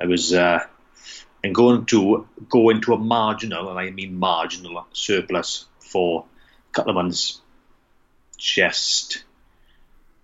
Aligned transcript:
I 0.00 0.06
was 0.06 0.32
uh, 0.32 0.64
and 1.44 1.54
going 1.54 1.84
to 1.86 2.26
go 2.48 2.70
into 2.70 2.94
a 2.94 2.98
marginal, 2.98 3.68
and 3.68 3.78
I 3.78 3.90
mean 3.90 4.18
marginal 4.18 4.86
surplus 4.92 5.66
for 5.78 6.24
a 6.70 6.72
couple 6.72 6.90
of 6.90 6.96
months 6.96 7.40
just 8.36 9.24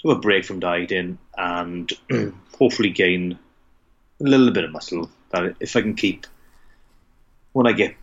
do 0.03 0.11
a 0.11 0.19
break 0.19 0.45
from 0.45 0.61
dieting 0.61 1.19
and 1.37 1.93
hopefully 2.59 2.91
gain 2.91 3.39
a 4.21 4.25
little 4.25 4.51
bit 4.51 4.65
of 4.65 4.73
muscle 4.73 5.11
that 5.31 5.57
if 5.61 5.77
I 5.77 5.83
can 5.83 5.95
keep 5.95 6.27
when 7.53 7.67
I 7.67 7.73
get 7.73 7.95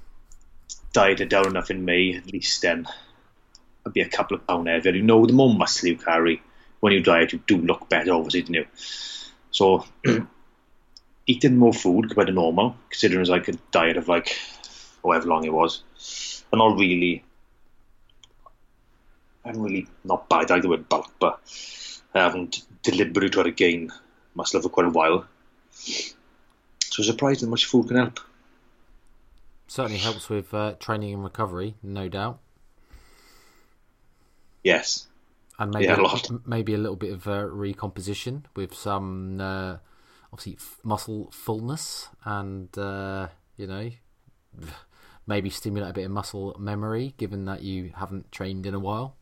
dieted 0.94 1.30
down 1.30 1.48
enough 1.48 1.70
in 1.70 1.86
May 1.86 2.16
at 2.16 2.32
least 2.32 2.62
then 2.62 2.88
I'll 3.86 3.92
be 3.92 4.02
a 4.02 4.10
couple 4.10 4.36
of 4.36 4.48
pound 4.48 4.68
heavier 4.68 4.94
you 4.94 5.04
know 5.04 5.26
the 5.26 5.34
more 5.34 5.54
muscle 5.54 5.90
you 5.90 5.98
carry 5.98 6.42
when 6.80 6.94
you 6.94 7.02
diet 7.02 7.34
you 7.34 7.42
do 7.48 7.58
look 7.58 7.90
better 7.90 8.14
obviously 8.14 8.42
don't 8.42 8.56
you 8.56 8.66
so 9.52 9.86
eating 11.28 11.58
more 11.58 11.74
food 11.74 12.08
compared 12.08 12.28
to 12.28 12.34
normal 12.34 12.76
considering 12.90 13.22
it's 13.22 13.30
like 13.30 13.48
a 13.48 13.54
diet 13.72 13.98
of 13.98 14.08
like 14.08 14.38
however 15.04 15.28
long 15.28 15.46
it 15.46 15.54
was 15.54 15.84
and 16.52 16.60
not 16.60 16.78
really 16.78 17.24
I 19.48 19.52
haven't 19.52 19.64
really 19.64 19.88
not 20.04 20.28
bad 20.28 20.52
either 20.52 20.68
with 20.68 20.90
bulk, 20.90 21.10
but 21.20 21.40
I 22.14 22.20
haven't 22.20 22.64
deliberately 22.84 23.30
tried 23.30 23.44
to 23.44 23.52
gain 23.52 23.94
muscle 24.36 24.62
for 24.62 24.68
quite 24.68 24.88
a 24.88 24.90
while. 24.90 25.26
So 26.80 27.04
surprised 27.04 27.42
how 27.42 27.48
much 27.48 27.66
food 27.66 27.88
can 27.88 27.98
help. 27.98 28.20
Certainly 29.68 30.00
helps 30.00 30.30
with 30.30 30.54
uh, 30.54 30.74
training 30.80 31.14
and 31.14 31.24
recovery, 31.24 31.76
no 31.84 32.08
doubt, 32.08 32.40
Yes. 34.64 35.08
and 35.60 35.72
maybe 35.74 35.86
Yeah, 35.86 36.00
a 36.00 36.02
lot. 36.02 36.30
maybe 36.48 36.74
a 36.74 36.78
little 36.78 36.96
bit 36.96 37.12
of 37.14 37.28
uh, 37.28 37.46
recomposition 37.46 38.46
with 38.56 38.74
some 38.74 39.40
uh, 39.42 39.78
obviously 40.32 40.56
f- 40.56 40.80
muscle 40.84 41.30
fullness, 41.32 42.08
and 42.24 42.76
uh, 42.78 43.28
you 43.58 43.68
know 43.68 43.90
maybe 45.28 45.50
stimulate 45.50 45.90
a 45.92 45.94
bit 45.94 46.06
of 46.06 46.12
muscle 46.12 46.56
memory, 46.60 47.14
given 47.18 47.46
that 47.46 47.62
you 47.62 47.92
haven't 47.96 48.32
trained 48.32 48.66
in 48.66 48.74
a 48.74 48.80
while. 48.80 49.16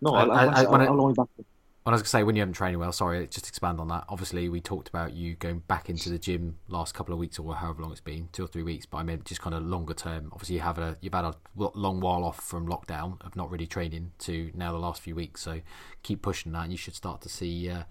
No, 0.00 0.14
I- 0.14 0.24
I, 0.24 0.44
I, 0.44 0.62
I- 0.62 0.62
I, 0.62 0.84
I- 0.84 0.86
I- 0.86 1.44
how 1.84 1.90
long 1.90 1.94
are 1.94 1.94
you 1.94 1.94
back? 1.94 1.94
When 1.94 1.94
I 1.94 1.96
was 1.96 2.00
going 2.02 2.04
to 2.04 2.08
say, 2.10 2.22
when 2.22 2.36
you 2.36 2.42
haven't 2.42 2.54
trained 2.54 2.78
well, 2.78 2.92
sorry, 2.92 3.26
just 3.26 3.48
expand 3.48 3.80
on 3.80 3.88
that. 3.88 4.04
Obviously, 4.08 4.48
we 4.48 4.60
talked 4.60 4.88
about 4.88 5.12
you 5.14 5.34
going 5.34 5.60
back 5.60 5.90
into 5.90 6.10
the 6.10 6.18
gym 6.18 6.58
last 6.68 6.94
couple 6.94 7.12
of 7.12 7.18
weeks 7.18 7.38
or 7.38 7.54
however 7.54 7.82
long 7.82 7.92
it's 7.92 8.00
been, 8.00 8.28
two 8.32 8.44
or 8.44 8.46
three 8.46 8.62
weeks. 8.62 8.86
But 8.86 8.98
I 8.98 9.02
meant 9.02 9.24
just 9.24 9.40
kind 9.40 9.54
of 9.54 9.64
longer 9.64 9.94
term. 9.94 10.30
Obviously, 10.32 10.56
you 10.56 10.60
have 10.62 10.78
a 10.78 10.96
you've 11.00 11.14
had 11.14 11.24
a 11.24 11.34
long 11.56 12.00
while 12.00 12.24
off 12.24 12.40
from 12.40 12.68
lockdown 12.68 13.20
of 13.24 13.34
not 13.36 13.50
really 13.50 13.66
training 13.66 14.12
to 14.20 14.50
now 14.54 14.72
the 14.72 14.78
last 14.78 15.02
few 15.02 15.14
weeks. 15.14 15.40
So 15.42 15.60
keep 16.02 16.22
pushing 16.22 16.52
that, 16.52 16.62
and 16.62 16.72
you 16.72 16.78
should 16.78 16.94
start 16.94 17.20
to 17.22 17.28
see 17.28 17.68
uh, 17.68 17.82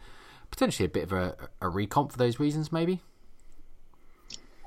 potentially 0.51 0.85
a 0.85 0.90
bit 0.90 1.03
of 1.03 1.13
a, 1.13 1.35
a 1.62 1.66
recomp 1.66 2.12
for 2.12 2.18
those 2.18 2.40
reasons. 2.40 2.72
Maybe 2.72 3.01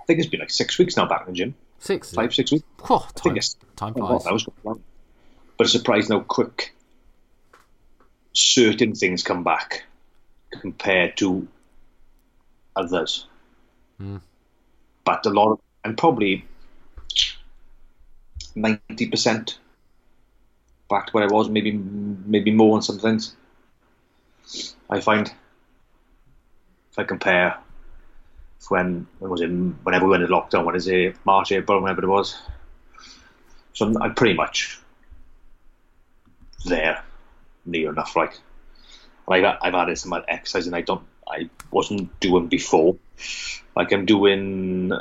I 0.01 0.05
think 0.07 0.19
it's 0.19 0.29
been 0.29 0.41
like 0.41 0.51
six 0.51 0.79
weeks 0.79 0.97
now 0.97 1.07
back 1.07 1.23
in 1.23 1.33
the 1.33 1.37
gym. 1.39 1.55
Six, 1.79 2.13
five, 2.13 2.34
six 2.34 2.53
is 2.53 2.61
it? 2.61 2.65
Five, 2.79 3.03
six 3.03 3.15
weeks. 3.15 3.17
I 3.17 3.21
think 3.23 3.23
time, 3.25 3.37
it's 3.37 3.57
time 3.77 3.95
Oh, 3.97 4.19
flies. 4.19 4.25
that 4.25 4.33
was. 4.33 4.49
But 5.57 5.65
it's 5.67 5.73
surprised 5.73 6.11
how 6.11 6.21
quick 6.21 6.75
certain 8.34 8.95
things 8.95 9.22
come 9.22 9.45
back 9.45 9.84
compared 10.61 11.17
to 11.17 11.49
others. 12.77 13.27
Mm. 14.00 14.21
But 15.05 15.25
a 15.27 15.31
lot 15.31 15.53
of, 15.53 15.61
and 15.84 15.97
probably 15.97 16.45
90% 18.56 19.56
back 20.89 21.06
to 21.06 21.12
where 21.12 21.25
I 21.25 21.33
was, 21.33 21.49
maybe 21.49 21.72
maybe 21.72 22.50
more 22.50 22.75
on 22.77 22.83
some 22.83 22.99
things. 22.99 23.34
I 24.91 25.01
find 25.01 25.33
if 26.93 26.99
I 26.99 27.05
compare 27.05 27.56
when 28.69 29.06
when 29.19 29.31
was 29.31 29.41
it 29.41 29.49
whenever 29.49 30.06
we 30.06 30.12
went 30.12 30.22
into 30.22 30.34
lockdown, 30.34 30.65
when 30.65 30.77
is 30.77 30.87
it 30.89 31.16
March, 31.25 31.53
April, 31.53 31.81
whenever 31.81 32.03
it 32.03 32.09
was. 32.09 32.37
So 33.72 33.87
I'm, 33.87 34.01
I'm 34.01 34.15
pretty 34.15 34.34
much 34.34 34.78
there, 36.65 37.03
near 37.67 37.91
enough. 37.91 38.17
Like, 38.17 38.39
like 39.27 39.45
I've 39.45 39.75
added 39.75 39.99
some 39.99 40.15
exercise, 40.29 40.67
and 40.67 40.77
I 40.77 40.83
don't, 40.83 41.05
I 41.29 41.49
wasn't 41.71 42.19
doing 42.21 42.49
before. 42.49 42.97
Like 43.77 43.93
I'm 43.93 44.07
doing, 44.07 44.93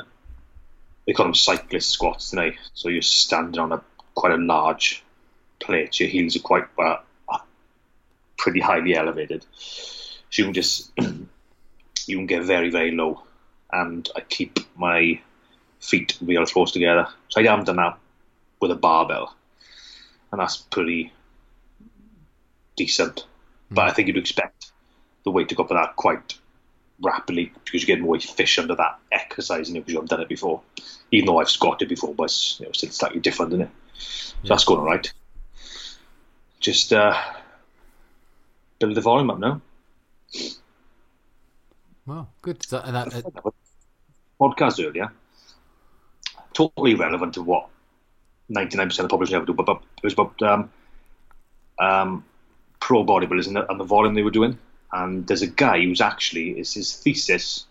they 1.06 1.12
call 1.12 1.26
them 1.26 1.34
cyclist 1.34 1.90
squats 1.90 2.30
tonight. 2.30 2.56
So 2.72 2.88
you're 2.88 3.02
standing 3.02 3.60
on 3.60 3.72
a 3.72 3.82
quite 4.14 4.32
a 4.32 4.36
large 4.36 5.02
plate. 5.60 6.00
Your 6.00 6.08
heels 6.08 6.36
are 6.36 6.40
quite 6.40 6.64
uh, 6.78 6.98
pretty 8.36 8.60
highly 8.60 8.94
elevated. 8.96 9.44
So 9.54 10.42
you 10.42 10.44
can 10.44 10.54
just, 10.54 10.90
you 10.98 12.16
can 12.16 12.26
get 12.26 12.44
very 12.44 12.70
very 12.70 12.92
low, 12.92 13.22
and 13.72 14.08
I 14.16 14.20
keep 14.20 14.58
my 14.76 15.20
feet 15.80 16.16
real 16.20 16.46
close 16.46 16.72
together. 16.72 17.08
So 17.28 17.40
I 17.40 17.44
haven't 17.44 17.66
done 17.66 17.76
that 17.76 17.98
with 18.60 18.70
a 18.70 18.76
barbell, 18.76 19.34
and 20.32 20.40
that's 20.40 20.56
pretty 20.56 21.12
decent. 22.76 23.26
But 23.70 23.88
I 23.88 23.92
think 23.92 24.08
you'd 24.08 24.16
expect 24.16 24.72
the 25.24 25.30
weight 25.30 25.48
to 25.48 25.54
go 25.54 25.64
up 25.64 25.70
that 25.70 25.96
quite 25.96 26.38
rapidly 27.00 27.52
because 27.64 27.82
you 27.82 27.86
get 27.86 28.00
more 28.00 28.18
fish 28.20 28.58
under 28.58 28.74
that 28.76 28.98
exercise, 29.10 29.68
you 29.68 29.74
know, 29.74 29.80
because 29.80 29.92
you 29.92 29.98
haven't 29.98 30.10
done 30.10 30.20
it 30.20 30.28
before. 30.28 30.62
Even 31.10 31.26
though 31.26 31.40
I've 31.40 31.50
squatted 31.50 31.88
before, 31.88 32.14
but 32.14 32.24
it's, 32.24 32.60
you 32.60 32.66
know, 32.66 32.72
still 32.72 32.90
slightly 32.90 33.20
different, 33.20 33.52
isn't 33.52 33.62
it? 33.62 33.70
So 33.98 34.48
that's 34.48 34.64
going 34.64 34.80
all 34.80 34.86
right. 34.86 35.12
Just 36.60 36.92
uh, 36.92 37.14
build 38.78 38.94
the 38.94 39.00
volume 39.00 39.30
up 39.30 39.38
now. 39.38 39.60
Wow, 42.06 42.28
good. 42.42 42.62
So, 42.64 42.80
that, 42.80 43.14
uh, 43.14 43.50
podcast 44.40 44.84
earlier, 44.84 45.10
totally 46.52 46.94
relevant 46.94 47.34
to 47.34 47.42
what 47.42 47.68
99% 48.50 48.82
of 48.84 48.96
the 48.96 49.08
population 49.08 49.36
ever 49.36 49.46
do, 49.46 49.54
but, 49.54 49.66
but 49.66 49.82
it 49.98 50.04
was 50.04 50.12
about 50.12 50.42
um, 50.42 50.70
um, 51.78 52.24
pro 52.84 53.02
bodybuilders 53.02 53.46
and 53.46 53.56
the, 53.56 53.70
and 53.70 53.80
the 53.80 53.84
volume 53.84 54.12
they 54.12 54.22
were 54.22 54.30
doing. 54.30 54.58
And 54.92 55.26
there's 55.26 55.40
a 55.40 55.46
guy 55.46 55.80
who's 55.80 56.02
actually, 56.02 56.50
is 56.50 56.74
his 56.74 56.94
thesis 56.94 57.64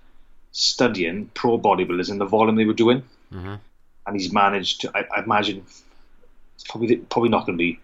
studying 0.51 1.30
pro 1.36 1.60
bodybuilders 1.60 2.10
and 2.10 2.19
the 2.19 2.25
volume 2.25 2.56
they 2.56 2.65
were 2.65 2.74
doing. 2.74 3.04
Mhm. 3.31 3.60
And 4.07 4.19
he's 4.19 4.33
managed 4.33 4.81
to, 4.81 4.92
I, 4.98 5.06
I 5.15 5.21
imagine, 5.21 5.63
it's 6.56 6.63
probably, 6.68 6.95
probably 6.95 7.30
not 7.30 7.45
going 7.45 7.60
to 7.60 7.63
be 7.63 7.80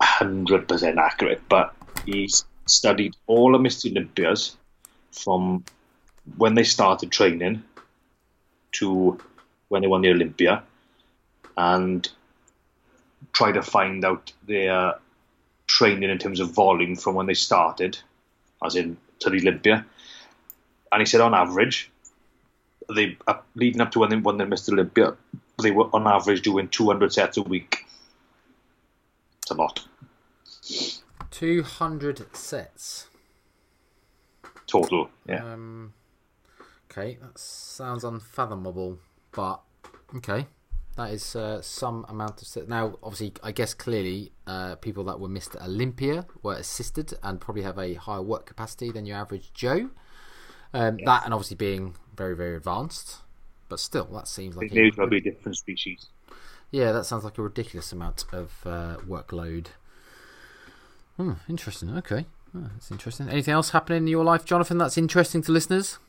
100% 0.00 0.96
accurate, 0.96 1.42
but 1.48 1.74
he's 2.06 2.44
studied 2.66 3.16
all 3.26 3.56
of 3.56 3.60
Mr. 3.60 3.90
Olympias 3.90 4.56
from 5.10 5.64
when 6.36 6.54
they 6.54 6.62
started 6.62 7.10
training 7.10 7.64
to 8.78 9.18
when 9.70 9.82
they 9.82 9.88
won 9.88 10.02
the 10.02 10.10
Olympia 10.10 10.62
and 11.56 12.08
try 13.32 13.50
to 13.50 13.60
find 13.60 14.04
out 14.04 14.32
their 14.46 14.94
training 15.68 16.10
in 16.10 16.18
terms 16.18 16.40
of 16.40 16.50
volume 16.50 16.96
from 16.96 17.14
when 17.14 17.26
they 17.26 17.34
started, 17.34 17.98
as 18.64 18.74
in 18.74 18.96
to 19.20 19.30
the 19.30 19.38
Olympia. 19.38 19.86
and 20.90 21.00
he 21.00 21.06
said 21.06 21.20
on 21.20 21.34
average, 21.34 21.90
they 22.94 23.16
uh, 23.26 23.34
leading 23.54 23.80
up 23.80 23.92
to 23.92 24.00
when 24.00 24.10
they 24.10 24.16
won 24.16 24.38
the 24.38 24.44
Mr. 24.44 24.72
Olympia, 24.72 25.16
they 25.62 25.70
were 25.70 25.88
on 25.92 26.06
average 26.06 26.42
doing 26.42 26.68
200 26.68 27.12
sets 27.12 27.36
a 27.36 27.42
week. 27.42 27.84
It's 29.42 29.50
a 29.50 29.54
lot. 29.54 29.86
200 31.30 32.36
sets. 32.36 33.08
Total, 34.66 35.08
yeah. 35.26 35.52
Um, 35.52 35.94
okay, 36.90 37.18
that 37.20 37.38
sounds 37.38 38.04
unfathomable, 38.04 38.98
but 39.32 39.60
okay. 40.16 40.46
That 40.98 41.12
is 41.12 41.36
uh, 41.36 41.62
some 41.62 42.04
amount 42.08 42.42
of. 42.42 42.68
Now, 42.68 42.98
obviously, 43.04 43.32
I 43.40 43.52
guess 43.52 43.72
clearly 43.72 44.32
uh, 44.48 44.74
people 44.74 45.04
that 45.04 45.20
were 45.20 45.28
Mr. 45.28 45.64
Olympia 45.64 46.26
were 46.42 46.54
assisted 46.54 47.14
and 47.22 47.40
probably 47.40 47.62
have 47.62 47.78
a 47.78 47.94
higher 47.94 48.20
work 48.20 48.46
capacity 48.46 48.90
than 48.90 49.06
your 49.06 49.16
average 49.16 49.52
Joe. 49.54 49.90
Um, 50.74 50.98
That 51.04 51.24
and 51.24 51.32
obviously 51.32 51.54
being 51.54 51.94
very, 52.16 52.34
very 52.34 52.56
advanced. 52.56 53.18
But 53.68 53.78
still, 53.78 54.06
that 54.06 54.26
seems 54.26 54.56
like. 54.56 54.74
As 54.74 54.96
well 54.96 55.06
be 55.06 55.18
a 55.18 55.20
different 55.20 55.56
species. 55.56 56.06
Yeah, 56.72 56.90
that 56.90 57.04
sounds 57.04 57.22
like 57.22 57.38
a 57.38 57.42
ridiculous 57.42 57.92
amount 57.92 58.24
of 58.32 58.50
uh, 58.66 58.96
workload. 59.06 59.68
Hmm, 61.16 61.34
interesting. 61.48 61.96
Okay. 61.96 62.26
Oh, 62.56 62.70
that's 62.72 62.90
interesting. 62.90 63.28
Anything 63.28 63.54
else 63.54 63.70
happening 63.70 63.98
in 63.98 64.06
your 64.08 64.24
life, 64.24 64.44
Jonathan, 64.44 64.78
that's 64.78 64.98
interesting 64.98 65.42
to 65.42 65.52
listeners? 65.52 66.00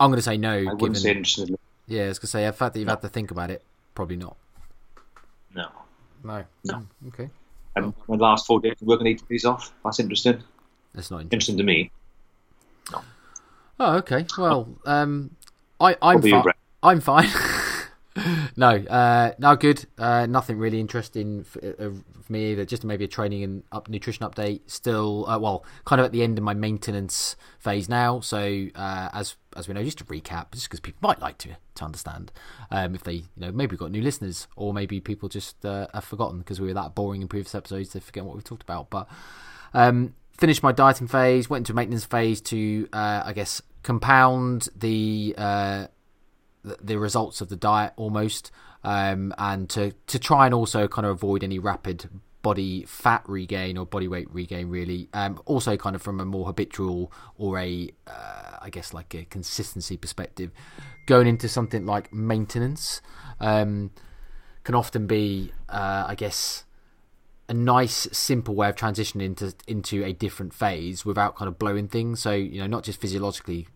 I'm 0.00 0.10
going 0.10 0.18
to 0.18 0.22
say 0.22 0.36
no. 0.36 0.52
I 0.52 0.58
given, 0.60 0.78
wouldn't 0.78 0.98
say 0.98 1.10
interesting. 1.10 1.58
Yeah, 1.86 2.04
I 2.04 2.08
was 2.08 2.18
going 2.18 2.26
to 2.26 2.26
say, 2.28 2.46
the 2.46 2.52
fact 2.52 2.74
that 2.74 2.80
you've 2.80 2.88
had 2.88 3.00
to 3.02 3.08
think 3.08 3.30
about 3.30 3.50
it, 3.50 3.62
probably 3.94 4.16
not. 4.16 4.36
No. 5.54 5.68
No. 6.22 6.44
No. 6.64 6.74
Hmm, 6.74 7.08
okay. 7.08 7.30
And 7.76 7.94
my 8.08 8.16
last 8.16 8.46
four 8.46 8.60
days 8.60 8.74
working 8.80 9.06
eight 9.06 9.26
days 9.28 9.44
off. 9.44 9.72
That's 9.84 10.00
interesting. 10.00 10.42
That's 10.94 11.10
not 11.10 11.22
interesting. 11.22 11.56
Interesting 11.56 11.56
to 11.58 11.64
me. 11.64 11.90
Oh, 13.80 13.96
okay. 13.98 14.26
Well, 14.36 14.68
um, 14.86 15.30
I, 15.80 15.96
I'm 16.02 16.20
fine. 16.20 16.44
I'm 16.82 17.00
fine. 17.00 17.28
no, 18.56 18.68
uh, 18.68 19.32
no, 19.38 19.56
good. 19.56 19.86
Uh, 19.98 20.26
nothing 20.26 20.58
really 20.58 20.80
interesting 20.80 21.44
for, 21.44 21.58
uh, 21.58 21.90
for 22.22 22.32
me 22.32 22.52
either. 22.52 22.64
Just 22.64 22.84
maybe 22.84 23.04
a 23.04 23.08
training 23.08 23.42
and 23.42 23.62
up 23.72 23.88
nutrition 23.88 24.26
update. 24.26 24.60
Still, 24.66 25.28
uh, 25.28 25.38
well, 25.38 25.64
kind 25.84 26.00
of 26.00 26.06
at 26.06 26.12
the 26.12 26.22
end 26.22 26.38
of 26.38 26.44
my 26.44 26.54
maintenance 26.54 27.36
phase 27.58 27.88
now. 27.88 28.20
So 28.20 28.68
uh, 28.74 29.08
as 29.12 29.36
as 29.56 29.68
we 29.68 29.74
know, 29.74 29.82
just 29.82 29.98
to 29.98 30.04
recap, 30.04 30.52
just 30.52 30.66
because 30.66 30.80
people 30.80 31.00
might 31.02 31.20
like 31.20 31.38
to 31.38 31.56
to 31.76 31.84
understand, 31.84 32.32
um, 32.70 32.94
if 32.94 33.04
they, 33.04 33.12
you 33.12 33.24
know, 33.36 33.52
maybe 33.52 33.72
we've 33.72 33.80
got 33.80 33.90
new 33.90 34.02
listeners, 34.02 34.46
or 34.56 34.72
maybe 34.72 35.00
people 35.00 35.28
just 35.28 35.64
uh, 35.64 35.86
have 35.94 36.04
forgotten 36.04 36.38
because 36.38 36.60
we 36.60 36.68
were 36.68 36.74
that 36.74 36.94
boring 36.94 37.22
in 37.22 37.28
previous 37.28 37.54
episodes 37.54 37.92
they 37.92 38.00
forget 38.00 38.24
what 38.24 38.34
we've 38.34 38.44
talked 38.44 38.62
about. 38.62 38.90
But 38.90 39.08
um, 39.74 40.14
finished 40.36 40.62
my 40.62 40.72
dieting 40.72 41.08
phase, 41.08 41.50
went 41.50 41.62
into 41.62 41.74
maintenance 41.74 42.04
phase 42.04 42.40
to, 42.42 42.88
I 42.92 43.32
guess, 43.34 43.60
compound 43.82 44.68
the, 44.76 45.34
the 46.62 46.98
results 46.98 47.40
of 47.40 47.48
the 47.48 47.56
diet 47.56 47.92
almost, 47.96 48.50
um, 48.84 49.34
and 49.38 49.68
to 49.70 49.92
to 50.06 50.18
try 50.18 50.46
and 50.46 50.54
also 50.54 50.88
kind 50.88 51.06
of 51.06 51.12
avoid 51.12 51.42
any 51.42 51.58
rapid 51.58 52.08
body 52.40 52.84
fat 52.84 53.22
regain 53.26 53.76
or 53.76 53.84
body 53.84 54.08
weight 54.08 54.32
regain 54.32 54.68
really. 54.68 55.08
Um 55.12 55.40
also 55.44 55.76
kind 55.76 55.96
of 55.96 56.02
from 56.02 56.20
a 56.20 56.24
more 56.24 56.46
habitual 56.46 57.12
or 57.36 57.58
a 57.58 57.90
uh, 58.06 58.58
i 58.60 58.70
guess 58.70 58.94
like 58.94 59.14
a 59.14 59.24
consistency 59.24 59.96
perspective 59.96 60.50
going 61.06 61.26
into 61.26 61.48
something 61.48 61.84
like 61.84 62.12
maintenance 62.12 63.00
um 63.40 63.90
can 64.64 64.74
often 64.74 65.06
be 65.06 65.52
uh 65.68 66.04
i 66.06 66.14
guess 66.14 66.64
a 67.48 67.54
nice 67.54 68.06
simple 68.12 68.54
way 68.54 68.68
of 68.68 68.74
transitioning 68.74 69.22
into 69.22 69.54
into 69.66 70.04
a 70.04 70.12
different 70.12 70.52
phase 70.52 71.04
without 71.04 71.34
kind 71.34 71.48
of 71.48 71.58
blowing 71.58 71.88
things. 71.88 72.20
So 72.20 72.32
you 72.32 72.60
know 72.60 72.66
not 72.66 72.84
just 72.84 73.00
physiologically 73.00 73.68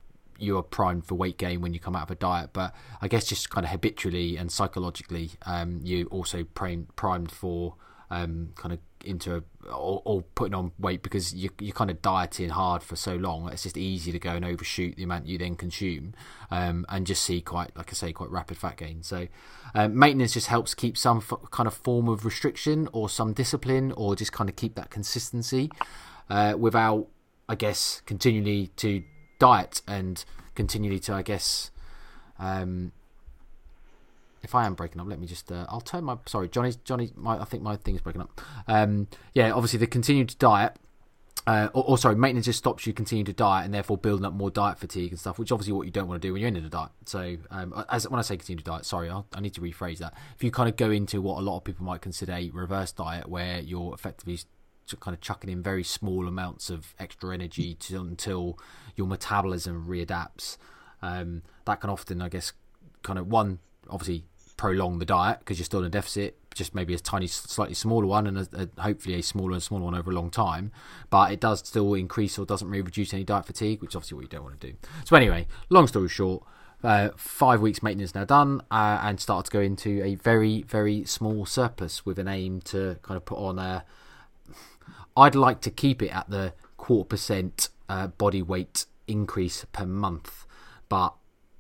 you 0.43 0.57
are 0.59 0.63
primed 0.63 1.05
for 1.05 1.15
weight 1.15 1.39
gain 1.39 1.61
when 1.61 1.73
you 1.73 1.81
come 1.81 1.97
out 1.97 2.03
of 2.03 2.11
a 2.11 2.15
diet 2.15 2.51
but 2.53 2.75
i 3.01 3.09
guess 3.09 3.27
just 3.27 3.51
kind 3.51 3.65
of 3.65 3.71
habitually 3.71 4.37
and 4.37 4.51
psychologically 4.51 5.31
um 5.47 5.81
you 5.83 6.07
also 6.07 6.45
primed 6.45 6.95
primed 6.97 7.31
for 7.31 7.75
um 8.11 8.51
kind 8.57 8.73
of 8.73 8.79
into 9.05 9.37
a, 9.37 9.43
or, 9.69 10.03
or 10.05 10.23
putting 10.35 10.55
on 10.55 10.73
weight 10.79 11.03
because 11.03 11.35
you, 11.35 11.51
you're 11.61 11.75
kind 11.75 11.91
of 11.91 12.01
dieting 12.03 12.51
hard 12.51 12.83
for 12.83 12.97
so 12.97 13.15
long 13.17 13.51
it's 13.51 13.63
just 13.63 13.77
easy 13.77 14.13
to 14.13 14.19
go 14.19 14.31
and 14.31 14.45
overshoot 14.45 14.97
the 14.97 15.03
amount 15.03 15.27
you 15.27 15.39
then 15.39 15.55
consume 15.55 16.15
um, 16.51 16.87
and 16.89 17.07
just 17.07 17.23
see 17.23 17.41
quite 17.41 17.75
like 17.77 17.91
i 17.91 17.93
say 17.93 18.13
quite 18.13 18.31
rapid 18.31 18.57
fat 18.57 18.77
gain. 18.77 19.03
So 19.03 19.29
um, 19.75 19.99
maintenance 19.99 20.33
just 20.35 20.49
helps 20.49 20.75
keep 20.75 20.97
some 20.97 21.19
f- 21.19 21.51
kind 21.51 21.67
of 21.67 21.75
form 21.75 22.09
of 22.09 22.25
restriction 22.25 22.89
or 22.93 23.09
some 23.09 23.33
discipline 23.33 23.93
or 23.93 24.17
just 24.17 24.33
kind 24.33 24.49
of 24.51 24.57
keep 24.57 24.75
that 24.75 24.91
consistency 24.91 25.71
uh, 26.31 26.55
without 26.59 27.09
i 27.49 27.55
guess 27.55 28.03
continually 28.07 28.69
to 28.77 29.03
diet 29.43 29.83
and 29.89 30.25
continually 30.55 31.01
to 31.01 31.13
i 31.13 31.23
guess 31.23 31.73
um, 32.39 32.93
if 34.43 34.55
I 34.55 34.67
am 34.67 34.75
breaking 34.75 35.01
up, 35.01 35.07
let 35.09 35.21
me 35.21 35.27
just. 35.27 35.51
Uh, 35.51 35.67
I'll 35.69 35.81
turn 35.81 36.05
my. 36.05 36.17
Sorry, 36.27 36.49
Johnny's. 36.49 36.77
Johnny. 36.77 37.13
My, 37.15 37.39
I 37.39 37.45
think 37.45 37.63
my 37.63 37.77
thing's 37.77 38.01
breaking 38.01 38.23
up. 38.23 38.41
Um, 38.67 39.07
yeah, 39.35 39.53
obviously 39.53 39.79
the 39.79 39.87
continued 39.87 40.35
diet. 40.39 40.77
Uh, 41.45 41.69
or, 41.73 41.85
or 41.91 41.99
sorry, 41.99 42.15
maintenance 42.15 42.47
just 42.47 42.59
stops 42.59 42.87
you 42.87 42.93
continuing 42.93 43.25
to 43.25 43.33
diet 43.33 43.65
and 43.65 43.75
therefore 43.75 43.97
building 43.97 44.25
up 44.25 44.33
more 44.33 44.51
diet 44.51 44.79
fatigue 44.79 45.11
and 45.11 45.19
stuff, 45.19 45.41
which 45.41 45.51
obviously 45.51 45.73
what 45.73 45.87
you 45.87 45.91
don't 45.91 46.07
want 46.07 46.23
to 46.23 46.29
do 46.29 46.33
when 46.33 46.41
you're 46.41 46.49
in 46.49 46.57
a 46.57 46.69
diet. 46.69 46.91
So, 47.05 47.37
um, 47.51 47.85
as 47.89 48.09
when 48.09 48.21
I 48.21 48.23
say 48.23 48.37
continue 48.37 48.59
to 48.59 48.65
diet, 48.65 48.85
sorry, 48.85 49.09
I'll, 49.09 49.27
I 49.35 49.41
need 49.41 49.55
to 49.55 49.61
rephrase 49.61 49.99
that. 49.99 50.15
If 50.37 50.45
you 50.45 50.53
kind 50.53 50.69
of 50.69 50.77
go 50.77 50.91
into 50.93 51.21
what 51.21 51.39
a 51.39 51.43
lot 51.43 51.57
of 51.57 51.65
people 51.65 51.85
might 51.85 52.01
consider 52.01 52.33
a 52.33 52.51
reverse 52.51 52.93
diet, 52.93 53.29
where 53.29 53.59
you're 53.59 53.93
effectively 53.93 54.39
kind 55.01 55.15
of 55.15 55.21
chucking 55.21 55.51
in 55.51 55.63
very 55.63 55.85
small 55.85 56.29
amounts 56.29 56.71
of 56.71 56.95
extra 56.99 57.33
energy 57.33 57.75
to, 57.75 58.01
until 58.01 58.59
your 58.97 59.07
metabolism 59.07 59.87
readapts, 59.89 60.57
um, 61.03 61.43
that 61.65 61.81
can 61.81 61.91
often, 61.91 62.23
I 62.23 62.29
guess, 62.29 62.53
kind 63.03 63.19
of 63.19 63.27
one 63.29 63.59
obviously 63.91 64.25
prolong 64.57 64.99
the 64.99 65.05
diet 65.05 65.41
because 65.41 65.59
you're 65.59 65.65
still 65.65 65.81
in 65.81 65.87
a 65.87 65.91
deficit, 65.91 66.39
just 66.55 66.75
maybe 66.75 66.95
a 66.95 66.99
tiny, 66.99 67.27
slightly 67.27 67.75
smaller 67.75 68.07
one, 68.07 68.27
and 68.27 68.39
a, 68.39 68.49
a, 68.53 68.83
hopefully 68.83 69.17
a 69.17 69.23
smaller 69.23 69.53
and 69.53 69.63
smaller 69.63 69.85
one 69.85 69.95
over 69.95 70.11
a 70.11 70.15
long 70.15 70.31
time. 70.31 70.71
But 71.11 71.33
it 71.33 71.41
does 71.41 71.61
still 71.61 71.95
increase 71.95 72.39
or 72.39 72.47
doesn't 72.47 72.69
really 72.69 72.83
reduce 72.83 73.13
any 73.13 73.25
diet 73.25 73.47
fatigue, 73.47 73.83
which 73.83 73.97
obviously 73.97 74.17
what 74.17 74.23
you 74.23 74.29
don't 74.29 74.45
want 74.45 74.61
to 74.61 74.67
do. 74.69 74.77
So 75.05 75.17
anyway, 75.17 75.47
long 75.69 75.87
story 75.87 76.09
short. 76.09 76.45
Uh, 76.85 77.11
five 77.17 77.61
weeks 77.61 77.81
maintenance 77.81 78.13
now 78.13 78.25
done, 78.25 78.61
uh, 78.73 78.99
and 79.03 79.21
started 79.21 79.49
to 79.49 79.57
go 79.57 79.61
into 79.61 80.03
a 80.03 80.17
very, 80.17 80.63
very 80.63 81.05
small 81.05 81.47
surplus 81.47 82.05
with 82.05 82.19
an 82.19 82.27
aim 82.27 82.61
to 82.61 82.99
kind 83.03 83.17
of 83.17 83.25
put 83.25 83.39
on 83.39 83.59
a. 83.59 83.85
I'd 85.17 85.35
like 85.35 85.61
to 85.63 85.71
keep 85.71 86.03
it 86.03 86.15
at 86.15 86.31
the 86.31 86.55
quarter 86.77 87.09
percent 87.09 87.69
uh, 87.89 88.09
body 88.09 88.43
weight 88.43 88.87
increase 89.07 89.65
per 89.73 89.87
month, 89.87 90.47
but 90.89 91.15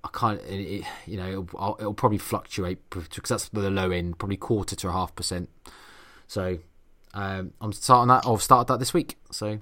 I 0.04 0.09
can't, 0.12 0.40
it, 0.42 0.85
you 1.06 1.16
know, 1.16 1.28
it'll, 1.28 1.76
it'll, 1.78 1.94
probably 1.94 2.18
fluctuate 2.18 2.78
because 2.90 3.28
that's 3.28 3.49
the 3.50 3.71
low 3.71 3.90
end, 3.90 4.18
probably 4.18 4.37
quarter 4.37 4.75
to 4.75 4.88
a 4.88 4.92
half 4.92 5.14
percent. 5.14 5.49
So 6.26 6.59
um, 7.14 7.52
I'm 7.61 7.73
starting 7.73 8.09
that. 8.09 8.26
I've 8.26 8.42
started 8.42 8.73
that 8.73 8.78
this 8.78 8.94
week. 8.94 9.16
So 9.30 9.61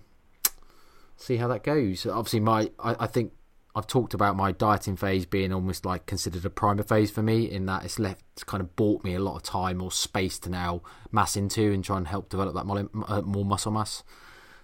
see 1.16 1.36
how 1.36 1.48
that 1.48 1.62
goes. 1.62 2.06
Obviously, 2.06 2.40
my 2.40 2.70
I, 2.78 2.96
I, 3.00 3.06
think 3.06 3.32
I've 3.74 3.86
talked 3.86 4.14
about 4.14 4.36
my 4.36 4.50
dieting 4.50 4.96
phase 4.96 5.26
being 5.26 5.52
almost 5.52 5.84
like 5.84 6.06
considered 6.06 6.44
a 6.44 6.50
primer 6.50 6.82
phase 6.82 7.10
for 7.10 7.22
me, 7.22 7.50
in 7.50 7.66
that 7.66 7.84
it's 7.84 7.98
left 7.98 8.24
it's 8.32 8.44
kind 8.44 8.60
of 8.60 8.74
bought 8.74 9.04
me 9.04 9.14
a 9.14 9.20
lot 9.20 9.36
of 9.36 9.42
time 9.42 9.80
or 9.80 9.92
space 9.92 10.38
to 10.40 10.50
now 10.50 10.82
mass 11.12 11.36
into 11.36 11.72
and 11.72 11.84
try 11.84 11.96
and 11.96 12.08
help 12.08 12.28
develop 12.28 12.54
that 12.54 12.66
more, 12.66 12.88
uh, 13.06 13.20
more 13.22 13.44
muscle 13.44 13.70
mass. 13.70 14.02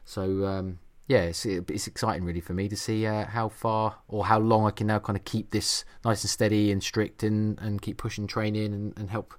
So 0.04 0.44
um, 0.46 0.78
yeah, 1.06 1.22
it's, 1.22 1.46
it's 1.46 1.86
exciting 1.86 2.24
really 2.24 2.40
for 2.40 2.52
me 2.52 2.68
to 2.68 2.76
see 2.76 3.06
uh, 3.06 3.26
how 3.26 3.48
far 3.48 3.96
or 4.08 4.26
how 4.26 4.40
long 4.40 4.66
I 4.66 4.72
can 4.72 4.88
now 4.88 4.98
kind 4.98 5.16
of 5.16 5.24
keep 5.24 5.52
this 5.52 5.84
nice 6.04 6.24
and 6.24 6.30
steady 6.30 6.72
and 6.72 6.82
strict 6.82 7.22
and, 7.22 7.60
and 7.60 7.80
keep 7.80 7.98
pushing 7.98 8.26
training 8.26 8.74
and, 8.74 8.92
and 8.96 9.10
help, 9.10 9.34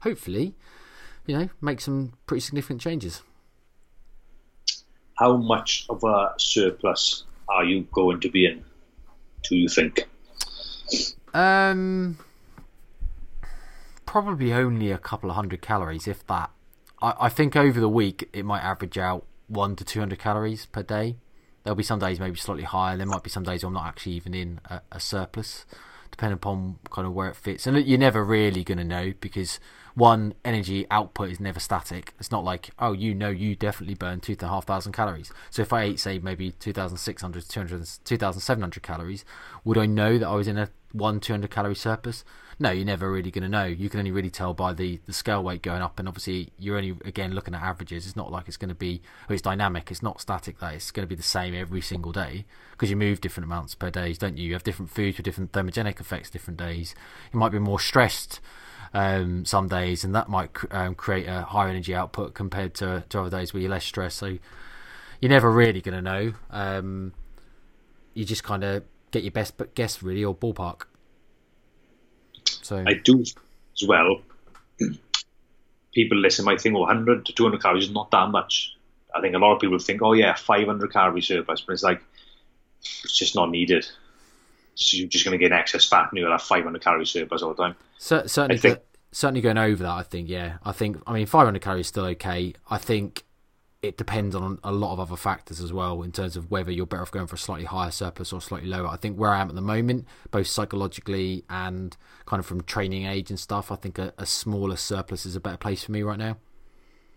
hopefully, 0.00 0.54
you 1.26 1.36
know, 1.36 1.50
make 1.60 1.82
some 1.82 2.14
pretty 2.26 2.40
significant 2.40 2.80
changes. 2.80 3.22
How 5.18 5.36
much 5.36 5.84
of 5.90 6.02
a 6.04 6.32
surplus 6.38 7.24
are 7.50 7.64
you 7.64 7.86
going 7.92 8.20
to 8.20 8.30
be 8.30 8.46
in? 8.46 8.64
Do 9.48 9.56
you 9.56 9.68
think? 9.68 10.08
Um, 11.32 12.18
probably 14.06 14.52
only 14.52 14.90
a 14.90 14.98
couple 14.98 15.30
of 15.30 15.36
hundred 15.36 15.62
calories, 15.62 16.08
if 16.08 16.26
that. 16.26 16.50
I, 17.00 17.14
I 17.20 17.28
think 17.28 17.56
over 17.56 17.80
the 17.80 17.88
week 17.88 18.28
it 18.32 18.44
might 18.44 18.62
average 18.62 18.98
out 18.98 19.24
one 19.48 19.76
to 19.76 19.84
two 19.84 20.00
hundred 20.00 20.18
calories 20.18 20.66
per 20.66 20.82
day. 20.82 21.16
There'll 21.62 21.76
be 21.76 21.82
some 21.82 21.98
days 21.98 22.18
maybe 22.18 22.36
slightly 22.36 22.64
higher. 22.64 22.96
There 22.96 23.06
might 23.06 23.22
be 23.22 23.30
some 23.30 23.42
days 23.42 23.62
I'm 23.62 23.74
not 23.74 23.86
actually 23.86 24.12
even 24.12 24.34
in 24.34 24.60
a, 24.64 24.80
a 24.92 25.00
surplus, 25.00 25.66
depending 26.10 26.34
upon 26.34 26.78
kind 26.90 27.06
of 27.06 27.12
where 27.12 27.28
it 27.28 27.36
fits. 27.36 27.66
And 27.66 27.86
you're 27.86 27.98
never 27.98 28.24
really 28.24 28.64
going 28.64 28.78
to 28.78 28.84
know 28.84 29.12
because 29.20 29.60
one 29.94 30.34
energy 30.44 30.86
output 30.90 31.30
is 31.30 31.40
never 31.40 31.60
static. 31.60 32.14
It's 32.18 32.30
not 32.30 32.44
like 32.44 32.70
oh 32.78 32.92
you 32.92 33.14
know 33.14 33.30
you 33.30 33.56
definitely 33.56 33.94
burn 33.94 34.20
two 34.20 34.32
and 34.32 34.42
a 34.42 34.48
half 34.48 34.66
thousand 34.66 34.92
calories. 34.92 35.32
So 35.50 35.62
if 35.62 35.72
I 35.72 35.82
ate 35.82 36.00
say 36.00 36.18
maybe 36.18 36.52
2,600, 36.52 37.48
200, 37.48 37.88
2,700 38.04 38.82
calories, 38.82 39.24
would 39.64 39.78
I 39.78 39.86
know 39.86 40.18
that 40.18 40.28
I 40.28 40.34
was 40.34 40.48
in 40.48 40.58
a 40.58 40.68
one 40.92 41.20
200 41.20 41.50
calorie 41.50 41.74
surplus? 41.74 42.24
No, 42.62 42.70
you're 42.70 42.84
never 42.84 43.10
really 43.10 43.30
going 43.30 43.42
to 43.42 43.48
know. 43.48 43.64
You 43.64 43.88
can 43.88 44.00
only 44.00 44.10
really 44.10 44.28
tell 44.28 44.52
by 44.52 44.74
the, 44.74 45.00
the 45.06 45.14
scale 45.14 45.42
weight 45.42 45.62
going 45.62 45.80
up, 45.80 45.98
and 45.98 46.06
obviously 46.06 46.50
you're 46.58 46.76
only 46.76 46.94
again 47.06 47.32
looking 47.32 47.54
at 47.54 47.62
averages. 47.62 48.06
It's 48.06 48.16
not 48.16 48.30
like 48.30 48.48
it's 48.48 48.58
going 48.58 48.68
to 48.68 48.74
be 48.74 49.00
oh, 49.28 49.32
it's 49.32 49.40
dynamic. 49.42 49.90
It's 49.90 50.02
not 50.02 50.20
static. 50.20 50.58
That 50.58 50.74
it's 50.74 50.90
going 50.90 51.06
to 51.06 51.08
be 51.08 51.14
the 51.14 51.22
same 51.22 51.54
every 51.54 51.80
single 51.80 52.12
day 52.12 52.44
because 52.72 52.90
you 52.90 52.96
move 52.96 53.22
different 53.22 53.46
amounts 53.46 53.74
per 53.74 53.90
day, 53.90 54.12
don't 54.12 54.36
you? 54.36 54.48
You 54.48 54.52
have 54.52 54.62
different 54.62 54.90
foods 54.90 55.16
with 55.16 55.24
different 55.24 55.52
thermogenic 55.52 56.00
effects 56.00 56.28
different 56.28 56.58
days. 56.58 56.94
You 57.32 57.38
might 57.38 57.52
be 57.52 57.58
more 57.58 57.80
stressed 57.80 58.40
um, 58.92 59.44
some 59.44 59.68
days, 59.68 60.04
and 60.04 60.14
that 60.14 60.28
might 60.28 60.50
um, 60.70 60.94
create 60.94 61.26
a 61.26 61.42
higher 61.42 61.68
energy 61.68 61.94
output 61.94 62.34
compared 62.34 62.74
to, 62.74 63.04
to 63.08 63.20
other 63.20 63.30
days 63.30 63.52
where 63.52 63.60
you're 63.60 63.70
less 63.70 63.84
stressed. 63.84 64.18
So 64.18 64.38
you're 65.20 65.30
never 65.30 65.50
really 65.50 65.80
going 65.80 65.96
to 65.96 66.02
know. 66.02 66.32
Um, 66.50 67.12
you 68.14 68.24
just 68.24 68.42
kind 68.42 68.64
of 68.64 68.82
get 69.10 69.22
your 69.22 69.32
best 69.32 69.54
guess 69.74 70.02
really 70.02 70.24
or 70.24 70.34
ballpark. 70.34 70.82
So 72.62 72.84
I 72.86 72.94
do 72.94 73.20
as 73.20 73.34
well. 73.86 74.22
People 75.92 76.18
listen 76.18 76.44
might 76.44 76.60
think, 76.60 76.76
oh, 76.76 76.80
100 76.80 77.26
to 77.26 77.32
200 77.32 77.62
calories 77.62 77.84
is 77.84 77.90
not 77.90 78.10
that 78.12 78.28
much. 78.28 78.76
I 79.14 79.20
think 79.20 79.34
a 79.34 79.38
lot 79.38 79.54
of 79.54 79.60
people 79.60 79.78
think, 79.78 80.02
oh 80.02 80.12
yeah, 80.12 80.34
500 80.34 80.92
calorie 80.92 81.20
surplus, 81.20 81.60
but 81.62 81.72
it's 81.72 81.82
like 81.82 82.00
it's 82.80 83.16
just 83.16 83.34
not 83.34 83.50
needed. 83.50 83.86
So 84.76 84.96
you're 84.96 85.08
just 85.08 85.24
going 85.24 85.38
to 85.38 85.44
get 85.44 85.52
excess 85.52 85.84
fat 85.84 86.08
and 86.10 86.18
you'll 86.18 86.30
have 86.30 86.42
500 86.42 86.80
calorie 86.80 87.06
surplus 87.06 87.42
all 87.42 87.54
the 87.54 87.62
time. 87.62 87.76
So, 88.02 88.26
certainly, 88.26 88.56
think, 88.56 88.78
certainly 89.12 89.42
going 89.42 89.58
over 89.58 89.82
that. 89.82 89.92
I 89.92 90.02
think, 90.02 90.30
yeah, 90.30 90.56
I 90.64 90.72
think. 90.72 90.96
I 91.06 91.12
mean, 91.12 91.26
500 91.26 91.60
calories 91.60 91.84
is 91.84 91.88
still 91.88 92.06
okay. 92.06 92.54
I 92.70 92.78
think 92.78 93.24
it 93.82 93.98
depends 93.98 94.34
on 94.34 94.58
a 94.64 94.72
lot 94.72 94.94
of 94.94 95.00
other 95.00 95.16
factors 95.16 95.60
as 95.60 95.70
well 95.70 96.02
in 96.02 96.10
terms 96.10 96.34
of 96.34 96.50
whether 96.50 96.70
you're 96.72 96.86
better 96.86 97.02
off 97.02 97.10
going 97.10 97.26
for 97.26 97.36
a 97.36 97.38
slightly 97.38 97.66
higher 97.66 97.90
surplus 97.90 98.32
or 98.32 98.40
slightly 98.40 98.70
lower. 98.70 98.86
I 98.86 98.96
think 98.96 99.18
where 99.18 99.28
I 99.28 99.42
am 99.42 99.50
at 99.50 99.54
the 99.54 99.60
moment, 99.60 100.06
both 100.30 100.46
psychologically 100.46 101.44
and 101.50 101.94
kind 102.24 102.40
of 102.40 102.46
from 102.46 102.62
training 102.62 103.04
age 103.04 103.28
and 103.28 103.38
stuff, 103.38 103.70
I 103.70 103.76
think 103.76 103.98
a, 103.98 104.14
a 104.16 104.24
smaller 104.24 104.76
surplus 104.76 105.26
is 105.26 105.36
a 105.36 105.40
better 105.40 105.58
place 105.58 105.84
for 105.84 105.92
me 105.92 106.02
right 106.02 106.18
now. 106.18 106.38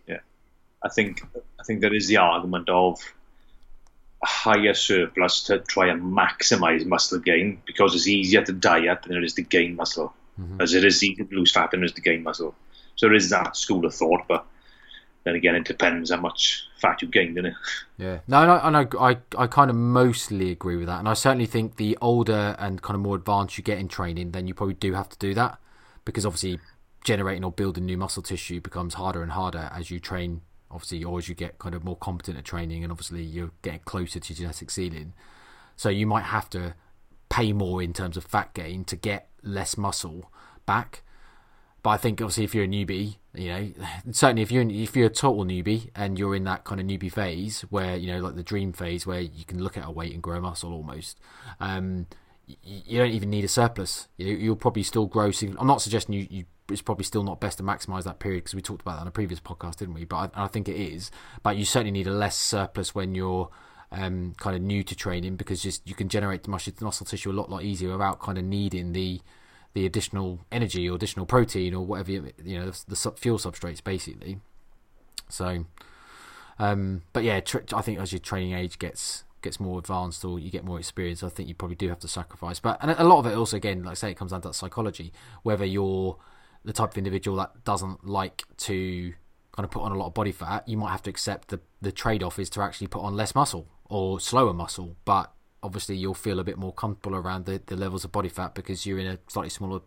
Yeah, 0.05 0.19
I 0.83 0.89
think 0.89 1.21
I 1.61 1.63
think 1.63 1.79
there 1.79 1.93
is 1.93 2.09
the 2.09 2.17
argument 2.17 2.67
of 2.67 2.99
a 4.21 4.27
higher 4.27 4.73
surplus 4.73 5.43
to 5.43 5.59
try 5.59 5.87
and 5.87 6.01
maximise 6.01 6.85
muscle 6.85 7.19
gain 7.19 7.61
because 7.65 7.95
it's 7.95 8.07
easier 8.07 8.43
to 8.43 8.51
diet 8.51 9.03
than 9.03 9.15
it 9.15 9.23
is 9.23 9.33
to 9.35 9.43
gain 9.43 9.77
muscle, 9.77 10.13
mm-hmm. 10.39 10.61
as 10.61 10.73
it 10.73 10.83
is 10.83 11.03
easier 11.03 11.25
to 11.25 11.35
lose 11.35 11.51
fat 11.51 11.73
and 11.73 11.83
is 11.83 11.91
to 11.93 12.01
gain 12.01 12.23
muscle. 12.23 12.55
So 12.95 13.07
there 13.07 13.15
is 13.15 13.29
that 13.29 13.55
school 13.57 13.85
of 13.85 13.93
thought, 13.93 14.21
but 14.27 14.45
then 15.23 15.35
again, 15.35 15.55
it 15.55 15.65
depends 15.65 16.11
how 16.11 16.17
much 16.17 16.67
fat 16.77 17.01
you've 17.01 17.11
gained, 17.11 17.35
doesn't 17.35 17.51
it? 17.51 17.55
Yeah, 17.97 18.19
no, 18.27 18.45
no, 18.45 18.53
I, 18.55 19.11
I, 19.11 19.17
I 19.37 19.47
kind 19.47 19.69
of 19.69 19.75
mostly 19.75 20.51
agree 20.51 20.75
with 20.75 20.87
that, 20.87 20.99
and 20.99 21.07
I 21.07 21.13
certainly 21.13 21.45
think 21.45 21.77
the 21.77 21.97
older 22.01 22.55
and 22.59 22.81
kind 22.81 22.95
of 22.95 23.01
more 23.01 23.15
advanced 23.15 23.57
you 23.57 23.63
get 23.63 23.79
in 23.79 23.87
training, 23.87 24.31
then 24.31 24.47
you 24.47 24.53
probably 24.53 24.75
do 24.75 24.93
have 24.93 25.09
to 25.09 25.17
do 25.17 25.33
that 25.33 25.59
because 26.05 26.25
obviously 26.25 26.59
generating 27.03 27.43
or 27.43 27.51
building 27.51 27.85
new 27.85 27.97
muscle 27.97 28.23
tissue 28.23 28.61
becomes 28.61 28.95
harder 28.95 29.21
and 29.21 29.31
harder 29.31 29.69
as 29.73 29.91
you 29.91 29.99
train, 29.99 30.41
obviously, 30.69 31.03
or 31.03 31.17
as 31.17 31.29
you 31.29 31.35
get 31.35 31.57
kind 31.59 31.75
of 31.75 31.83
more 31.83 31.97
competent 31.97 32.37
at 32.37 32.45
training, 32.45 32.83
and 32.83 32.91
obviously 32.91 33.23
you're 33.23 33.51
getting 33.61 33.81
closer 33.81 34.19
to 34.19 34.33
genetic 34.33 34.69
ceiling. 34.69 35.13
So 35.75 35.89
you 35.89 36.05
might 36.05 36.23
have 36.23 36.49
to 36.51 36.75
pay 37.29 37.53
more 37.53 37.81
in 37.81 37.93
terms 37.93 38.17
of 38.17 38.25
fat 38.25 38.53
gain 38.53 38.85
to 38.85 38.95
get 38.95 39.29
less 39.43 39.77
muscle 39.77 40.31
back. 40.65 41.03
But 41.81 41.89
I 41.91 41.97
think 41.97 42.21
obviously 42.21 42.45
if 42.45 42.55
you're 42.55 42.63
a 42.63 42.67
newbie, 42.67 43.17
you 43.33 43.49
know, 43.49 43.71
certainly 44.11 44.41
if 44.41 44.51
you're 44.51 44.67
if 44.69 44.95
you're 44.95 45.07
a 45.07 45.09
total 45.09 45.43
newbie 45.43 45.89
and 45.95 46.17
you're 46.17 46.35
in 46.35 46.45
that 46.45 46.63
kind 46.63 46.79
of 46.79 46.87
newbie 46.87 47.11
phase 47.11 47.61
where 47.69 47.95
you 47.95 48.07
know 48.07 48.19
like 48.19 48.35
the 48.35 48.43
dream 48.43 48.71
phase 48.71 49.05
where 49.05 49.19
you 49.19 49.43
can 49.45 49.61
look 49.61 49.77
at 49.77 49.85
a 49.85 49.91
weight 49.91 50.13
and 50.13 50.23
grow 50.23 50.39
muscle 50.39 50.71
almost, 50.71 51.19
um, 51.59 52.07
you, 52.63 52.97
don't 52.97 53.11
even 53.11 53.29
need 53.29 53.43
a 53.43 53.49
surplus. 53.49 54.07
You, 54.17 54.49
will 54.49 54.55
probably 54.55 54.83
still 54.83 55.07
grow. 55.07 55.31
I'm 55.57 55.67
not 55.67 55.81
suggesting 55.81 56.15
you, 56.15 56.27
you 56.29 56.45
it's 56.69 56.81
probably 56.81 57.03
still 57.03 57.23
not 57.23 57.41
best 57.41 57.57
to 57.57 57.63
maximize 57.63 58.03
that 58.03 58.19
period 58.19 58.43
because 58.43 58.55
we 58.55 58.61
talked 58.61 58.81
about 58.81 58.95
that 58.95 59.01
on 59.01 59.07
a 59.07 59.11
previous 59.11 59.39
podcast, 59.39 59.77
didn't 59.77 59.93
we? 59.93 60.05
But 60.05 60.31
I, 60.35 60.45
I, 60.45 60.47
think 60.47 60.69
it 60.69 60.77
is. 60.77 61.11
But 61.41 61.57
you 61.57 61.65
certainly 61.65 61.91
need 61.91 62.07
a 62.07 62.11
less 62.11 62.37
surplus 62.37 62.95
when 62.95 63.15
you're 63.15 63.49
um, 63.93 64.33
kind 64.37 64.55
of 64.55 64.61
new 64.61 64.83
to 64.83 64.95
training 64.95 65.35
because 65.35 65.61
just 65.61 65.87
you 65.87 65.93
can 65.93 66.09
generate 66.09 66.47
muscle 66.47 67.05
tissue 67.05 67.31
a 67.31 67.33
lot 67.33 67.49
lot 67.49 67.63
easier 67.63 67.91
without 67.91 68.19
kind 68.19 68.37
of 68.37 68.43
needing 68.43 68.91
the 68.93 69.21
the 69.73 69.85
additional 69.85 70.39
energy 70.51 70.89
or 70.89 70.95
additional 70.95 71.25
protein 71.25 71.73
or 71.73 71.85
whatever 71.85 72.11
you, 72.11 72.31
you 72.43 72.59
know 72.59 72.71
the, 72.71 72.83
the 72.87 73.11
fuel 73.15 73.37
substrates 73.37 73.83
basically. 73.83 74.39
So, 75.29 75.65
um, 76.59 77.03
but 77.13 77.23
yeah, 77.23 77.39
tr- 77.39 77.59
I 77.73 77.81
think 77.81 77.99
as 77.99 78.11
your 78.11 78.19
training 78.19 78.53
age 78.53 78.79
gets 78.79 79.23
gets 79.41 79.59
more 79.59 79.77
advanced 79.77 80.25
or 80.25 80.39
you 80.39 80.49
get 80.49 80.63
more 80.63 80.79
experience, 80.79 81.21
I 81.21 81.29
think 81.29 81.47
you 81.47 81.55
probably 81.55 81.75
do 81.75 81.89
have 81.89 81.99
to 81.99 82.07
sacrifice. 82.07 82.59
But 82.59 82.79
and 82.81 82.91
a 82.91 83.03
lot 83.03 83.19
of 83.19 83.27
it 83.27 83.35
also, 83.35 83.57
again, 83.57 83.83
like 83.83 83.91
I 83.91 83.95
say, 83.95 84.11
it 84.11 84.17
comes 84.17 84.31
down 84.31 84.41
to 84.41 84.49
that 84.49 84.53
psychology. 84.55 85.13
Whether 85.43 85.65
you're 85.65 86.17
the 86.65 86.73
type 86.73 86.91
of 86.91 86.97
individual 86.97 87.37
that 87.37 87.63
doesn't 87.63 88.07
like 88.07 88.43
to 88.57 89.13
kind 89.51 89.65
of 89.65 89.69
put 89.69 89.83
on 89.83 89.91
a 89.91 89.95
lot 89.95 90.07
of 90.07 90.13
body 90.15 90.31
fat, 90.31 90.67
you 90.67 90.77
might 90.77 90.91
have 90.91 91.03
to 91.03 91.11
accept 91.11 91.49
the 91.49 91.59
the 91.81 91.91
trade 91.91 92.23
off 92.23 92.39
is 92.39 92.49
to 92.51 92.61
actually 92.61 92.87
put 92.87 93.03
on 93.03 93.15
less 93.15 93.35
muscle 93.35 93.67
or 93.93 94.19
slower 94.19 94.53
muscle. 94.53 94.95
But 95.05 95.31
obviously 95.61 95.95
you'll 95.95 96.13
feel 96.15 96.39
a 96.39 96.43
bit 96.43 96.57
more 96.57 96.73
comfortable 96.73 97.15
around 97.15 97.45
the, 97.45 97.61
the 97.65 97.75
levels 97.75 98.03
of 98.03 98.11
body 98.11 98.29
fat 98.29 98.55
because 98.55 98.85
you're 98.85 98.99
in 98.99 99.07
a 99.07 99.19
slightly 99.27 99.49
smaller 99.49 99.81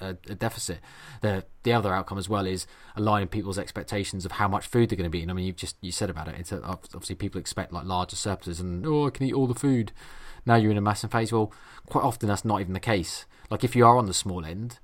uh, 0.00 0.14
a 0.28 0.34
deficit. 0.34 0.78
The 1.20 1.44
the 1.64 1.72
other 1.72 1.92
outcome 1.92 2.18
as 2.18 2.28
well 2.28 2.46
is 2.46 2.66
aligning 2.96 3.28
people's 3.28 3.58
expectations 3.58 4.24
of 4.24 4.32
how 4.32 4.48
much 4.48 4.66
food 4.66 4.88
they're 4.88 4.96
going 4.96 5.04
to 5.04 5.10
be 5.10 5.18
eating. 5.18 5.30
I 5.30 5.34
mean, 5.34 5.44
you've 5.44 5.56
just 5.56 5.76
you 5.80 5.92
said 5.92 6.08
about 6.08 6.28
it. 6.28 6.36
It's 6.38 6.52
a, 6.52 6.62
obviously 6.62 7.16
people 7.16 7.40
expect 7.40 7.72
like 7.72 7.84
larger 7.84 8.16
surpluses 8.16 8.60
and 8.60 8.86
oh, 8.86 9.06
I 9.06 9.10
can 9.10 9.26
eat 9.26 9.34
all 9.34 9.46
the 9.46 9.54
food. 9.54 9.92
Now 10.46 10.54
you're 10.54 10.70
in 10.70 10.78
a 10.78 10.82
massive 10.82 11.12
phase. 11.12 11.30
Well, 11.30 11.52
quite 11.88 12.04
often 12.04 12.28
that's 12.28 12.44
not 12.44 12.60
even 12.60 12.72
the 12.72 12.80
case. 12.80 13.26
Like 13.50 13.64
if 13.64 13.76
you 13.76 13.84
are 13.86 13.98
on 13.98 14.06
the 14.06 14.14
small 14.14 14.44
end, 14.44 14.78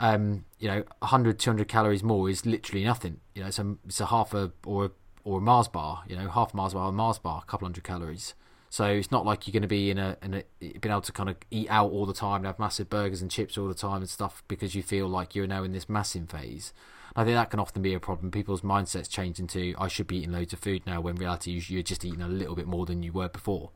um, 0.00 0.44
you 0.58 0.68
know, 0.68 0.84
100, 0.98 1.38
200 1.38 1.68
calories 1.68 2.02
more 2.02 2.28
is 2.28 2.44
literally 2.44 2.84
nothing. 2.84 3.20
You 3.34 3.42
know, 3.42 3.48
it's 3.48 3.58
a, 3.58 3.76
it's 3.86 4.00
a 4.00 4.06
half 4.06 4.34
a 4.34 4.52
or 4.66 4.86
a, 4.86 4.90
or 5.24 5.38
a 5.38 5.40
Mars 5.40 5.68
bar. 5.68 6.04
You 6.08 6.16
know, 6.16 6.28
half 6.28 6.54
Mars 6.54 6.74
bar, 6.74 6.88
a 6.88 6.92
Mars 6.92 7.18
bar, 7.18 7.42
a 7.42 7.50
couple 7.50 7.66
hundred 7.66 7.84
calories. 7.84 8.34
So 8.70 8.86
it's 8.86 9.10
not 9.10 9.26
like 9.26 9.46
you're 9.46 9.52
going 9.52 9.62
to 9.62 9.68
be 9.68 9.90
in 9.90 9.98
a, 9.98 10.16
in 10.22 10.34
a 10.34 10.44
being 10.60 10.80
able 10.86 11.02
to 11.02 11.12
kind 11.12 11.28
of 11.28 11.36
eat 11.50 11.68
out 11.68 11.90
all 11.90 12.06
the 12.06 12.14
time 12.14 12.36
and 12.36 12.46
have 12.46 12.58
massive 12.58 12.88
burgers 12.88 13.20
and 13.20 13.30
chips 13.30 13.58
all 13.58 13.68
the 13.68 13.74
time 13.74 14.00
and 14.00 14.08
stuff 14.08 14.42
because 14.48 14.74
you 14.74 14.82
feel 14.82 15.06
like 15.08 15.34
you're 15.34 15.46
now 15.46 15.62
in 15.62 15.72
this 15.72 15.90
massive 15.90 16.30
phase. 16.30 16.72
I 17.14 17.24
think 17.24 17.34
that 17.34 17.50
can 17.50 17.60
often 17.60 17.82
be 17.82 17.92
a 17.92 18.00
problem. 18.00 18.30
People's 18.30 18.62
mindsets 18.62 19.10
change 19.10 19.38
into 19.38 19.74
I 19.78 19.88
should 19.88 20.06
be 20.06 20.16
eating 20.18 20.32
loads 20.32 20.54
of 20.54 20.60
food 20.60 20.86
now 20.86 21.02
when 21.02 21.16
in 21.16 21.20
reality 21.20 21.62
you're 21.66 21.82
just 21.82 22.02
eating 22.02 22.22
a 22.22 22.28
little 22.28 22.54
bit 22.54 22.66
more 22.66 22.86
than 22.86 23.02
you 23.02 23.12
were 23.12 23.28
before. 23.28 23.70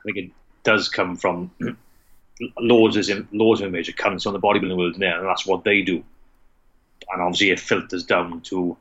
I 0.00 0.02
think 0.04 0.16
it 0.16 0.30
does 0.64 0.88
come 0.88 1.14
from 1.16 1.52
loads 2.58 3.08
of 3.08 3.28
loads 3.32 3.60
of 3.60 3.70
major 3.70 3.92
cunts 3.92 4.26
on 4.26 4.32
the 4.32 4.40
bodybuilding 4.40 4.76
world 4.76 4.98
now, 4.98 5.18
and 5.18 5.28
that's 5.28 5.46
what 5.46 5.64
they 5.64 5.82
do. 5.82 6.02
And 7.12 7.22
obviously, 7.22 7.50
it 7.50 7.60
filters 7.60 8.04
down 8.04 8.40
to 8.42 8.76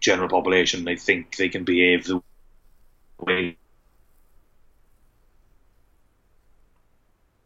general 0.00 0.28
population. 0.28 0.84
They 0.84 0.96
think 0.96 1.36
they 1.36 1.48
can 1.48 1.64
behave 1.64 2.06
the 2.06 2.22
way 3.20 3.56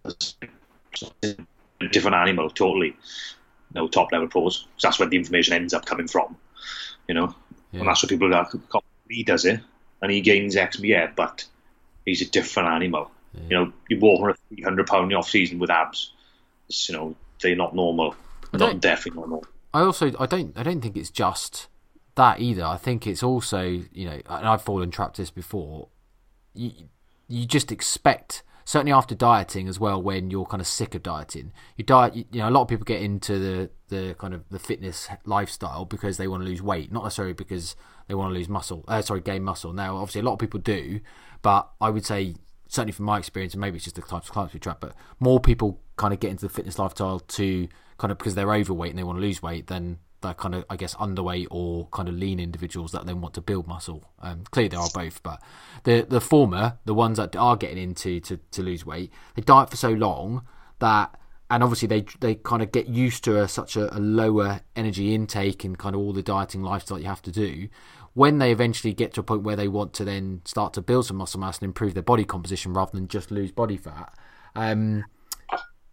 a 0.05 1.89
different 1.91 2.17
animal 2.17 2.51
totally. 2.51 2.97
No 3.75 3.89
top 3.89 4.13
level 4.13 4.29
pros. 4.29 4.67
That's 4.83 4.99
where 4.99 5.09
the 5.09 5.17
information 5.17 5.55
ends 5.55 5.75
up 5.75 5.85
coming 5.85 6.07
from. 6.07 6.37
You 7.09 7.15
know, 7.15 7.35
yeah. 7.73 7.81
and 7.81 7.89
that's 7.89 8.03
what 8.03 8.11
people 8.11 8.33
are. 8.35 8.49
He 9.09 9.25
does 9.25 9.45
it, 9.45 9.61
and 10.01 10.11
he 10.11 10.21
gains 10.21 10.57
X. 10.57 10.79
Yeah, 10.81 11.11
but 11.15 11.45
he's 12.07 12.23
a 12.23 12.31
different 12.31 12.69
animal. 12.69 13.11
Yeah. 13.35 13.41
You 13.43 13.57
know, 13.57 13.73
you 13.89 13.99
walk 13.99 14.23
around 14.23 14.37
a 14.51 14.55
300 14.55 14.87
pound 14.87 15.15
off 15.15 15.29
season 15.29 15.59
with 15.59 15.71
abs. 15.71 16.13
It's, 16.69 16.89
you 16.89 16.95
know, 16.95 17.17
they're 17.43 17.57
not 17.57 17.75
normal. 17.75 18.15
Not 18.53 18.81
definitely 18.81 19.21
not 19.21 19.29
normal. 19.29 19.49
I 19.75 19.81
also 19.81 20.13
I 20.21 20.27
don't 20.27 20.57
I 20.57 20.63
don't 20.63 20.81
think 20.81 20.97
it's 20.97 21.11
just 21.11 21.67
that 22.17 22.41
either. 22.41 22.65
I 22.65 22.77
think 22.77 23.07
it's 23.07 23.23
also 23.23 23.63
you 23.63 24.07
know, 24.07 24.21
and 24.27 24.49
I've 24.49 24.63
fallen 24.63 24.91
trapped 24.91 25.17
this 25.17 25.31
before. 25.31 25.89
You 26.55 26.73
you 27.29 27.47
just 27.47 27.73
expect 27.73 28.43
certainly 28.65 28.93
after 28.93 29.15
dieting 29.15 29.69
as 29.69 29.79
well 29.79 30.01
when 30.03 30.31
you're 30.31 30.47
kind 30.47 30.61
of 30.61 30.67
sick 30.67 30.95
of 30.95 31.03
dieting 31.03 31.53
you 31.77 31.85
diet 31.85 32.15
you, 32.15 32.25
you, 32.33 32.41
know 32.41 32.49
a 32.49 32.51
lot 32.51 32.63
of 32.63 32.69
people 32.69 32.85
get 32.85 33.01
into 33.01 33.39
the 33.39 33.71
the 33.89 34.15
kind 34.19 34.33
of 34.35 34.49
the 34.51 34.59
fitness 34.59 35.09
lifestyle 35.25 35.85
because 35.85 36.17
they 36.17 36.27
want 36.27 36.43
to 36.43 36.49
lose 36.49 36.63
weight 36.63 36.91
not 36.91 37.05
necessarily 37.05 37.35
because 37.35 37.77
they 38.09 38.15
want 38.15 38.31
to 38.31 38.35
lose 38.35 38.49
muscle 38.49 38.85
uh, 38.89 39.03
sorry 39.03 39.21
gain 39.21 39.43
muscle 39.43 39.73
now 39.73 39.97
obviously 39.97 40.21
a 40.21 40.25
lot 40.25 40.33
of 40.33 40.39
people 40.39 40.61
do 40.61 41.01
but 41.43 41.71
i 41.81 41.91
would 41.91 42.05
say 42.05 42.35
certainly 42.69 42.93
from 42.93 43.05
my 43.05 43.19
experience 43.19 43.55
and 43.55 43.61
maybe 43.61 43.77
it's 43.77 43.85
just 43.85 43.97
the 43.97 44.03
types 44.03 44.29
of 44.29 44.33
clients 44.33 44.55
we 44.55 44.61
trap 44.61 44.81
but 44.81 44.95
more 45.21 45.39
people 45.41 45.81
kind 45.97 46.15
of 46.15 46.21
get 46.21 46.31
into 46.31 46.47
the 46.47 46.53
fitness 46.53 46.79
lifestyle 46.79 47.21
to 47.21 47.69
kind 47.99 48.11
of 48.11 48.19
because 48.19 48.35
they're 48.35 48.55
overweight 48.55 48.91
and 48.91 48.99
they 48.99 49.05
want 49.05 49.19
to 49.19 49.23
lose 49.23 49.43
weight 49.43 49.67
than 49.67 49.99
that 50.25 50.37
kind 50.37 50.55
of 50.55 50.65
I 50.69 50.77
guess 50.77 50.95
underweight 50.97 51.47
or 51.51 51.89
kind 51.93 52.09
of 52.09 52.15
lean 52.15 52.41
individuals 52.41 52.93
that 52.93 53.07
then 53.07 53.21
want 53.21 53.35
to 53.35 53.41
build 53.41 53.67
muscle. 53.67 54.05
Um, 54.21 54.45
clearly, 54.51 54.69
there 54.69 54.81
are 54.81 54.91
both, 54.93 55.23
but 55.23 55.41
the 55.85 56.07
the 56.09 56.21
former, 56.21 56.79
the 56.85 56.95
ones 56.95 57.19
that 57.19 57.37
are 57.37 57.57
getting 57.57 57.79
into 57.79 58.21
to, 58.21 58.39
to 58.53 58.63
lose 58.63 58.85
weight, 58.85 59.13
they 59.35 59.43
diet 59.43 59.71
for 59.71 59.77
so 59.77 59.91
long 59.91 60.45
that 60.81 61.19
and 61.51 61.63
obviously 61.63 61.89
they 61.89 62.05
they 62.21 62.35
kind 62.35 62.63
of 62.63 62.73
get 62.73 62.89
used 62.89 63.25
to 63.25 63.41
a, 63.41 63.49
such 63.49 63.77
a, 63.77 63.95
a, 63.97 64.01
lower 64.01 64.61
energy 64.75 65.15
intake 65.15 65.65
and 65.65 65.79
kind 65.79 65.95
of 65.95 66.01
all 66.01 66.13
the 66.13 66.23
dieting 66.23 66.63
lifestyle 66.63 66.99
you 66.99 67.07
have 67.07 67.23
to 67.23 67.33
do. 67.33 67.69
When 68.15 68.39
they 68.39 68.53
eventually 68.53 68.95
get 68.95 69.13
to 69.15 69.21
a 69.21 69.23
point 69.25 69.43
where 69.43 69.57
they 69.57 69.69
want 69.69 69.93
to 69.95 70.05
then 70.05 70.41
start 70.45 70.73
to 70.75 70.83
build 70.83 71.07
some 71.07 71.17
muscle 71.17 71.41
mass 71.41 71.59
and 71.59 71.67
improve 71.67 71.95
their 71.95 72.03
body 72.03 72.25
composition 72.25 72.73
rather 72.73 72.93
than 72.93 73.09
just 73.09 73.31
lose 73.31 73.51
body 73.53 73.77
fat, 73.77 74.15
um, 74.55 75.05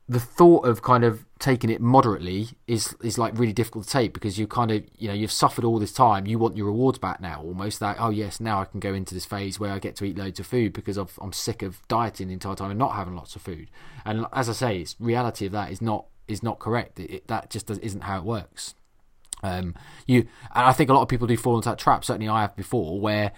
the 0.09 0.19
thought 0.19 0.65
of 0.65 0.81
kind 0.81 1.03
of 1.03 1.25
taking 1.39 1.69
it 1.69 1.79
moderately 1.79 2.49
is 2.67 2.95
is 3.01 3.17
like 3.17 3.37
really 3.37 3.53
difficult 3.53 3.85
to 3.85 3.89
take 3.89 4.13
because 4.13 4.37
you 4.37 4.45
kind 4.45 4.69
of 4.69 4.83
you 4.97 5.07
know 5.07 5.13
you've 5.13 5.31
suffered 5.31 5.63
all 5.63 5.79
this 5.79 5.93
time. 5.93 6.25
You 6.25 6.37
want 6.37 6.57
your 6.57 6.65
rewards 6.67 6.99
back 6.99 7.21
now 7.21 7.41
almost 7.41 7.79
that 7.79 7.97
oh 7.99 8.09
yes 8.09 8.39
now 8.39 8.61
I 8.61 8.65
can 8.65 8.79
go 8.79 8.93
into 8.93 9.13
this 9.13 9.25
phase 9.25 9.59
where 9.59 9.71
I 9.71 9.79
get 9.79 9.95
to 9.97 10.05
eat 10.05 10.17
loads 10.17 10.39
of 10.39 10.47
food 10.47 10.73
because 10.73 10.97
i 10.97 11.05
am 11.21 11.31
sick 11.31 11.61
of 11.61 11.81
dieting 11.87 12.27
the 12.27 12.33
entire 12.33 12.55
time 12.55 12.71
and 12.71 12.79
not 12.79 12.95
having 12.95 13.15
lots 13.15 13.35
of 13.35 13.41
food. 13.41 13.69
And 14.05 14.25
as 14.33 14.49
I 14.49 14.53
say 14.53 14.79
it's 14.79 14.95
reality 14.99 15.45
of 15.45 15.51
that 15.53 15.71
is 15.71 15.81
not 15.81 16.05
is 16.27 16.43
not 16.43 16.59
correct. 16.59 16.99
It, 16.99 17.11
it, 17.11 17.27
that 17.27 17.49
just 17.49 17.69
isn't 17.69 18.01
how 18.01 18.17
it 18.17 18.25
works. 18.25 18.75
Um 19.43 19.75
you 20.07 20.27
and 20.53 20.65
I 20.65 20.73
think 20.73 20.89
a 20.89 20.93
lot 20.93 21.03
of 21.03 21.07
people 21.07 21.27
do 21.27 21.37
fall 21.37 21.55
into 21.55 21.69
that 21.69 21.79
trap. 21.79 22.03
Certainly 22.03 22.27
I 22.27 22.41
have 22.41 22.55
before 22.55 22.99
where 22.99 23.31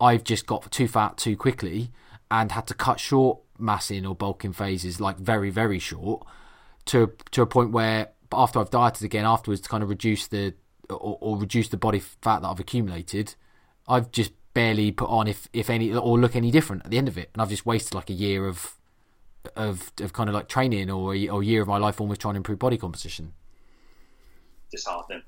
I've 0.00 0.24
just 0.24 0.46
got 0.46 0.70
too 0.70 0.88
fat 0.88 1.16
too 1.16 1.36
quickly 1.36 1.90
and 2.30 2.52
had 2.52 2.66
to 2.68 2.74
cut 2.74 3.00
short 3.00 3.38
massing 3.60 4.06
or 4.06 4.14
bulking 4.14 4.52
phases 4.52 5.00
like 5.00 5.16
very 5.16 5.50
very 5.50 5.78
short 5.78 6.26
to 6.86 7.12
to 7.30 7.42
a 7.42 7.46
point 7.46 7.70
where 7.72 8.10
after 8.32 8.58
I've 8.58 8.70
dieted 8.70 9.04
again 9.04 9.24
afterwards 9.24 9.60
to 9.62 9.68
kind 9.68 9.82
of 9.82 9.88
reduce 9.88 10.26
the 10.26 10.54
or, 10.88 11.18
or 11.20 11.38
reduce 11.38 11.68
the 11.68 11.76
body 11.76 11.98
fat 11.98 12.42
that 12.42 12.48
I've 12.48 12.60
accumulated, 12.60 13.34
I've 13.88 14.10
just 14.10 14.32
barely 14.54 14.90
put 14.92 15.08
on 15.08 15.26
if 15.26 15.48
if 15.52 15.70
any 15.70 15.94
or 15.94 16.18
look 16.18 16.36
any 16.36 16.50
different 16.50 16.84
at 16.84 16.90
the 16.90 16.98
end 16.98 17.08
of 17.08 17.18
it, 17.18 17.30
and 17.32 17.42
I've 17.42 17.50
just 17.50 17.66
wasted 17.66 17.94
like 17.94 18.10
a 18.10 18.14
year 18.14 18.46
of 18.46 18.74
of 19.56 19.92
of 20.00 20.12
kind 20.12 20.28
of 20.28 20.34
like 20.34 20.48
training 20.48 20.90
or 20.90 21.14
a, 21.14 21.28
or 21.28 21.42
a 21.42 21.44
year 21.44 21.62
of 21.62 21.68
my 21.68 21.78
life 21.78 22.00
almost 22.00 22.20
trying 22.20 22.34
to 22.34 22.38
improve 22.38 22.58
body 22.58 22.76
composition. 22.76 23.32
Disheartening. 24.70 25.22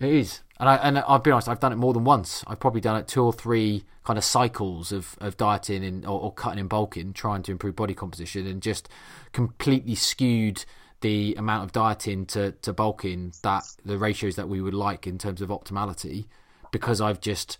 It 0.00 0.12
is, 0.12 0.40
and 0.60 0.68
I 0.68 0.76
and 0.76 0.98
I'll 0.98 1.18
be 1.18 1.30
honest, 1.30 1.48
I've 1.48 1.60
done 1.60 1.72
it 1.72 1.76
more 1.76 1.92
than 1.92 2.04
once. 2.04 2.44
I've 2.46 2.60
probably 2.60 2.80
done 2.80 2.96
it 2.96 3.08
two 3.08 3.22
or 3.24 3.32
three 3.32 3.84
kind 4.04 4.18
of 4.18 4.24
cycles 4.24 4.90
of, 4.90 5.16
of 5.20 5.36
dieting 5.36 5.84
and 5.84 6.04
or, 6.04 6.20
or 6.20 6.32
cutting 6.32 6.58
and 6.58 6.68
bulking, 6.68 7.12
trying 7.12 7.42
to 7.44 7.52
improve 7.52 7.76
body 7.76 7.94
composition, 7.94 8.46
and 8.46 8.62
just 8.62 8.88
completely 9.32 9.94
skewed 9.94 10.64
the 11.00 11.34
amount 11.38 11.64
of 11.64 11.72
dieting 11.72 12.26
to, 12.26 12.52
to 12.52 12.72
bulking 12.72 13.32
that 13.42 13.64
the 13.84 13.96
ratios 13.96 14.34
that 14.36 14.48
we 14.48 14.60
would 14.60 14.74
like 14.74 15.06
in 15.06 15.16
terms 15.16 15.40
of 15.40 15.48
optimality, 15.48 16.26
because 16.72 17.00
I've 17.00 17.20
just 17.20 17.58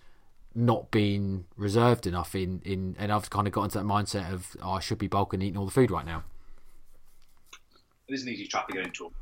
not 0.55 0.91
been 0.91 1.45
reserved 1.57 2.07
enough 2.07 2.35
in, 2.35 2.61
in 2.65 2.97
and 2.99 3.13
I've 3.13 3.31
kind 3.31 3.47
of 3.47 3.53
got 3.53 3.65
into 3.65 3.79
that 3.79 3.85
mindset 3.85 4.33
of 4.33 4.57
oh, 4.61 4.73
I 4.73 4.81
should 4.81 4.99
be 4.99 5.07
bulking 5.07 5.41
eating 5.41 5.57
all 5.57 5.67
the 5.67 5.71
food 5.71 5.91
right 5.91 6.05
now. 6.07 6.25
It 8.09 8.15
is 8.15 8.23
an 8.23 8.31
easy 8.31 8.47
trap 8.47 8.67
to 8.69 8.75
get 8.75 8.87
into. 8.87 9.13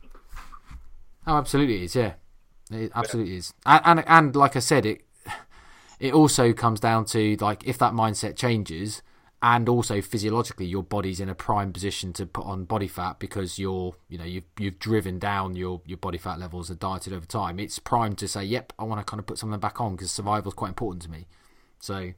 Oh, 1.26 1.36
absolutely 1.36 1.76
it 1.76 1.82
is. 1.82 1.96
Yeah, 1.96 2.14
it 2.70 2.92
absolutely 2.94 3.32
yeah. 3.32 3.38
is. 3.38 3.54
And, 3.64 3.82
and 3.84 4.04
and 4.06 4.36
like 4.36 4.56
I 4.56 4.60
said, 4.60 4.86
it 4.86 5.02
it 6.00 6.12
also 6.12 6.52
comes 6.52 6.80
down 6.80 7.04
to 7.06 7.36
like 7.40 7.66
if 7.66 7.78
that 7.78 7.92
mindset 7.92 8.36
changes 8.36 9.02
and 9.42 9.68
also 9.68 10.00
physiologically 10.00 10.66
your 10.66 10.82
body's 10.82 11.20
in 11.20 11.28
a 11.28 11.34
prime 11.34 11.72
position 11.72 12.12
to 12.12 12.26
put 12.26 12.44
on 12.46 12.64
body 12.64 12.88
fat 12.88 13.18
because 13.18 13.58
you're 13.58 13.94
you 14.08 14.16
know 14.16 14.24
you've 14.24 14.44
you've 14.58 14.78
driven 14.78 15.18
down 15.18 15.54
your 15.54 15.80
your 15.84 15.98
body 15.98 16.18
fat 16.18 16.38
levels 16.38 16.70
and 16.70 16.78
dieted 16.78 17.12
over 17.12 17.26
time 17.26 17.60
it's 17.60 17.78
prime 17.78 18.14
to 18.14 18.26
say 18.26 18.42
yep 18.42 18.72
i 18.78 18.84
want 18.84 19.00
to 19.00 19.04
kind 19.04 19.20
of 19.20 19.26
put 19.26 19.38
something 19.38 19.60
back 19.60 19.80
on 19.80 19.94
because 19.94 20.10
survival 20.10 20.50
is 20.50 20.54
quite 20.54 20.68
important 20.68 21.02
to 21.02 21.10
me 21.10 21.26
so 21.78 22.12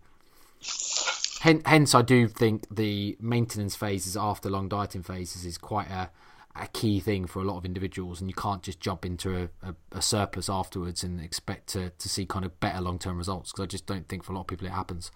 hence 1.40 1.94
i 1.94 2.02
do 2.02 2.28
think 2.28 2.64
the 2.70 3.16
maintenance 3.20 3.74
phases 3.74 4.16
after 4.16 4.48
long 4.48 4.68
dieting 4.68 5.02
phases 5.02 5.44
is 5.44 5.58
quite 5.58 5.88
a 5.88 6.10
a 6.62 6.68
key 6.68 7.00
thing 7.00 7.26
for 7.26 7.40
a 7.40 7.44
lot 7.44 7.56
of 7.56 7.64
individuals, 7.64 8.20
and 8.20 8.28
you 8.28 8.34
can't 8.34 8.62
just 8.62 8.80
jump 8.80 9.04
into 9.04 9.36
a, 9.36 9.68
a, 9.68 9.74
a 9.92 10.02
surplus 10.02 10.48
afterwards 10.48 11.02
and 11.02 11.20
expect 11.20 11.68
to, 11.68 11.90
to 11.90 12.08
see 12.08 12.26
kind 12.26 12.44
of 12.44 12.58
better 12.60 12.80
long 12.80 12.98
term 12.98 13.16
results. 13.16 13.52
Because 13.52 13.64
I 13.64 13.66
just 13.66 13.86
don't 13.86 14.08
think 14.08 14.24
for 14.24 14.32
a 14.32 14.34
lot 14.34 14.42
of 14.42 14.46
people 14.46 14.66
it 14.66 14.72
happens. 14.72 15.10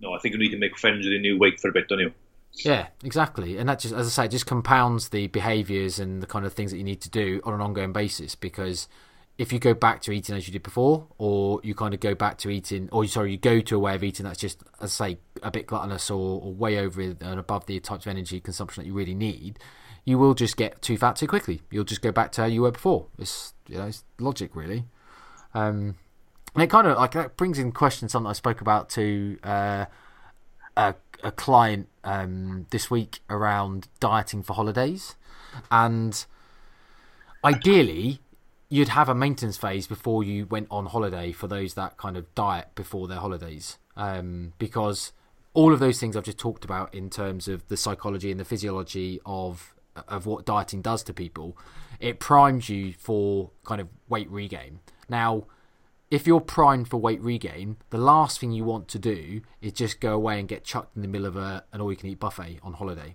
No, 0.00 0.12
I 0.12 0.18
think 0.18 0.34
you 0.34 0.38
need 0.38 0.50
to 0.50 0.58
make 0.58 0.76
friends 0.78 1.06
with 1.06 1.14
a 1.14 1.18
new 1.18 1.38
weight 1.38 1.60
for 1.60 1.68
a 1.68 1.72
bit, 1.72 1.88
don't 1.88 2.00
you? 2.00 2.12
Yeah, 2.52 2.88
exactly, 3.02 3.58
and 3.58 3.68
that 3.68 3.80
just, 3.80 3.94
as 3.94 4.06
I 4.06 4.24
say, 4.24 4.28
just 4.28 4.46
compounds 4.46 5.08
the 5.08 5.26
behaviours 5.26 5.98
and 5.98 6.22
the 6.22 6.26
kind 6.26 6.46
of 6.46 6.52
things 6.52 6.70
that 6.70 6.78
you 6.78 6.84
need 6.84 7.00
to 7.00 7.10
do 7.10 7.40
on 7.44 7.54
an 7.54 7.60
ongoing 7.60 7.92
basis. 7.92 8.34
Because 8.34 8.88
if 9.36 9.52
you 9.52 9.58
go 9.58 9.74
back 9.74 10.00
to 10.02 10.12
eating 10.12 10.36
as 10.36 10.46
you 10.46 10.52
did 10.52 10.62
before, 10.62 11.08
or 11.18 11.60
you 11.64 11.74
kind 11.74 11.92
of 11.92 12.00
go 12.00 12.14
back 12.14 12.38
to 12.38 12.50
eating, 12.50 12.88
or 12.92 13.04
sorry, 13.06 13.32
you 13.32 13.38
go 13.38 13.60
to 13.60 13.76
a 13.76 13.78
way 13.78 13.94
of 13.94 14.04
eating 14.04 14.24
that's 14.24 14.38
just, 14.38 14.62
as 14.80 15.00
I 15.00 15.08
say, 15.08 15.18
a 15.42 15.50
bit 15.50 15.66
gluttonous 15.66 16.10
or, 16.10 16.40
or 16.40 16.52
way 16.52 16.78
over 16.78 17.00
and 17.00 17.40
above 17.40 17.66
the 17.66 17.80
types 17.80 18.06
of 18.06 18.10
energy 18.10 18.40
consumption 18.40 18.82
that 18.82 18.86
you 18.86 18.94
really 18.94 19.14
need, 19.14 19.58
you 20.04 20.18
will 20.18 20.34
just 20.34 20.56
get 20.56 20.80
too 20.82 20.96
fat 20.96 21.16
too 21.16 21.26
quickly. 21.26 21.62
You'll 21.70 21.84
just 21.84 22.02
go 22.02 22.12
back 22.12 22.30
to 22.32 22.42
how 22.42 22.46
you 22.46 22.62
were 22.62 22.70
before. 22.70 23.06
It's 23.18 23.54
you 23.66 23.78
know, 23.78 23.86
it's 23.86 24.04
logic 24.20 24.54
really. 24.54 24.84
Um, 25.52 25.96
and 26.54 26.62
it 26.62 26.70
kind 26.70 26.86
of 26.86 26.96
like 26.96 27.12
that 27.12 27.36
brings 27.36 27.58
in 27.58 27.72
question 27.72 28.08
something 28.08 28.30
I 28.30 28.34
spoke 28.34 28.60
about 28.60 28.88
to 28.90 29.38
uh, 29.42 29.86
a, 30.76 30.94
a 31.22 31.32
client 31.32 31.88
um, 32.04 32.66
this 32.70 32.90
week 32.90 33.20
around 33.28 33.88
dieting 33.98 34.42
for 34.42 34.52
holidays, 34.52 35.16
and 35.70 36.24
ideally 37.44 38.20
you'd 38.68 38.88
have 38.88 39.08
a 39.08 39.14
maintenance 39.14 39.56
phase 39.56 39.86
before 39.86 40.24
you 40.24 40.46
went 40.46 40.68
on 40.70 40.86
holiday 40.86 41.32
for 41.32 41.46
those 41.46 41.74
that 41.74 41.96
kind 41.96 42.16
of 42.16 42.32
diet 42.34 42.68
before 42.74 43.08
their 43.08 43.18
holidays, 43.18 43.78
um, 43.96 44.52
because 44.58 45.12
all 45.52 45.72
of 45.72 45.80
those 45.80 46.00
things 46.00 46.16
I've 46.16 46.24
just 46.24 46.38
talked 46.38 46.64
about 46.64 46.92
in 46.94 47.10
terms 47.10 47.48
of 47.48 47.66
the 47.68 47.76
psychology 47.76 48.30
and 48.30 48.40
the 48.40 48.44
physiology 48.44 49.20
of 49.24 49.74
of 50.08 50.26
what 50.26 50.44
dieting 50.44 50.82
does 50.82 51.04
to 51.04 51.12
people, 51.12 51.56
it 52.00 52.18
primes 52.18 52.68
you 52.68 52.92
for 52.94 53.50
kind 53.64 53.80
of 53.80 53.88
weight 54.08 54.28
regain. 54.28 54.80
Now, 55.08 55.44
if 56.10 56.26
you're 56.26 56.40
primed 56.40 56.88
for 56.88 56.96
weight 56.96 57.20
regain, 57.20 57.76
the 57.90 57.98
last 57.98 58.40
thing 58.40 58.50
you 58.50 58.64
want 58.64 58.88
to 58.88 58.98
do 58.98 59.40
is 59.60 59.72
just 59.72 60.00
go 60.00 60.12
away 60.12 60.38
and 60.38 60.48
get 60.48 60.64
chucked 60.64 60.96
in 60.96 61.02
the 61.02 61.08
middle 61.08 61.26
of 61.26 61.36
a, 61.36 61.64
an 61.72 61.80
all-you-can-eat 61.80 62.18
buffet 62.18 62.58
on 62.62 62.74
holiday, 62.74 63.14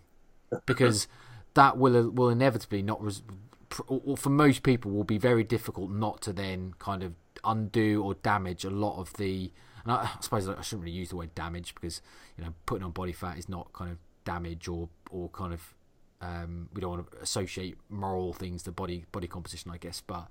because 0.65 1.07
that 1.53 1.77
will 1.77 2.09
will 2.09 2.29
inevitably 2.29 2.81
not 2.81 3.03
res- 3.03 3.23
for 3.69 4.29
most 4.29 4.63
people 4.63 4.91
will 4.91 5.03
be 5.03 5.17
very 5.17 5.43
difficult 5.43 5.91
not 5.91 6.21
to 6.21 6.33
then 6.33 6.73
kind 6.79 7.03
of 7.03 7.13
undo 7.43 8.03
or 8.03 8.15
damage 8.15 8.65
a 8.65 8.69
lot 8.69 8.99
of 8.99 9.13
the 9.13 9.51
and 9.83 9.91
I, 9.91 9.95
I 10.03 10.09
suppose 10.21 10.47
I 10.47 10.61
shouldn't 10.61 10.83
really 10.83 10.97
use 10.97 11.09
the 11.09 11.15
word 11.15 11.33
damage 11.35 11.75
because 11.75 12.01
you 12.37 12.43
know 12.43 12.53
putting 12.65 12.83
on 12.83 12.91
body 12.91 13.11
fat 13.11 13.37
is 13.37 13.47
not 13.47 13.71
kind 13.73 13.91
of 13.91 13.97
damage 14.25 14.67
or 14.67 14.89
or 15.11 15.29
kind 15.29 15.53
of 15.53 15.73
um, 16.21 16.67
we 16.73 16.81
don't 16.81 16.91
want 16.91 17.11
to 17.11 17.17
associate 17.19 17.77
moral 17.89 18.33
things 18.33 18.63
to 18.63 18.71
body 18.71 19.05
body 19.11 19.27
composition 19.27 19.71
I 19.71 19.77
guess 19.77 20.01
but 20.05 20.27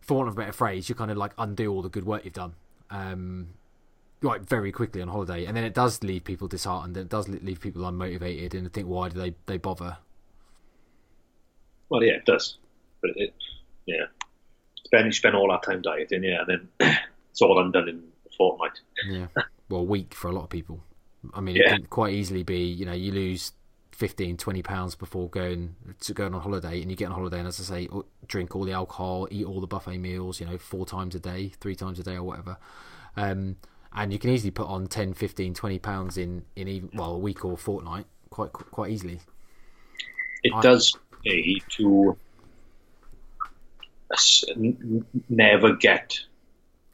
for 0.00 0.16
want 0.16 0.28
of 0.28 0.34
a 0.34 0.36
better 0.36 0.52
phrase 0.52 0.88
you 0.88 0.94
kind 0.94 1.10
of 1.10 1.16
like 1.16 1.32
undo 1.36 1.72
all 1.72 1.82
the 1.82 1.90
good 1.90 2.06
work 2.06 2.24
you've 2.24 2.34
done 2.34 2.54
um, 2.90 3.48
like 4.22 4.42
very 4.42 4.72
quickly 4.72 5.00
on 5.02 5.08
holiday. 5.08 5.44
And 5.44 5.56
then 5.56 5.64
it 5.64 5.74
does 5.74 6.02
leave 6.02 6.24
people 6.24 6.48
disheartened 6.48 6.96
it 6.96 7.08
does 7.08 7.28
leave 7.28 7.60
people 7.60 7.82
unmotivated 7.82 8.54
and 8.54 8.72
think 8.72 8.88
why 8.88 9.08
do 9.08 9.18
they 9.18 9.34
they 9.46 9.58
bother 9.58 9.98
well, 11.88 12.02
yeah, 12.02 12.14
it 12.14 12.24
does. 12.24 12.58
But 13.00 13.12
it, 13.16 13.34
yeah, 13.86 14.06
spend 14.84 15.06
you 15.06 15.12
spend 15.12 15.36
all 15.36 15.50
our 15.50 15.60
time 15.60 15.82
dieting, 15.82 16.24
yeah, 16.24 16.42
and 16.46 16.68
then 16.80 16.98
it's 17.30 17.42
all 17.42 17.60
undone 17.60 17.88
in 17.88 18.02
a 18.26 18.30
fortnight. 18.36 18.80
Yeah, 19.08 19.26
well, 19.68 19.80
a 19.80 19.84
week 19.84 20.14
for 20.14 20.28
a 20.28 20.32
lot 20.32 20.44
of 20.44 20.50
people. 20.50 20.80
I 21.34 21.40
mean, 21.40 21.56
yeah. 21.56 21.74
it 21.74 21.76
can 21.76 21.86
quite 21.86 22.14
easily 22.14 22.42
be, 22.42 22.62
you 22.62 22.86
know, 22.86 22.92
you 22.92 23.12
lose 23.12 23.52
15, 23.92 24.36
20 24.36 24.62
pounds 24.62 24.94
before 24.94 25.28
going 25.28 25.74
to 26.00 26.14
going 26.14 26.34
on 26.34 26.40
holiday, 26.40 26.80
and 26.80 26.90
you 26.90 26.96
get 26.96 27.06
on 27.06 27.12
holiday, 27.12 27.38
and 27.38 27.48
as 27.48 27.60
I 27.60 27.64
say, 27.64 27.88
drink 28.26 28.54
all 28.54 28.64
the 28.64 28.72
alcohol, 28.72 29.28
eat 29.30 29.44
all 29.44 29.60
the 29.60 29.66
buffet 29.66 29.98
meals, 29.98 30.40
you 30.40 30.46
know, 30.46 30.58
four 30.58 30.86
times 30.86 31.14
a 31.14 31.20
day, 31.20 31.52
three 31.60 31.74
times 31.74 31.98
a 31.98 32.02
day, 32.02 32.14
or 32.14 32.22
whatever. 32.22 32.56
Um, 33.16 33.56
and 33.92 34.12
you 34.12 34.18
can 34.18 34.30
easily 34.30 34.50
put 34.50 34.68
on 34.68 34.86
10, 34.86 35.14
15, 35.14 35.54
20 35.54 35.78
pounds 35.78 36.18
in 36.18 36.44
in 36.54 36.68
even 36.68 36.90
well 36.92 37.12
a 37.12 37.18
week 37.18 37.44
or 37.44 37.54
a 37.54 37.56
fortnight 37.56 38.06
quite 38.30 38.52
quite 38.52 38.90
easily. 38.90 39.20
It 40.44 40.52
I, 40.54 40.60
does 40.60 40.94
to 41.70 42.16
never 45.28 45.76
get 45.76 46.20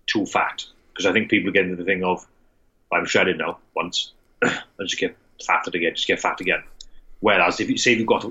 too 0.07 0.27
fat 0.27 0.65
because 0.93 1.07
I 1.07 1.13
think 1.13 1.31
people 1.31 1.53
get 1.53 1.65
into 1.65 1.77
the 1.77 1.85
thing 1.85 2.05
of 2.05 2.27
I'm 2.93 3.07
shredded 3.07 3.39
now 3.39 3.59
once 3.75 4.13
and 4.43 4.53
just 4.83 4.99
get 4.99 5.17
fatter 5.45 5.71
again, 5.75 5.95
just 5.95 6.07
get 6.07 6.21
fat 6.21 6.41
again. 6.41 6.63
Whereas 7.21 7.61
if 7.61 7.71
you 7.71 7.79
say 7.79 7.93
you've 7.93 8.07
got 8.07 8.31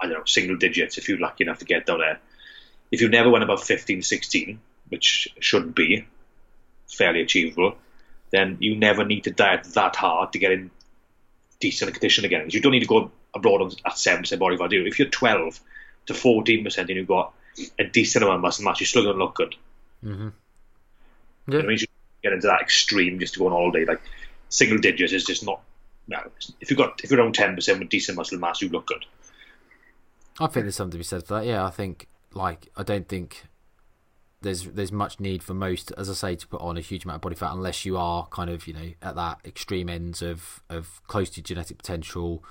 I 0.00 0.06
don't 0.06 0.18
know 0.18 0.24
single 0.24 0.56
digits, 0.56 0.98
if 0.98 1.08
you're 1.08 1.18
lucky 1.18 1.44
enough 1.44 1.58
to 1.58 1.64
get 1.64 1.86
down 1.86 1.98
there, 1.98 2.20
if 2.90 3.00
you 3.00 3.08
never 3.08 3.30
went 3.30 3.44
above 3.44 3.62
15, 3.62 4.02
16, 4.02 4.60
which 4.88 5.28
should 5.40 5.74
be 5.74 6.06
fairly 6.86 7.20
achievable, 7.20 7.76
then 8.30 8.58
you 8.60 8.76
never 8.76 9.04
need 9.04 9.24
to 9.24 9.30
diet 9.30 9.64
that 9.74 9.96
hard 9.96 10.32
to 10.32 10.38
get 10.38 10.52
in 10.52 10.70
decent 11.60 11.92
condition 11.92 12.24
again. 12.24 12.40
Because 12.40 12.54
you 12.54 12.60
don't 12.60 12.72
need 12.72 12.80
to 12.80 12.86
go 12.86 13.10
abroad 13.34 13.74
at 13.84 13.92
7% 13.92 14.38
body 14.38 14.56
fat 14.56 14.70
do. 14.70 14.86
If 14.86 14.98
you're 14.98 15.08
12 15.08 15.60
to 16.06 16.12
14% 16.12 16.78
and 16.78 16.88
you've 16.90 17.08
got 17.08 17.32
a 17.78 17.84
decent 17.84 18.22
amount 18.22 18.36
of 18.36 18.42
muscle 18.42 18.64
mass, 18.64 18.80
you're 18.80 18.86
still 18.86 19.02
going 19.02 19.16
to 19.16 19.24
look 19.24 19.34
good. 19.34 19.54
Mm-hmm. 20.04 20.28
Yeah. 21.48 21.58
I 21.60 21.62
mean, 21.62 21.78
you 21.78 21.86
get 22.22 22.32
into 22.32 22.46
that 22.46 22.60
extreme 22.60 23.18
just 23.18 23.34
to 23.34 23.40
go 23.40 23.46
on 23.46 23.52
holiday. 23.52 23.84
Like 23.84 24.00
single 24.48 24.78
digits 24.78 25.12
is 25.12 25.24
just 25.24 25.44
not. 25.44 25.60
No, 26.06 26.18
if 26.60 26.70
you've 26.70 26.78
got 26.78 27.00
if 27.02 27.10
you're 27.10 27.20
around 27.20 27.34
ten 27.34 27.54
percent 27.54 27.80
with 27.80 27.90
decent 27.90 28.16
muscle 28.16 28.38
mass, 28.38 28.62
you 28.62 28.68
look 28.68 28.86
good. 28.86 29.04
I 30.40 30.46
think 30.46 30.64
there's 30.64 30.76
something 30.76 30.92
to 30.92 30.98
be 30.98 31.04
said 31.04 31.26
for 31.26 31.34
that. 31.34 31.46
Yeah, 31.46 31.64
I 31.66 31.70
think 31.70 32.06
like 32.32 32.68
I 32.76 32.82
don't 32.82 33.08
think 33.08 33.44
there's 34.40 34.64
there's 34.64 34.92
much 34.92 35.18
need 35.18 35.42
for 35.42 35.54
most, 35.54 35.92
as 35.98 36.08
I 36.08 36.14
say, 36.14 36.36
to 36.36 36.46
put 36.46 36.60
on 36.60 36.76
a 36.76 36.80
huge 36.80 37.04
amount 37.04 37.16
of 37.16 37.22
body 37.22 37.34
fat 37.34 37.52
unless 37.52 37.84
you 37.84 37.96
are 37.96 38.26
kind 38.26 38.50
of 38.50 38.66
you 38.66 38.74
know 38.74 38.92
at 39.02 39.16
that 39.16 39.40
extreme 39.44 39.88
ends 39.88 40.22
of 40.22 40.62
of 40.68 41.00
close 41.06 41.30
to 41.30 41.42
genetic 41.42 41.78
potential, 41.78 42.44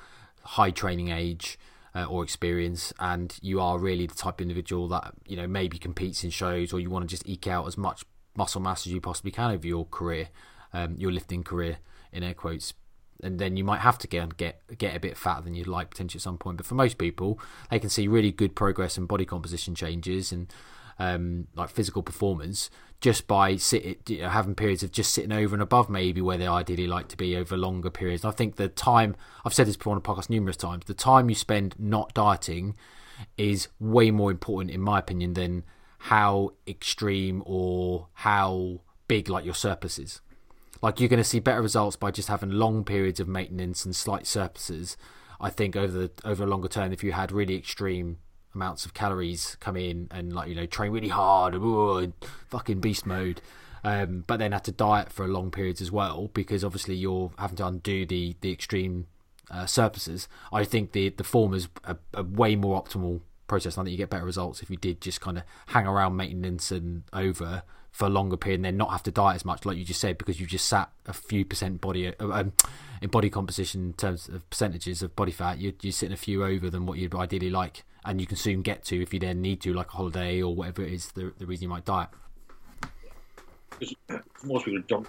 high 0.44 0.72
training 0.72 1.10
age. 1.10 1.58
Uh, 1.96 2.04
or 2.04 2.24
experience, 2.24 2.94
and 3.00 3.40
you 3.42 3.60
are 3.60 3.80
really 3.80 4.06
the 4.06 4.14
type 4.14 4.36
of 4.36 4.42
individual 4.42 4.88
that 4.88 5.14
you 5.26 5.36
know 5.36 5.48
maybe 5.48 5.80
competes 5.80 6.24
in 6.24 6.30
shows, 6.30 6.72
or 6.72 6.80
you 6.80 6.92
want 6.92 7.02
to 7.02 7.08
just 7.08 7.28
eke 7.28 7.48
out 7.48 7.66
as 7.66 7.76
much 7.76 8.04
muscle 8.36 8.62
mass 8.62 8.86
as 8.86 8.94
you 8.94 9.02
possibly 9.02 9.32
can 9.32 9.50
over 9.50 9.66
your 9.66 9.84
career, 9.86 10.30
um, 10.74 10.96
your 11.00 11.12
lifting 11.12 11.44
career 11.44 11.78
in 12.12 12.22
air 12.22 12.36
quotes, 12.36 12.76
and 13.24 13.40
then 13.40 13.58
you 13.58 13.64
might 13.64 13.80
have 13.80 13.98
to 13.98 14.08
get 14.08 14.38
get 14.38 14.62
get 14.78 14.96
a 14.96 15.00
bit 15.00 15.18
fatter 15.18 15.42
than 15.42 15.56
you'd 15.56 15.66
like 15.66 15.90
potentially 15.90 16.20
at 16.20 16.24
some 16.24 16.38
point. 16.38 16.58
But 16.58 16.68
for 16.68 16.76
most 16.76 17.00
people, 17.00 17.40
they 17.72 17.80
can 17.80 17.90
see 17.90 18.08
really 18.08 18.32
good 18.32 18.56
progress 18.56 18.98
and 18.98 19.08
body 19.08 19.26
composition 19.26 19.74
changes 19.74 20.32
and 20.32 20.54
um, 21.00 21.48
like 21.56 21.70
physical 21.70 22.04
performance 22.04 22.70
just 23.00 23.28
by 23.28 23.58
having 24.22 24.56
periods 24.56 24.82
of 24.82 24.92
just 24.92 25.14
sitting 25.14 25.32
over 25.32 25.56
and 25.56 25.62
above 25.62 25.90
maybe 25.90 26.20
where 26.20 26.38
they 26.38 26.48
ideally 26.48 26.88
like 26.88 27.08
to 27.08 27.18
be 27.18 27.36
over 27.36 27.56
longer 27.56 27.92
periods. 27.92 28.24
And 28.24 28.34
I 28.34 28.36
think 28.36 28.56
the 28.56 28.70
time 28.70 29.16
I've 29.46 29.54
said 29.54 29.68
this 29.68 29.78
before 29.78 29.96
on 29.96 30.02
the 30.02 30.08
podcast 30.08 30.30
numerous 30.30 30.58
times, 30.58 30.86
the 30.86 30.96
time 30.96 31.30
you 31.30 31.36
spend 31.36 31.76
not 31.78 32.14
dieting 32.16 32.76
is 33.38 33.68
way 33.80 34.10
more 34.10 34.32
important 34.32 34.72
in 34.72 34.82
my 34.82 35.00
opinion 35.00 35.34
than 35.34 35.64
how 36.00 36.54
extreme 36.68 37.44
or 37.46 38.08
how 38.14 38.82
big 39.08 39.30
like 39.30 39.46
your 39.46 39.54
surplus 39.54 40.00
is. 40.00 40.22
Like 40.82 41.00
you're 41.00 41.10
going 41.10 41.18
to 41.18 41.24
see 41.24 41.40
better 41.40 41.62
results 41.62 41.96
by 41.96 42.12
just 42.12 42.28
having 42.30 42.52
long 42.52 42.84
periods 42.84 43.20
of 43.20 43.28
maintenance 43.28 43.86
and 43.86 43.96
slight 43.96 44.26
surpluses. 44.26 44.98
I 45.40 45.50
think 45.52 45.76
over 45.76 45.98
the 45.98 46.12
over 46.24 46.44
a 46.44 46.48
longer 46.48 46.68
term, 46.68 46.92
if 46.92 47.04
you 47.04 47.12
had 47.12 47.32
really 47.32 47.56
extreme 47.56 48.18
amounts 48.58 48.86
of 48.86 48.94
calories 48.94 49.56
come 49.60 49.78
in 49.78 50.08
and 50.12 50.34
like 50.34 50.50
you 50.50 50.56
know 50.56 50.66
train 50.66 50.92
really 50.92 51.08
hard 51.08 51.56
and 51.56 52.14
fucking 52.50 52.80
beast 52.80 53.06
mode. 53.06 53.42
Um, 53.84 54.26
but 54.28 54.38
then 54.38 54.52
had 54.52 54.66
to 54.66 54.72
diet 54.72 55.14
for 55.14 55.28
long 55.28 55.52
periods 55.52 55.82
as 55.82 55.92
well 55.92 56.30
because 56.34 56.64
obviously 56.64 56.96
you're 56.96 57.32
having 57.38 57.58
to 57.58 57.68
undo 57.68 58.06
the 58.06 58.36
the 58.42 58.52
extreme 58.52 59.08
uh, 59.50 59.66
surpluses 59.66 60.28
i 60.52 60.66
think 60.66 60.92
the 60.92 61.08
the 61.10 61.24
form 61.24 61.54
is 61.54 61.70
a, 61.86 61.96
a 62.14 62.24
way 62.24 62.58
more 62.58 62.84
optimal 62.84 63.22
process. 63.48 63.78
I 63.78 63.84
think 63.84 63.92
you 63.92 63.98
get 63.98 64.10
better 64.10 64.26
results 64.26 64.62
if 64.62 64.70
you 64.70 64.78
did 64.78 65.02
just 65.02 65.22
kind 65.22 65.38
of 65.38 65.44
hang 65.68 65.88
around 65.88 66.16
maintenance 66.16 66.72
and 66.72 67.04
over 67.14 67.64
for 67.92 68.06
a 68.06 68.10
longer 68.10 68.38
period 68.38 68.60
and 68.60 68.66
then 68.66 68.78
not 68.78 68.92
have 68.92 69.04
to 69.04 69.12
diet 69.12 69.38
as 69.38 69.46
much, 69.46 69.66
like 69.66 69.78
you 69.78 69.84
just 69.84 70.00
said, 70.00 70.18
because 70.18 70.40
you 70.40 70.46
just 70.46 70.68
sat 70.68 70.92
a 71.08 71.14
few 71.14 71.44
percent 71.44 71.82
body 71.82 72.08
uh, 72.08 72.32
um, 72.32 72.54
in 73.02 73.10
body 73.10 73.30
composition 73.30 73.88
in 73.88 73.94
terms 73.94 74.30
of 74.30 74.48
percentages 74.50 75.02
of 75.02 75.16
body 75.16 75.32
fat. 75.32 75.60
You're, 75.60 75.74
you're 75.82 75.92
sitting 75.92 76.14
a 76.14 76.18
few 76.18 76.44
over 76.44 76.70
than 76.70 76.86
what 76.86 77.00
you'd 77.00 77.16
ideally 77.16 77.50
like, 77.50 77.84
and 78.08 78.22
you 78.22 78.26
can 78.26 78.38
soon 78.38 78.62
get 78.62 78.84
to 78.86 79.02
if 79.02 79.14
you 79.14 79.20
then 79.20 79.42
need 79.42 79.62
to, 79.62 79.74
like 79.74 79.94
a 79.94 79.98
holiday 79.98 80.42
or 80.42 80.56
whatever 80.56 80.82
it 80.82 80.94
is, 80.94 81.12
the, 81.12 81.34
the 81.38 81.46
reason 81.46 81.64
you 81.64 81.70
might 81.70 81.86
diet. 81.86 82.10
Because 83.78 83.96
most 84.44 84.66
people 84.66 84.82
don't 84.88 85.08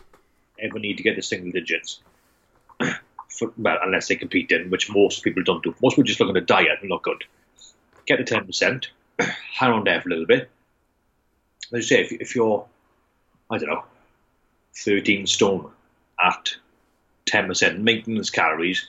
ever 0.59 0.79
need 0.79 0.97
to 0.97 1.03
get 1.03 1.15
to 1.15 1.23
single 1.23 1.53
digits. 1.53 2.01
For, 3.29 3.53
well, 3.57 3.79
unless 3.83 4.09
they 4.09 4.17
compete 4.17 4.51
in, 4.51 4.69
which 4.69 4.91
most 4.91 5.23
people 5.23 5.45
don't 5.45 5.63
do. 5.63 5.75
Most 5.81 5.93
people 5.93 6.05
just 6.05 6.19
look 6.19 6.31
at 6.31 6.37
a 6.37 6.45
diet 6.45 6.79
and 6.81 6.91
look 6.91 7.05
good. 7.05 7.23
Get 8.07 8.17
to 8.17 8.25
ten 8.25 8.47
percent, 8.47 8.89
hang 9.19 9.71
on 9.71 9.85
there 9.85 10.01
for 10.01 10.09
a 10.09 10.13
little 10.13 10.27
bit. 10.27 10.51
As 11.73 11.79
you 11.79 11.83
say, 11.83 12.03
if, 12.03 12.13
if 12.13 12.35
you're 12.35 12.67
I 13.51 13.59
don't 13.59 13.69
know, 13.69 13.85
13 14.77 15.27
stone 15.27 15.71
at 16.21 16.55
10% 17.27 17.79
maintenance 17.79 18.31
calories 18.31 18.89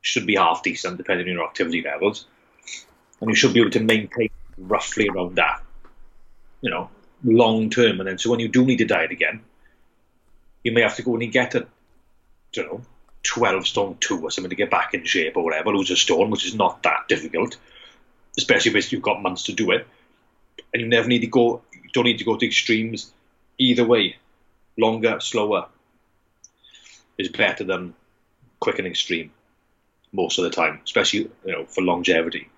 should 0.00 0.26
be 0.26 0.36
half 0.36 0.62
decent 0.62 0.96
depending 0.96 1.28
on 1.28 1.34
your 1.34 1.46
activity 1.46 1.82
levels. 1.82 2.26
And 3.20 3.30
you 3.30 3.36
should 3.36 3.52
be 3.52 3.60
able 3.60 3.70
to 3.70 3.80
maintain 3.80 4.30
roughly 4.56 5.08
around 5.08 5.36
that, 5.36 5.62
you 6.60 6.70
know, 6.70 6.90
long 7.24 7.70
term. 7.70 8.00
And 8.00 8.08
then 8.08 8.18
so 8.18 8.30
when 8.30 8.40
you 8.40 8.48
do 8.48 8.64
need 8.64 8.78
to 8.78 8.84
diet 8.84 9.10
again, 9.10 9.40
you 10.62 10.72
may 10.72 10.82
have 10.82 10.96
to 10.96 11.02
go 11.02 11.16
and 11.16 11.32
get 11.32 11.54
a, 11.54 11.66
you 12.52 12.64
know, 12.64 12.82
12 13.24 13.66
stone 13.66 13.96
2 14.00 14.22
or 14.22 14.30
something 14.30 14.50
to 14.50 14.56
get 14.56 14.70
back 14.70 14.94
in 14.94 15.04
shape 15.04 15.36
or 15.36 15.44
whatever, 15.44 15.70
lose 15.70 15.90
a 15.90 15.96
stone, 15.96 16.30
which 16.30 16.46
is 16.46 16.54
not 16.54 16.82
that 16.82 17.08
difficult, 17.08 17.56
especially 18.36 18.76
if 18.78 18.92
you've 18.92 19.02
got 19.02 19.22
months 19.22 19.44
to 19.44 19.52
do 19.52 19.70
it. 19.72 19.86
And 20.72 20.80
you 20.80 20.88
never 20.88 21.08
need 21.08 21.20
to 21.20 21.26
go, 21.26 21.62
you 21.72 21.90
don't 21.92 22.04
need 22.04 22.18
to 22.18 22.24
go 22.24 22.36
to 22.36 22.46
extremes 22.46 23.12
either 23.58 23.84
way, 23.84 24.16
longer, 24.76 25.20
slower, 25.20 25.66
is 27.18 27.28
better 27.28 27.64
than 27.64 27.94
quick 28.60 28.78
and 28.78 28.86
extreme 28.86 29.32
most 30.12 30.38
of 30.38 30.44
the 30.44 30.50
time, 30.50 30.80
especially 30.84 31.30
you 31.44 31.52
know 31.52 31.64
for 31.64 31.82
longevity. 31.82 32.48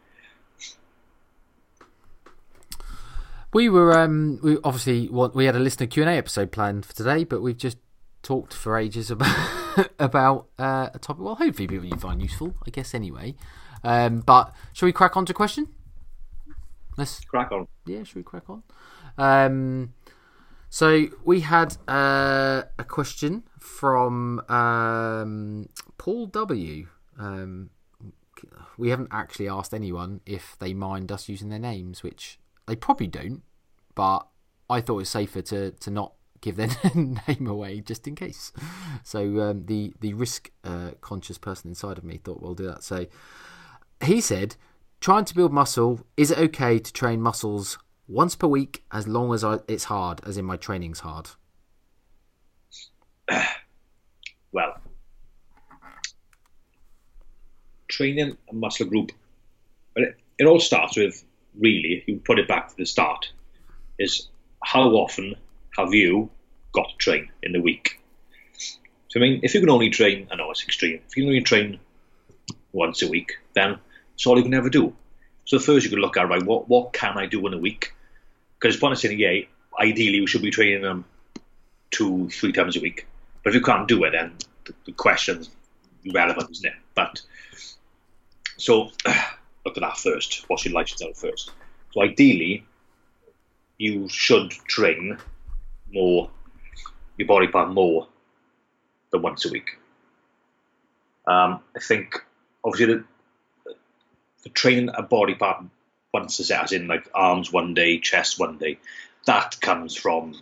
We 3.52 3.68
were 3.68 3.98
um, 3.98 4.38
we 4.42 4.58
obviously 4.62 5.08
we 5.08 5.44
had 5.44 5.56
a 5.56 5.60
listener 5.60 5.86
Q 5.86 6.04
and 6.04 6.10
A 6.10 6.14
episode 6.14 6.52
planned 6.52 6.86
for 6.86 6.94
today, 6.94 7.24
but 7.24 7.42
we've 7.42 7.56
just 7.56 7.78
talked 8.22 8.54
for 8.54 8.78
ages 8.78 9.10
about 9.10 9.90
about 9.98 10.46
uh, 10.58 10.90
a 10.94 10.98
topic. 10.98 11.24
Well, 11.24 11.34
hopefully 11.34 11.66
people 11.66 11.84
you 11.84 11.96
find 11.96 12.22
useful, 12.22 12.54
I 12.66 12.70
guess. 12.70 12.94
Anyway, 12.94 13.34
um, 13.82 14.20
but 14.20 14.54
shall 14.72 14.86
we 14.86 14.92
crack 14.92 15.16
on 15.16 15.26
to 15.26 15.34
question? 15.34 15.68
Let's 16.96 17.20
crack 17.24 17.50
on. 17.50 17.66
Yeah, 17.86 18.04
should 18.04 18.16
we 18.16 18.22
crack 18.22 18.44
on? 18.48 18.62
Um, 19.18 19.94
so 20.68 21.06
we 21.24 21.40
had 21.40 21.76
uh, 21.88 22.62
a 22.78 22.84
question 22.84 23.42
from 23.58 24.40
um, 24.48 25.68
Paul 25.98 26.26
W. 26.26 26.86
Um, 27.18 27.70
we 28.78 28.90
haven't 28.90 29.08
actually 29.10 29.48
asked 29.48 29.74
anyone 29.74 30.20
if 30.24 30.56
they 30.58 30.72
mind 30.72 31.10
us 31.10 31.28
using 31.28 31.48
their 31.48 31.58
names, 31.58 32.02
which 32.02 32.38
they 32.70 32.76
probably 32.76 33.08
don't. 33.08 33.42
But 33.96 34.26
I 34.70 34.80
thought 34.80 34.94
it 34.94 34.98
was 34.98 35.08
safer 35.08 35.42
to, 35.42 35.72
to 35.72 35.90
not 35.90 36.12
give 36.40 36.56
their 36.56 36.68
name 36.94 37.46
away 37.46 37.80
just 37.80 38.06
in 38.06 38.14
case. 38.14 38.52
So 39.02 39.40
um, 39.40 39.66
the 39.66 39.92
the 40.00 40.14
risk 40.14 40.50
uh, 40.62 40.92
conscious 41.00 41.36
person 41.36 41.70
inside 41.70 41.98
of 41.98 42.04
me 42.04 42.18
thought 42.18 42.40
we'll 42.40 42.54
do 42.54 42.66
that. 42.66 42.84
So 42.84 43.06
he 44.02 44.20
said, 44.20 44.54
trying 45.00 45.24
to 45.26 45.34
build 45.34 45.52
muscle, 45.52 46.06
is 46.16 46.30
it 46.30 46.38
okay 46.38 46.78
to 46.78 46.92
train 46.92 47.20
muscles 47.20 47.76
once 48.06 48.36
per 48.36 48.46
week 48.46 48.84
as 48.92 49.08
long 49.08 49.34
as 49.34 49.42
I, 49.44 49.58
it's 49.66 49.84
hard, 49.84 50.20
as 50.24 50.36
in 50.36 50.44
my 50.44 50.56
training's 50.56 51.00
hard? 51.00 51.30
Well, 54.52 54.80
training 57.86 58.36
a 58.50 58.52
muscle 58.52 58.86
group, 58.86 59.12
it, 59.94 60.16
it 60.40 60.44
all 60.44 60.58
starts 60.58 60.96
with 60.96 61.24
really, 61.60 61.94
if 61.94 62.08
you 62.08 62.20
put 62.24 62.38
it 62.38 62.48
back 62.48 62.70
to 62.70 62.76
the 62.76 62.86
start, 62.86 63.30
is 63.98 64.28
how 64.64 64.90
often 64.90 65.34
have 65.76 65.94
you 65.94 66.30
got 66.72 66.88
to 66.90 66.96
train 66.96 67.30
in 67.42 67.52
the 67.52 67.60
week? 67.60 68.00
So, 69.08 69.18
I 69.18 69.22
mean, 69.22 69.40
if 69.42 69.54
you 69.54 69.60
can 69.60 69.70
only 69.70 69.90
train, 69.90 70.28
I 70.30 70.36
know 70.36 70.50
it's 70.50 70.64
extreme, 70.64 71.00
if 71.06 71.16
you 71.16 71.24
can 71.24 71.30
only 71.30 71.42
train 71.42 71.80
once 72.72 73.02
a 73.02 73.08
week, 73.08 73.32
then 73.54 73.78
it's 74.14 74.26
all 74.26 74.36
you 74.36 74.44
can 74.44 74.54
ever 74.54 74.70
do. 74.70 74.94
So, 75.44 75.58
first 75.58 75.84
you 75.84 75.90
can 75.90 76.00
look 76.00 76.16
at, 76.16 76.28
right, 76.28 76.42
what, 76.42 76.68
what 76.68 76.92
can 76.92 77.18
I 77.18 77.26
do 77.26 77.46
in 77.46 77.54
a 77.54 77.58
week? 77.58 77.94
Because 78.58 78.76
point 78.76 78.92
of 78.92 78.98
saying, 78.98 79.18
yeah, 79.18 79.40
ideally 79.78 80.20
we 80.20 80.26
should 80.26 80.42
be 80.42 80.50
training 80.50 80.82
them 80.82 81.04
two, 81.90 82.28
three 82.30 82.52
times 82.52 82.76
a 82.76 82.80
week. 82.80 83.06
But 83.42 83.50
if 83.50 83.54
you 83.54 83.62
can't 83.62 83.88
do 83.88 84.04
it, 84.04 84.10
then 84.10 84.32
the, 84.64 84.74
the 84.86 84.92
question's 84.92 85.50
irrelevant, 86.04 86.50
isn't 86.50 86.66
it? 86.66 86.74
But 86.94 87.20
so 88.56 88.90
look 89.64 89.76
at 89.76 89.82
that 89.82 89.96
first. 89.96 90.44
What's 90.48 90.64
your 90.64 90.74
lifestyle 90.74 91.12
first? 91.12 91.50
So 91.92 92.02
ideally, 92.02 92.64
you 93.78 94.08
should 94.08 94.50
train 94.50 95.18
more, 95.92 96.30
your 97.16 97.28
body 97.28 97.48
part 97.48 97.70
more 97.70 98.08
than 99.10 99.22
once 99.22 99.44
a 99.44 99.50
week. 99.50 99.78
Um, 101.26 101.60
I 101.76 101.80
think 101.80 102.14
obviously 102.64 102.94
the, 102.94 103.74
the 104.42 104.48
training 104.50 104.90
a 104.94 105.02
body 105.02 105.34
part 105.34 105.64
once 106.12 106.38
a 106.38 106.44
set, 106.44 106.64
as 106.64 106.72
in 106.72 106.88
like 106.88 107.08
arms 107.14 107.52
one 107.52 107.74
day, 107.74 107.98
chest 107.98 108.38
one 108.38 108.58
day. 108.58 108.78
That 109.26 109.60
comes 109.60 109.94
from 109.96 110.34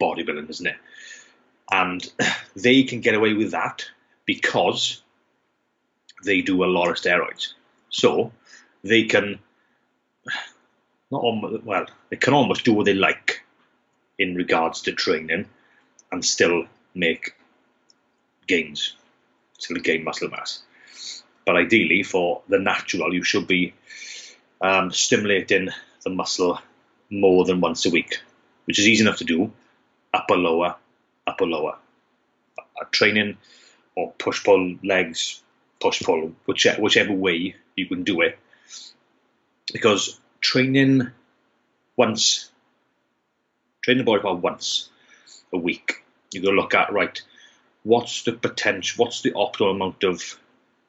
bodybuilding, 0.00 0.50
isn't 0.50 0.66
it? 0.66 0.76
And 1.70 2.12
they 2.56 2.84
can 2.84 3.00
get 3.00 3.14
away 3.14 3.34
with 3.34 3.52
that 3.52 3.84
because 4.24 5.02
they 6.24 6.42
do 6.42 6.64
a 6.64 6.66
lot 6.66 6.88
of 6.88 6.96
steroids. 6.96 7.54
So 7.90 8.32
they 8.82 9.04
can 9.04 9.38
not 11.10 11.22
almost, 11.22 11.64
well, 11.64 11.86
they 12.10 12.16
can 12.16 12.34
almost 12.34 12.64
do 12.64 12.72
what 12.72 12.86
they 12.86 12.94
like 12.94 13.42
in 14.18 14.34
regards 14.34 14.82
to 14.82 14.92
training 14.92 15.46
and 16.10 16.24
still 16.24 16.64
make 16.94 17.34
gains, 18.46 18.96
still 19.58 19.76
gain 19.78 20.04
muscle 20.04 20.28
mass. 20.28 20.62
But 21.44 21.56
ideally, 21.56 22.02
for 22.02 22.42
the 22.48 22.58
natural, 22.58 23.14
you 23.14 23.22
should 23.22 23.46
be 23.46 23.72
um, 24.60 24.90
stimulating 24.90 25.68
the 26.02 26.10
muscle 26.10 26.58
more 27.10 27.44
than 27.44 27.60
once 27.60 27.86
a 27.86 27.90
week, 27.90 28.18
which 28.64 28.78
is 28.78 28.88
easy 28.88 29.04
enough 29.04 29.18
to 29.18 29.24
do. 29.24 29.52
Upper, 30.12 30.36
lower, 30.36 30.76
upper, 31.26 31.46
lower. 31.46 31.76
A 32.80 32.84
training 32.90 33.36
or 33.94 34.12
push 34.18 34.42
pull 34.42 34.76
legs, 34.82 35.42
push 35.80 36.02
pull, 36.02 36.32
whichever, 36.46 36.82
whichever 36.82 37.12
way 37.12 37.54
you 37.76 37.86
can 37.86 38.02
do 38.02 38.22
it, 38.22 38.38
because 39.72 40.18
training 40.40 41.10
once, 41.96 42.50
training 43.82 44.04
the 44.04 44.10
body 44.10 44.22
part 44.22 44.38
once 44.38 44.88
a 45.52 45.58
week, 45.58 46.02
you 46.32 46.42
got 46.42 46.50
to 46.50 46.56
look 46.56 46.74
at 46.74 46.92
right. 46.92 47.20
What's 47.82 48.24
the 48.24 48.32
potential? 48.32 49.04
What's 49.04 49.22
the 49.22 49.32
optimal 49.32 49.70
amount 49.70 50.02
of 50.02 50.38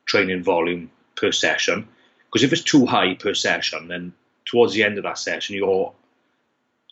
training 0.06 0.44
volume 0.44 0.90
per 1.16 1.32
session? 1.32 1.88
Because 2.26 2.44
if 2.44 2.52
it's 2.54 2.64
too 2.64 2.86
high 2.86 3.14
per 3.14 3.34
session, 3.34 3.88
then 3.88 4.14
towards 4.46 4.74
the 4.74 4.84
end 4.84 4.98
of 4.98 5.04
that 5.04 5.20
session, 5.20 5.56
your 5.56 5.94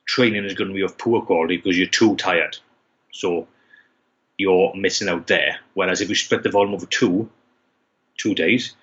training 0.06 0.46
is 0.46 0.54
going 0.54 0.70
to 0.70 0.76
be 0.76 0.84
of 0.84 0.98
poor 0.98 1.22
quality 1.22 1.58
because 1.58 1.78
you're 1.78 1.88
too 1.88 2.16
tired. 2.16 2.58
So 3.12 3.48
you're 4.38 4.76
missing 4.76 5.10
out 5.10 5.28
there. 5.28 5.60
Whereas 5.74 6.02
if 6.02 6.10
you 6.10 6.16
split 6.16 6.44
the 6.44 6.52
volume 6.52 6.76
over 6.76 6.86
two, 6.86 7.30
two 8.18 8.36
days, 8.36 8.76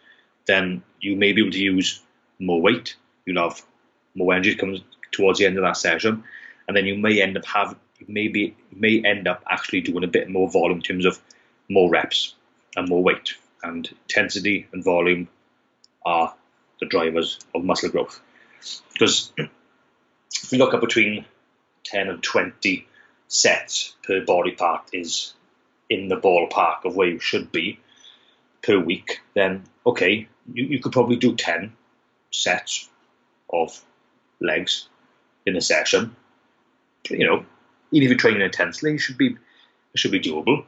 then 0.47 0.83
you 1.01 1.17
may 1.17 1.33
be 1.33 1.43
able 1.43 1.53
to 1.53 1.63
use 1.63 2.03
more 2.39 2.61
weight. 2.61 2.97
You'll 3.25 3.43
have 3.43 3.63
more 4.15 4.35
energy 4.35 4.55
comes 4.55 4.81
towards 5.11 5.39
the 5.39 5.47
end 5.47 5.59
of 5.59 5.63
that 5.63 5.77
session, 5.77 6.25
and 6.67 6.77
then 6.77 6.87
you 6.87 6.97
may 6.97 7.23
end 7.23 7.37
up 7.37 7.45
have 7.47 7.77
maybe 8.09 8.57
may 8.73 9.01
end 9.05 9.29
up 9.29 9.45
actually 9.49 9.81
doing 9.81 10.05
a 10.05 10.09
bit 10.09 10.29
more 10.29 10.51
volume 10.51 10.79
in 10.79 10.83
terms 10.83 11.07
of 11.07 11.19
more 11.69 11.91
reps 11.91 12.35
and 12.77 12.89
more 12.89 13.03
weight. 13.03 13.35
And 13.63 13.89
intensity 14.09 14.67
and 14.73 14.83
volume 14.83 15.29
are 16.05 16.35
the 16.81 16.87
drivers 16.87 17.39
of 17.55 17.65
muscle 17.65 17.91
growth. 17.91 18.21
Because 18.93 19.33
if 19.37 20.53
you 20.53 20.59
look 20.59 20.75
at 20.75 20.81
between 20.81 21.25
10 21.85 22.09
and 22.09 22.23
20 22.23 22.87
sets 23.29 23.95
per 24.03 24.25
body 24.25 24.51
part 24.51 24.91
is 24.93 25.33
in 25.89 26.09
the 26.09 26.17
ballpark 26.17 26.85
of 26.85 26.97
where 26.97 27.09
you 27.09 27.19
should 27.19 27.53
be 27.53 27.79
per 28.63 28.79
week, 28.79 29.21
then 29.35 29.63
okay, 29.87 30.29
you, 30.53 30.65
you 30.65 30.81
could 30.81 30.93
probably 30.93 31.17
do 31.17 31.35
10 31.35 31.73
sets 32.31 32.89
of 33.51 33.83
legs 34.41 34.89
in 35.47 35.57
a 35.57 35.61
session. 35.61 36.17
You 37.11 37.27
know, 37.27 37.45
even 37.91 38.05
if 38.05 38.11
you're 38.11 38.19
training 38.19 38.43
intensely, 38.43 38.95
it 38.95 38.99
should 38.99 39.19
be 39.19 39.37
it 39.95 39.99
should 39.99 40.13
be 40.13 40.21
doable. 40.21 40.65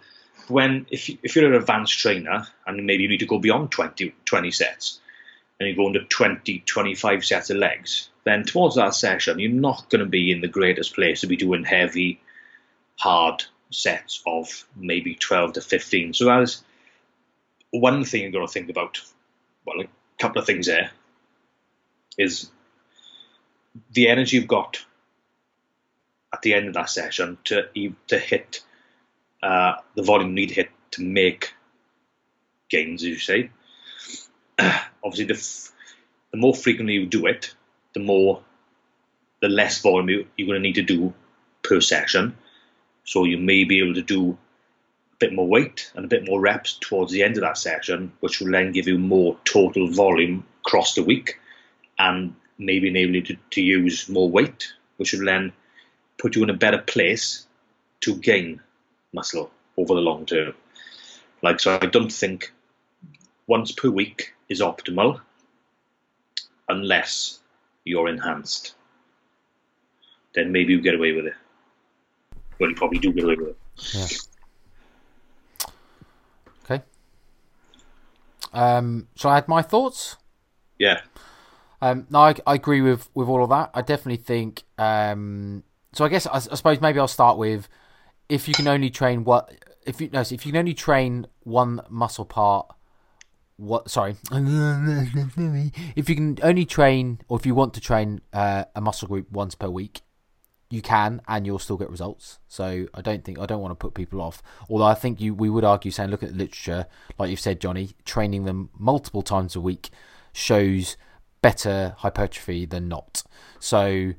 When 0.49 0.87
if 0.91 1.09
you, 1.09 1.19
if 1.23 1.35
you're 1.35 1.47
an 1.47 1.55
advanced 1.55 1.99
trainer 1.99 2.47
and 2.67 2.85
maybe 2.85 3.05
you 3.05 3.09
need 3.09 3.21
to 3.21 3.27
go 3.27 3.39
beyond 3.39 3.71
20, 3.71 4.15
20 4.25 4.51
sets 4.51 5.01
and 5.59 5.69
you 5.69 5.75
go 5.75 5.87
into 5.87 6.01
20, 6.01 6.63
25 6.67 7.25
sets 7.25 7.51
of 7.51 7.57
legs, 7.57 8.11
then 8.25 8.45
towards 8.45 8.77
that 8.77 8.95
session 8.95 9.39
you're 9.39 9.51
not 9.51 9.89
going 9.89 10.01
to 10.01 10.11
be 10.11 10.31
in 10.31 10.43
the 10.43 10.49
greatest 10.49 10.95
place 10.95 11.23
to 11.23 11.27
be 11.27 11.37
doing 11.37 11.65
heavy, 11.65 12.21
hard 12.99 13.45
sets 13.71 14.23
of 14.27 14.67
maybe 14.77 15.15
12 15.15 15.55
to 15.55 15.61
15. 15.61 16.13
So 16.13 16.27
that 16.27 16.43
is 16.43 16.63
one 17.71 18.05
thing 18.05 18.23
you've 18.23 18.33
got 18.33 18.47
to 18.47 18.53
think 18.53 18.69
about. 18.69 19.01
Well, 19.67 19.81
a 19.83 19.89
couple 20.23 20.41
of 20.41 20.47
things 20.47 20.67
there 20.67 20.91
is 22.19 22.51
the 23.93 24.09
energy 24.09 24.37
you've 24.37 24.49
got 24.49 24.85
at 26.33 26.43
the 26.43 26.55
end 26.55 26.69
of 26.69 26.75
that 26.75 26.91
session 26.91 27.39
to 27.45 27.69
to 28.09 28.19
hit 28.19 28.61
uh, 29.43 29.75
the 29.95 30.03
volume 30.03 30.31
you 30.31 30.35
need 30.35 30.49
to 30.51 30.55
hit 30.55 30.71
to 30.93 31.03
make 31.03 31.53
gains, 32.71 33.03
as 33.03 33.09
you 33.09 33.19
say. 33.19 33.51
Obviously, 35.05 35.27
the, 35.27 35.35
f- 35.35 35.73
the 36.33 36.39
more 36.39 36.55
frequently 36.55 36.95
you 36.95 37.07
do 37.07 37.27
it, 37.27 37.55
the 37.95 38.01
more, 38.01 38.43
the 39.41 39.49
less 39.49 39.81
volume 39.83 40.09
you, 40.09 40.27
you're 40.37 40.47
going 40.47 40.61
to 40.61 40.63
need 40.63 40.77
to 40.77 40.83
do 40.83 41.15
per 41.63 41.81
session. 41.81 42.37
So 43.05 43.25
you 43.25 43.39
may 43.39 43.65
be 43.65 43.81
able 43.83 43.95
to 43.95 44.03
do 44.03 44.39
bit 45.19 45.33
more 45.33 45.47
weight 45.47 45.91
and 45.95 46.05
a 46.05 46.09
bit 46.09 46.27
more 46.27 46.41
reps 46.41 46.79
towards 46.81 47.13
the 47.13 47.23
end 47.23 47.37
of 47.37 47.43
that 47.43 47.59
session, 47.59 48.13
which 48.21 48.41
will 48.41 48.51
then 48.51 48.73
give 48.73 48.89
you 48.89 48.99
more 48.99 49.37
total 49.45 49.91
volume 49.91 50.45
across 50.65 50.95
the 50.95 51.03
week, 51.03 51.39
and 51.99 52.35
maybe 52.59 52.89
enable 52.89 53.15
you 53.15 53.23
to, 53.23 53.37
to 53.51 53.61
use 53.61 54.09
more 54.09 54.31
weight, 54.31 54.73
which 54.97 55.13
will 55.13 55.25
then 55.25 55.53
put 56.19 56.37
you 56.37 56.43
in 56.43 56.51
a 56.51 56.55
better 56.55 56.79
place 56.79 57.47
to 58.01 58.15
gain 58.17 58.61
muscle 59.13 59.51
over 59.77 59.95
the 59.95 60.01
long 60.01 60.27
term. 60.27 60.55
Like 61.43 61.61
so, 61.61 61.79
I 61.81 61.87
don't 61.87 62.13
think 62.13 62.53
once 63.47 63.73
per 63.73 63.91
week 63.91 64.35
is 64.49 64.61
optimal 64.61 65.21
unless 66.69 67.41
you're 67.85 68.09
enhanced. 68.09 68.75
Then 70.35 70.53
maybe 70.53 70.73
you 70.73 70.81
get 70.81 70.95
away 70.95 71.13
with 71.13 71.27
it. 71.27 71.35
Well, 72.59 72.71
you 72.71 72.77
probably 72.77 72.99
do 72.99 73.13
get 73.13 73.25
away 73.25 73.37
with 73.37 73.49
it. 73.49 73.57
Yeah. 73.93 74.07
Okay. 76.65 76.83
Um, 78.55 79.09
shall 79.17 79.33
I 79.33 79.39
add 79.39 79.49
my 79.49 79.63
thoughts? 79.63 80.17
Yeah. 80.79 81.01
Um, 81.81 82.07
no, 82.09 82.21
I, 82.21 82.35
I 82.47 82.55
agree 82.55 82.81
with, 82.81 83.11
with 83.15 83.29
all 83.29 83.43
of 83.43 83.51
that. 83.51 83.71
I 83.75 83.83
definitely 83.83 84.23
think. 84.23 84.63
Um, 84.79 85.65
so 85.93 86.05
I 86.05 86.09
guess 86.09 86.27
I, 86.27 86.37
I 86.37 86.39
suppose 86.39 86.81
maybe 86.81 86.99
I'll 86.99 87.09
start 87.09 87.37
with 87.37 87.69
if 88.29 88.49
you 88.49 88.55
can 88.55 88.69
only 88.69 88.91
train 88.91 89.25
what 89.25 89.53
if 89.87 90.01
you 90.01 90.09
no, 90.13 90.21
if 90.21 90.33
you 90.33 90.53
can 90.53 90.57
only 90.57 90.75
train 90.75 91.27
one 91.43 91.81
muscle 91.89 92.25
part. 92.25 92.67
What? 93.57 93.89
Sorry. 93.89 94.17
if 94.33 96.09
you 96.09 96.15
can 96.17 96.39
only 96.43 96.65
train, 96.65 97.21
or 97.29 97.39
if 97.39 97.47
you 97.47 97.55
want 97.55 97.75
to 97.75 97.81
train 97.81 98.21
uh, 98.33 98.65
a 98.75 98.81
muscle 98.81 99.07
group 99.07 99.31
once 99.31 99.55
per 99.55 99.69
week, 99.69 100.01
you 100.75 100.83
can, 100.83 101.23
and 101.29 101.47
you'll 101.47 101.59
still 101.59 101.77
get 101.77 101.89
results. 101.89 102.41
So 102.49 102.87
I 102.93 103.01
don't 103.01 103.25
think 103.25 103.39
I 103.39 103.47
don't 103.47 103.61
want 103.61 103.73
to 103.73 103.77
put 103.77 103.95
people 103.95 104.21
off. 104.21 104.43
Although 104.69 104.85
I 104.85 104.95
think 104.95 105.21
you 105.21 105.33
we 105.33 105.49
would 105.49 105.65
argue 105.65 105.91
saying 105.91 106.11
look 106.11 106.23
at 106.23 106.31
the 106.31 106.37
literature, 106.37 106.87
like 107.19 107.31
you've 107.31 107.41
said, 107.41 107.61
Johnny, 107.61 107.91
training 108.05 108.45
them 108.45 108.71
multiple 108.79 109.23
times 109.23 109.57
a 109.57 109.61
week 109.61 109.91
shows 110.33 110.97
better 111.41 111.95
hypertrophy 111.99 112.67
than 112.67 112.89
not. 112.89 113.23
So 113.61 114.13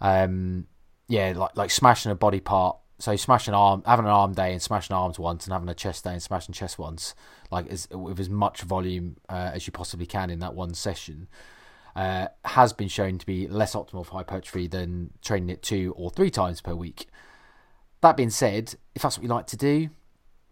um, 0.00 0.66
yeah, 1.08 1.32
like 1.36 1.56
like 1.56 1.70
smashing 1.70 2.10
a 2.12 2.16
body 2.16 2.40
part. 2.40 2.76
So 2.98 3.16
smashing 3.16 3.54
arm, 3.54 3.82
having 3.86 4.04
an 4.04 4.10
arm 4.10 4.34
day 4.34 4.52
and 4.52 4.60
smashing 4.60 4.94
arms 4.94 5.18
once, 5.18 5.46
and 5.46 5.54
having 5.54 5.68
a 5.70 5.74
chest 5.74 6.04
day 6.04 6.12
and 6.12 6.22
smashing 6.22 6.52
chest 6.52 6.78
once, 6.78 7.14
like 7.50 7.66
as, 7.68 7.88
with 7.90 8.20
as 8.20 8.28
much 8.28 8.60
volume 8.60 9.16
uh, 9.28 9.52
as 9.54 9.66
you 9.66 9.72
possibly 9.72 10.04
can 10.04 10.28
in 10.28 10.40
that 10.40 10.54
one 10.54 10.74
session, 10.74 11.28
uh, 11.96 12.28
has 12.44 12.72
been 12.72 12.88
shown 12.88 13.18
to 13.18 13.26
be 13.26 13.46
less 13.48 13.74
optimal 13.74 14.04
for 14.04 14.12
hypertrophy 14.12 14.66
than 14.66 15.10
training 15.22 15.50
it 15.50 15.62
two 15.62 15.94
or 15.96 16.10
three 16.10 16.30
times 16.30 16.60
per 16.60 16.74
week. 16.74 17.06
That 18.00 18.16
being 18.16 18.30
said, 18.30 18.74
if 18.94 19.02
that's 19.02 19.18
what 19.18 19.22
you 19.22 19.28
like 19.28 19.46
to 19.48 19.56
do, 19.56 19.90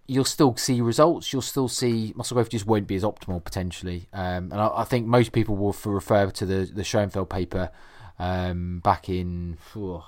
you'll 0.06 0.24
still 0.24 0.56
see 0.56 0.80
results. 0.80 1.32
You'll 1.32 1.42
still 1.42 1.68
see 1.68 2.12
muscle 2.16 2.34
growth 2.34 2.50
just 2.50 2.66
won't 2.66 2.86
be 2.86 2.96
as 2.96 3.04
optimal 3.04 3.44
potentially. 3.44 4.08
Um, 4.12 4.50
and 4.50 4.54
I, 4.54 4.70
I, 4.78 4.84
think 4.84 5.06
most 5.06 5.32
people 5.32 5.56
will 5.56 5.76
refer 5.84 6.30
to 6.30 6.46
the 6.46 6.70
the 6.72 6.82
Schoenfeld 6.82 7.30
paper 7.30 7.70
um, 8.18 8.80
back 8.80 9.08
in. 9.08 9.58
Oh, 9.76 10.04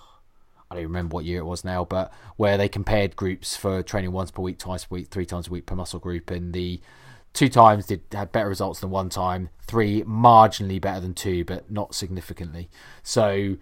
I 0.70 0.76
don't 0.76 0.84
remember 0.84 1.14
what 1.14 1.24
year 1.24 1.40
it 1.40 1.44
was 1.44 1.64
now, 1.64 1.84
but 1.84 2.12
where 2.36 2.56
they 2.56 2.68
compared 2.68 3.16
groups 3.16 3.56
for 3.56 3.82
training 3.82 4.12
once 4.12 4.30
per 4.30 4.42
week, 4.42 4.58
twice 4.58 4.84
per 4.84 4.96
week, 4.96 5.08
three 5.08 5.26
times 5.26 5.48
a 5.48 5.50
week 5.50 5.66
per 5.66 5.74
muscle 5.74 5.98
group, 5.98 6.30
and 6.30 6.52
the 6.52 6.80
two 7.32 7.48
times 7.48 7.86
did 7.86 8.02
had 8.12 8.32
better 8.32 8.48
results 8.48 8.80
than 8.80 8.90
one 8.90 9.08
time, 9.08 9.50
three 9.62 10.02
marginally 10.02 10.80
better 10.80 11.00
than 11.00 11.14
two, 11.14 11.44
but 11.44 11.70
not 11.70 11.94
significantly. 11.94 12.68
So 13.02 13.56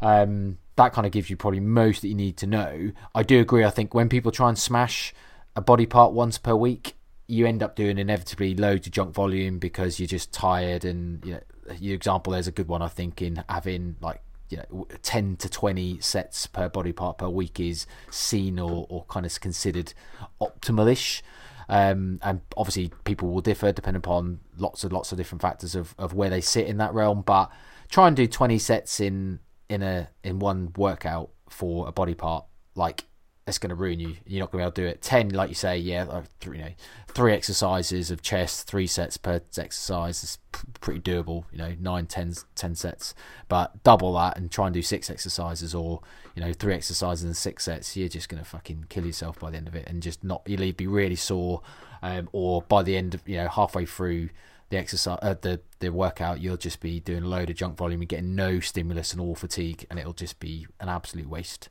um, 0.00 0.58
that 0.76 0.92
kind 0.92 1.06
of 1.06 1.12
gives 1.12 1.30
you 1.30 1.36
probably 1.36 1.60
most 1.60 2.02
that 2.02 2.08
you 2.08 2.14
need 2.14 2.36
to 2.38 2.46
know. 2.46 2.92
I 3.14 3.22
do 3.22 3.40
agree. 3.40 3.64
I 3.64 3.70
think 3.70 3.94
when 3.94 4.08
people 4.08 4.32
try 4.32 4.48
and 4.48 4.58
smash 4.58 5.14
a 5.54 5.60
body 5.60 5.86
part 5.86 6.12
once 6.12 6.38
per 6.38 6.54
week, 6.54 6.94
you 7.26 7.46
end 7.46 7.62
up 7.62 7.76
doing 7.76 7.98
inevitably 7.98 8.54
loads 8.54 8.86
of 8.86 8.92
junk 8.92 9.14
volume 9.14 9.58
because 9.58 10.00
you're 10.00 10.06
just 10.06 10.32
tired. 10.32 10.84
And 10.84 11.24
you 11.24 11.34
know, 11.34 11.40
your 11.78 11.94
example 11.94 12.32
there's 12.32 12.48
a 12.48 12.52
good 12.52 12.68
one 12.68 12.82
I 12.82 12.88
think 12.88 13.22
in 13.22 13.44
having 13.48 13.96
like 14.00 14.20
you 14.48 14.56
know, 14.56 14.88
10 15.02 15.36
to 15.36 15.48
20 15.48 16.00
sets 16.00 16.46
per 16.46 16.68
body 16.68 16.92
part 16.92 17.18
per 17.18 17.28
week 17.28 17.60
is 17.60 17.86
seen 18.10 18.58
or, 18.58 18.86
or 18.88 19.04
kind 19.04 19.24
of 19.24 19.40
considered 19.40 19.94
optimalish. 20.40 21.22
Um, 21.70 22.18
and 22.22 22.40
obviously, 22.56 22.90
people 23.04 23.30
will 23.30 23.40
differ 23.40 23.70
depending 23.70 23.98
upon 23.98 24.40
lots 24.58 24.82
and 24.82 24.92
lots 24.92 25.12
of 25.12 25.18
different 25.18 25.40
factors 25.40 25.76
of, 25.76 25.94
of 25.98 26.12
where 26.12 26.28
they 26.28 26.40
sit 26.40 26.66
in 26.66 26.78
that 26.78 26.92
realm. 26.92 27.22
But 27.22 27.50
try 27.88 28.08
and 28.08 28.16
do 28.16 28.26
20 28.26 28.58
sets 28.58 28.98
in 28.98 29.38
in 29.68 29.82
a 29.82 30.08
in 30.24 30.40
one 30.40 30.72
workout 30.76 31.30
for 31.48 31.86
a 31.86 31.92
body 31.92 32.14
part. 32.14 32.44
Like 32.74 33.04
it's 33.50 33.58
going 33.58 33.68
to 33.70 33.74
ruin 33.74 34.00
you. 34.00 34.16
You're 34.26 34.40
not 34.40 34.50
going 34.50 34.64
to 34.64 34.64
be 34.64 34.66
able 34.66 34.72
to 34.72 34.82
do 34.82 34.86
it. 34.86 35.02
Ten, 35.02 35.28
like 35.28 35.50
you 35.50 35.54
say, 35.54 35.76
yeah, 35.76 36.04
like 36.04 36.24
three, 36.40 36.58
you 36.58 36.64
know, 36.64 36.70
three 37.08 37.34
exercises 37.34 38.10
of 38.10 38.22
chest, 38.22 38.66
three 38.66 38.86
sets 38.86 39.16
per 39.16 39.42
exercise 39.58 40.24
is 40.24 40.38
pretty 40.80 41.00
doable. 41.00 41.44
You 41.52 41.58
know, 41.58 41.74
nine, 41.78 42.06
ten, 42.06 42.32
ten 42.54 42.74
sets, 42.74 43.14
but 43.48 43.82
double 43.82 44.14
that 44.14 44.38
and 44.38 44.50
try 44.50 44.66
and 44.66 44.74
do 44.74 44.82
six 44.82 45.10
exercises, 45.10 45.74
or 45.74 46.00
you 46.34 46.42
know, 46.42 46.52
three 46.52 46.74
exercises 46.74 47.24
and 47.24 47.36
six 47.36 47.64
sets. 47.64 47.96
You're 47.96 48.08
just 48.08 48.28
going 48.28 48.42
to 48.42 48.48
fucking 48.48 48.86
kill 48.88 49.04
yourself 49.04 49.38
by 49.38 49.50
the 49.50 49.58
end 49.58 49.68
of 49.68 49.74
it, 49.74 49.86
and 49.86 50.02
just 50.02 50.24
not 50.24 50.42
you'll 50.46 50.72
be 50.72 50.86
really 50.86 51.16
sore, 51.16 51.60
um, 52.02 52.28
or 52.32 52.62
by 52.62 52.82
the 52.82 52.96
end 52.96 53.14
of 53.14 53.28
you 53.28 53.36
know 53.36 53.48
halfway 53.48 53.84
through 53.84 54.30
the 54.70 54.78
exercise, 54.78 55.18
uh, 55.22 55.34
the 55.40 55.60
the 55.80 55.90
workout, 55.90 56.40
you'll 56.40 56.56
just 56.56 56.80
be 56.80 57.00
doing 57.00 57.24
a 57.24 57.28
load 57.28 57.50
of 57.50 57.56
junk 57.56 57.76
volume 57.76 58.00
and 58.00 58.08
getting 58.08 58.34
no 58.34 58.60
stimulus 58.60 59.12
and 59.12 59.20
all 59.20 59.34
fatigue, 59.34 59.86
and 59.90 59.98
it'll 59.98 60.12
just 60.12 60.38
be 60.40 60.66
an 60.80 60.88
absolute 60.88 61.28
waste. 61.28 61.68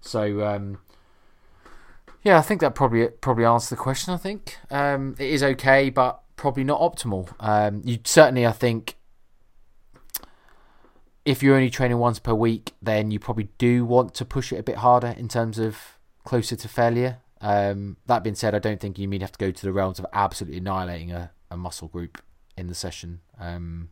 So 0.00 0.46
um, 0.46 0.78
yeah, 2.22 2.38
I 2.38 2.42
think 2.42 2.60
that 2.60 2.74
probably 2.74 3.08
probably 3.08 3.44
answers 3.44 3.70
the 3.70 3.76
question. 3.76 4.12
I 4.12 4.16
think 4.16 4.56
um, 4.70 5.14
it 5.18 5.30
is 5.30 5.42
okay, 5.42 5.90
but 5.90 6.20
probably 6.36 6.64
not 6.64 6.80
optimal. 6.80 7.32
Um, 7.40 7.82
you 7.84 7.98
certainly, 8.04 8.46
I 8.46 8.52
think, 8.52 8.96
if 11.24 11.42
you're 11.42 11.54
only 11.54 11.70
training 11.70 11.98
once 11.98 12.18
per 12.18 12.34
week, 12.34 12.72
then 12.80 13.10
you 13.10 13.18
probably 13.18 13.50
do 13.58 13.84
want 13.84 14.14
to 14.14 14.24
push 14.24 14.52
it 14.52 14.58
a 14.58 14.62
bit 14.62 14.76
harder 14.76 15.14
in 15.16 15.28
terms 15.28 15.58
of 15.58 15.98
closer 16.24 16.56
to 16.56 16.68
failure. 16.68 17.18
Um, 17.40 17.98
that 18.06 18.24
being 18.24 18.34
said, 18.34 18.54
I 18.54 18.58
don't 18.58 18.80
think 18.80 18.98
you 18.98 19.06
mean 19.06 19.20
have 19.20 19.32
to 19.32 19.38
go 19.38 19.50
to 19.50 19.62
the 19.62 19.72
realms 19.72 19.98
of 19.98 20.06
absolutely 20.12 20.58
annihilating 20.58 21.12
a, 21.12 21.30
a 21.50 21.56
muscle 21.56 21.88
group 21.88 22.20
in 22.56 22.66
the 22.66 22.74
session 22.74 23.20
because 23.32 23.56
um, 23.56 23.88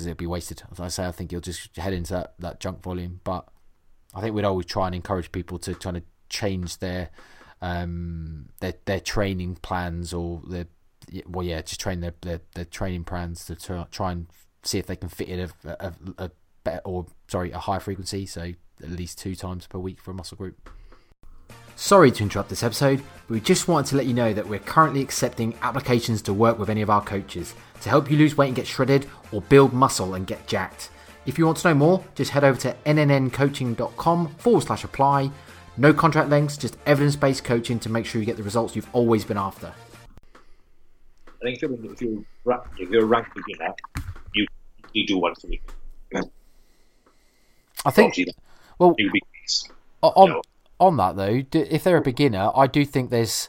it'd 0.00 0.16
be 0.16 0.26
wasted. 0.26 0.62
As 0.72 0.80
I 0.80 0.88
say, 0.88 1.06
I 1.06 1.12
think 1.12 1.30
you'll 1.30 1.40
just 1.40 1.76
head 1.76 1.92
into 1.92 2.12
that, 2.14 2.34
that 2.40 2.58
junk 2.58 2.82
volume. 2.82 3.20
But 3.22 3.48
I 4.14 4.20
think 4.20 4.34
we'd 4.34 4.44
always 4.44 4.66
try 4.66 4.86
and 4.86 4.94
encourage 4.94 5.30
people 5.30 5.58
to 5.60 5.74
kind 5.74 5.96
of 5.96 6.02
change 6.32 6.78
their 6.78 7.10
um, 7.60 8.48
their 8.60 8.74
their 8.86 9.00
training 9.00 9.56
plans 9.56 10.12
or 10.12 10.42
their 10.48 10.66
well, 11.26 11.46
yeah, 11.46 11.62
just 11.62 11.80
train 11.80 12.00
their 12.00 12.14
their, 12.22 12.40
their 12.54 12.64
training 12.64 13.04
plans 13.04 13.44
to 13.46 13.86
try 13.90 14.12
and 14.12 14.26
see 14.64 14.78
if 14.78 14.86
they 14.86 14.96
can 14.96 15.08
fit 15.08 15.28
in 15.28 15.40
a, 15.40 15.48
a, 15.68 15.92
a 16.18 16.30
better 16.64 16.80
or 16.84 17.06
sorry 17.28 17.52
a 17.52 17.58
higher 17.58 17.80
frequency, 17.80 18.26
so 18.26 18.52
at 18.82 18.90
least 18.90 19.18
two 19.18 19.34
times 19.34 19.66
per 19.66 19.78
week 19.78 20.00
for 20.00 20.10
a 20.10 20.14
muscle 20.14 20.36
group. 20.36 20.70
Sorry 21.74 22.10
to 22.12 22.22
interrupt 22.22 22.48
this 22.48 22.62
episode, 22.62 23.02
but 23.26 23.34
we 23.34 23.40
just 23.40 23.66
wanted 23.66 23.88
to 23.90 23.96
let 23.96 24.06
you 24.06 24.14
know 24.14 24.32
that 24.32 24.46
we're 24.46 24.58
currently 24.58 25.00
accepting 25.00 25.54
applications 25.62 26.22
to 26.22 26.34
work 26.34 26.58
with 26.58 26.68
any 26.68 26.82
of 26.82 26.90
our 26.90 27.02
coaches 27.02 27.54
to 27.80 27.88
help 27.88 28.10
you 28.10 28.16
lose 28.16 28.36
weight 28.36 28.48
and 28.48 28.56
get 28.56 28.66
shredded 28.66 29.06
or 29.32 29.40
build 29.40 29.72
muscle 29.72 30.14
and 30.14 30.26
get 30.26 30.46
jacked. 30.46 30.90
If 31.24 31.38
you 31.38 31.46
want 31.46 31.58
to 31.58 31.68
know 31.68 31.74
more, 31.74 32.04
just 32.14 32.32
head 32.32 32.44
over 32.44 32.58
to 32.60 32.76
nnncoaching.com 32.84 34.28
forward 34.36 34.62
slash 34.62 34.84
apply. 34.84 35.30
No 35.76 35.92
contract 35.92 36.28
lengths, 36.28 36.56
just 36.56 36.76
evidence 36.86 37.16
based 37.16 37.44
coaching 37.44 37.78
to 37.80 37.88
make 37.88 38.04
sure 38.06 38.20
you 38.20 38.26
get 38.26 38.36
the 38.36 38.42
results 38.42 38.76
you've 38.76 38.88
always 38.92 39.24
been 39.24 39.38
after. 39.38 39.72
I 41.40 41.44
think 41.44 41.62
if 41.62 42.00
you're, 42.00 42.24
if 42.78 42.90
you're, 42.90 43.02
a 43.02 43.06
ranked 43.06 43.34
beginner, 43.34 43.74
you, 44.34 44.46
you 44.92 45.06
do 45.06 45.18
once 45.18 45.42
a 45.44 45.48
week. 45.48 45.62
I 47.84 47.90
think, 47.90 48.14
well, 48.78 48.94
on, 50.02 50.40
on 50.78 50.96
that 50.98 51.16
though, 51.16 51.42
if 51.52 51.82
they're 51.82 51.96
a 51.96 52.02
beginner, 52.02 52.50
I 52.54 52.66
do 52.66 52.84
think 52.84 53.10
there's 53.10 53.48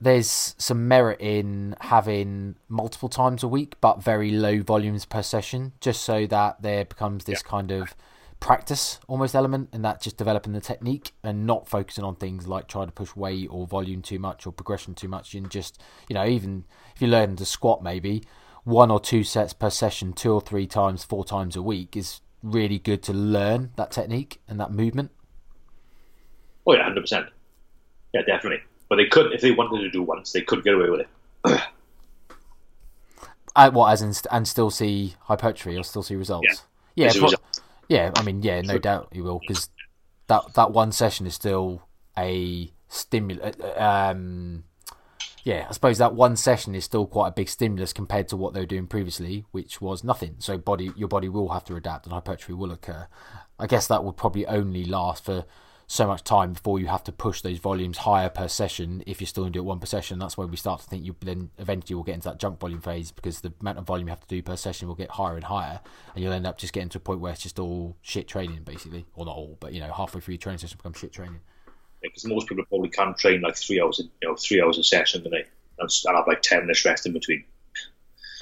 there's 0.00 0.54
some 0.58 0.86
merit 0.86 1.20
in 1.20 1.74
having 1.80 2.54
multiple 2.68 3.08
times 3.08 3.42
a 3.42 3.48
week, 3.48 3.74
but 3.80 4.02
very 4.02 4.30
low 4.30 4.62
volumes 4.62 5.04
per 5.04 5.22
session, 5.22 5.72
just 5.80 6.02
so 6.02 6.26
that 6.26 6.62
there 6.62 6.84
becomes 6.84 7.24
this 7.24 7.42
yeah. 7.44 7.50
kind 7.50 7.72
of 7.72 7.94
practice 8.40 9.00
almost 9.08 9.34
element, 9.34 9.68
and 9.72 9.84
that 9.84 10.00
just 10.00 10.16
developing 10.16 10.52
the 10.52 10.60
technique 10.60 11.12
and 11.22 11.46
not 11.46 11.68
focusing 11.68 12.04
on 12.04 12.16
things 12.16 12.46
like 12.46 12.68
trying 12.68 12.86
to 12.86 12.92
push 12.92 13.14
weight 13.16 13.48
or 13.50 13.66
volume 13.66 14.02
too 14.02 14.18
much 14.18 14.46
or 14.46 14.52
progression 14.52 14.94
too 14.94 15.08
much. 15.08 15.34
And 15.34 15.50
just 15.50 15.80
you 16.08 16.14
know, 16.14 16.26
even 16.26 16.64
if 16.94 17.02
you 17.02 17.08
learn 17.08 17.36
to 17.36 17.44
squat, 17.44 17.82
maybe 17.82 18.22
one 18.64 18.90
or 18.90 19.00
two 19.00 19.24
sets 19.24 19.52
per 19.52 19.70
session, 19.70 20.12
two 20.12 20.32
or 20.32 20.40
three 20.40 20.66
times, 20.66 21.04
four 21.04 21.24
times 21.24 21.56
a 21.56 21.62
week 21.62 21.96
is 21.96 22.20
really 22.42 22.78
good 22.78 23.02
to 23.04 23.12
learn 23.12 23.70
that 23.76 23.90
technique 23.90 24.40
and 24.48 24.60
that 24.60 24.70
movement. 24.70 25.10
Oh 26.66 26.74
yeah, 26.74 26.84
hundred 26.84 27.00
percent. 27.00 27.26
Yeah, 28.12 28.22
definitely. 28.22 28.62
But 28.88 28.96
they 28.96 29.06
could, 29.06 29.32
if 29.32 29.40
they 29.40 29.50
wanted 29.50 29.80
to 29.82 29.90
do 29.90 30.02
once, 30.02 30.32
they 30.32 30.40
could 30.40 30.64
get 30.64 30.74
away 30.74 30.88
with 30.88 31.00
it. 31.00 31.08
uh, 33.56 33.70
what, 33.70 33.92
as 33.92 34.02
in, 34.02 34.12
and 34.30 34.48
still 34.48 34.70
see 34.70 35.14
hypertrophy 35.22 35.76
or 35.76 35.82
still 35.82 36.02
see 36.02 36.14
results? 36.14 36.64
Yeah, 36.94 37.12
yeah, 37.14 37.36
yeah. 37.88 38.12
I 38.16 38.22
mean, 38.22 38.42
yeah, 38.42 38.60
no 38.60 38.74
sure. 38.74 38.78
doubt 38.78 39.08
you 39.12 39.24
will 39.24 39.40
because 39.40 39.70
that 40.26 40.54
that 40.54 40.72
one 40.72 40.92
session 40.92 41.26
is 41.26 41.34
still 41.34 41.82
a 42.16 42.72
stimulus. 42.88 43.56
Uh, 43.60 43.82
um, 43.82 44.64
yeah, 45.44 45.66
I 45.68 45.72
suppose 45.72 45.98
that 45.98 46.14
one 46.14 46.36
session 46.36 46.74
is 46.74 46.84
still 46.84 47.06
quite 47.06 47.28
a 47.28 47.32
big 47.32 47.48
stimulus 47.48 47.92
compared 47.92 48.28
to 48.28 48.36
what 48.36 48.52
they 48.52 48.60
were 48.60 48.66
doing 48.66 48.86
previously, 48.86 49.44
which 49.50 49.80
was 49.80 50.04
nothing. 50.04 50.36
So 50.40 50.58
body, 50.58 50.90
your 50.96 51.08
body 51.08 51.28
will 51.28 51.48
have 51.48 51.64
to 51.66 51.76
adapt, 51.76 52.04
and 52.04 52.12
hypertrophy 52.12 52.52
will 52.52 52.72
occur. 52.72 53.06
I 53.58 53.66
guess 53.66 53.86
that 53.88 54.04
would 54.04 54.16
probably 54.16 54.46
only 54.46 54.84
last 54.84 55.24
for 55.24 55.44
so 55.90 56.06
much 56.06 56.22
time 56.22 56.52
before 56.52 56.78
you 56.78 56.86
have 56.86 57.02
to 57.02 57.10
push 57.10 57.40
those 57.40 57.56
volumes 57.58 57.96
higher 57.96 58.28
per 58.28 58.46
session 58.46 59.02
if 59.06 59.22
you're 59.22 59.26
still 59.26 59.44
going 59.44 59.52
to 59.54 59.56
do 59.56 59.62
it 59.62 59.64
one 59.64 59.80
per 59.80 59.86
session. 59.86 60.18
That's 60.18 60.36
where 60.36 60.46
we 60.46 60.58
start 60.58 60.82
to 60.82 60.86
think 60.86 61.02
you 61.02 61.16
then 61.20 61.48
eventually 61.56 61.94
will 61.94 62.02
get 62.04 62.14
into 62.14 62.28
that 62.28 62.38
junk 62.38 62.60
volume 62.60 62.82
phase 62.82 63.10
because 63.10 63.40
the 63.40 63.54
amount 63.62 63.78
of 63.78 63.86
volume 63.86 64.06
you 64.06 64.10
have 64.10 64.20
to 64.20 64.28
do 64.28 64.42
per 64.42 64.54
session 64.56 64.86
will 64.86 64.94
get 64.94 65.10
higher 65.10 65.34
and 65.34 65.44
higher, 65.44 65.80
and 66.14 66.22
you'll 66.22 66.34
end 66.34 66.46
up 66.46 66.58
just 66.58 66.74
getting 66.74 66.90
to 66.90 66.98
a 66.98 67.00
point 67.00 67.20
where 67.20 67.32
it's 67.32 67.42
just 67.42 67.58
all 67.58 67.96
shit 68.02 68.28
training 68.28 68.60
basically, 68.64 69.06
or 69.14 69.24
not 69.24 69.34
all, 69.34 69.56
but 69.60 69.72
you 69.72 69.80
know 69.80 69.90
halfway 69.90 70.20
through 70.20 70.34
your 70.34 70.38
training 70.38 70.58
session 70.58 70.76
becomes 70.76 70.98
shit 70.98 71.10
training. 71.10 71.40
Because 72.02 72.22
yeah, 72.22 72.34
most 72.34 72.48
people 72.48 72.64
probably 72.66 72.90
can't 72.90 73.16
train 73.16 73.40
like 73.40 73.56
three 73.56 73.80
hours, 73.80 73.98
you 73.98 74.28
know, 74.28 74.36
three 74.36 74.62
hours 74.62 74.76
a 74.76 74.84
session, 74.84 75.22
and 75.24 75.32
they 75.32 75.44
and 75.78 75.90
have 76.14 76.26
like 76.26 76.42
ten 76.42 76.60
minutes 76.60 76.84
rest 76.84 77.06
in 77.06 77.14
between. 77.14 77.44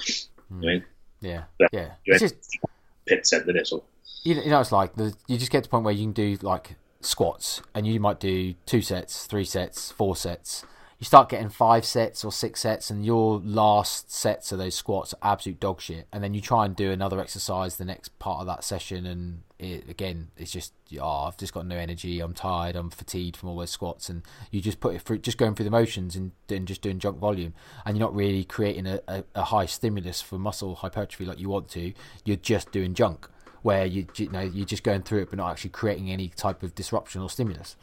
Mm. 0.00 0.16
I 0.50 0.54
mean, 0.54 0.84
yeah, 1.20 1.44
yeah, 1.60 1.68
yeah. 1.72 1.90
It's 2.06 2.20
just, 2.22 2.58
pit 3.06 3.24
set 3.24 3.46
the 3.46 3.64
so. 3.64 3.84
You 4.24 4.44
know, 4.50 4.60
it's 4.60 4.72
like 4.72 4.96
the, 4.96 5.14
you 5.28 5.38
just 5.38 5.52
get 5.52 5.62
to 5.62 5.68
the 5.68 5.70
point 5.70 5.84
where 5.84 5.94
you 5.94 6.02
can 6.02 6.12
do 6.12 6.36
like 6.42 6.74
squats 7.06 7.62
and 7.74 7.86
you 7.86 8.00
might 8.00 8.20
do 8.20 8.54
two 8.66 8.82
sets, 8.82 9.26
three 9.26 9.44
sets, 9.44 9.90
four 9.92 10.16
sets. 10.16 10.64
You 10.98 11.04
start 11.04 11.28
getting 11.28 11.50
five 11.50 11.84
sets 11.84 12.24
or 12.24 12.32
six 12.32 12.62
sets, 12.62 12.88
and 12.88 13.04
your 13.04 13.38
last 13.44 14.10
sets 14.10 14.50
of 14.50 14.58
those 14.58 14.74
squats 14.74 15.12
are 15.12 15.32
absolute 15.32 15.60
dog 15.60 15.82
shit. 15.82 16.08
And 16.10 16.24
then 16.24 16.32
you 16.32 16.40
try 16.40 16.64
and 16.64 16.74
do 16.74 16.90
another 16.90 17.20
exercise 17.20 17.76
the 17.76 17.84
next 17.84 18.18
part 18.18 18.40
of 18.40 18.46
that 18.46 18.64
session, 18.64 19.04
and 19.04 19.42
it, 19.58 19.90
again, 19.90 20.28
it's 20.38 20.50
just 20.50 20.72
oh, 20.98 21.24
I've 21.26 21.36
just 21.36 21.52
got 21.52 21.66
no 21.66 21.76
energy. 21.76 22.20
I'm 22.20 22.32
tired. 22.32 22.76
I'm 22.76 22.88
fatigued 22.88 23.36
from 23.36 23.50
all 23.50 23.58
those 23.58 23.70
squats, 23.70 24.08
and 24.08 24.22
you 24.50 24.62
just 24.62 24.80
put 24.80 24.94
it 24.94 25.02
through, 25.02 25.18
just 25.18 25.36
going 25.36 25.54
through 25.54 25.66
the 25.66 25.70
motions 25.70 26.16
and, 26.16 26.32
and 26.48 26.66
just 26.66 26.80
doing 26.80 26.98
junk 26.98 27.18
volume, 27.18 27.52
and 27.84 27.94
you're 27.94 28.06
not 28.06 28.14
really 28.14 28.44
creating 28.44 28.86
a, 28.86 29.00
a, 29.06 29.24
a 29.34 29.44
high 29.44 29.66
stimulus 29.66 30.22
for 30.22 30.38
muscle 30.38 30.76
hypertrophy 30.76 31.26
like 31.26 31.38
you 31.38 31.50
want 31.50 31.68
to. 31.68 31.92
You're 32.24 32.36
just 32.36 32.72
doing 32.72 32.94
junk 32.94 33.28
where 33.62 33.86
you 33.86 34.06
you 34.16 34.28
know 34.30 34.40
you're 34.40 34.66
just 34.66 34.82
going 34.82 35.02
through 35.02 35.22
it 35.22 35.30
but 35.30 35.38
not 35.38 35.50
actually 35.50 35.70
creating 35.70 36.10
any 36.10 36.28
type 36.28 36.62
of 36.62 36.74
disruption 36.74 37.22
or 37.22 37.30
stimulus. 37.30 37.76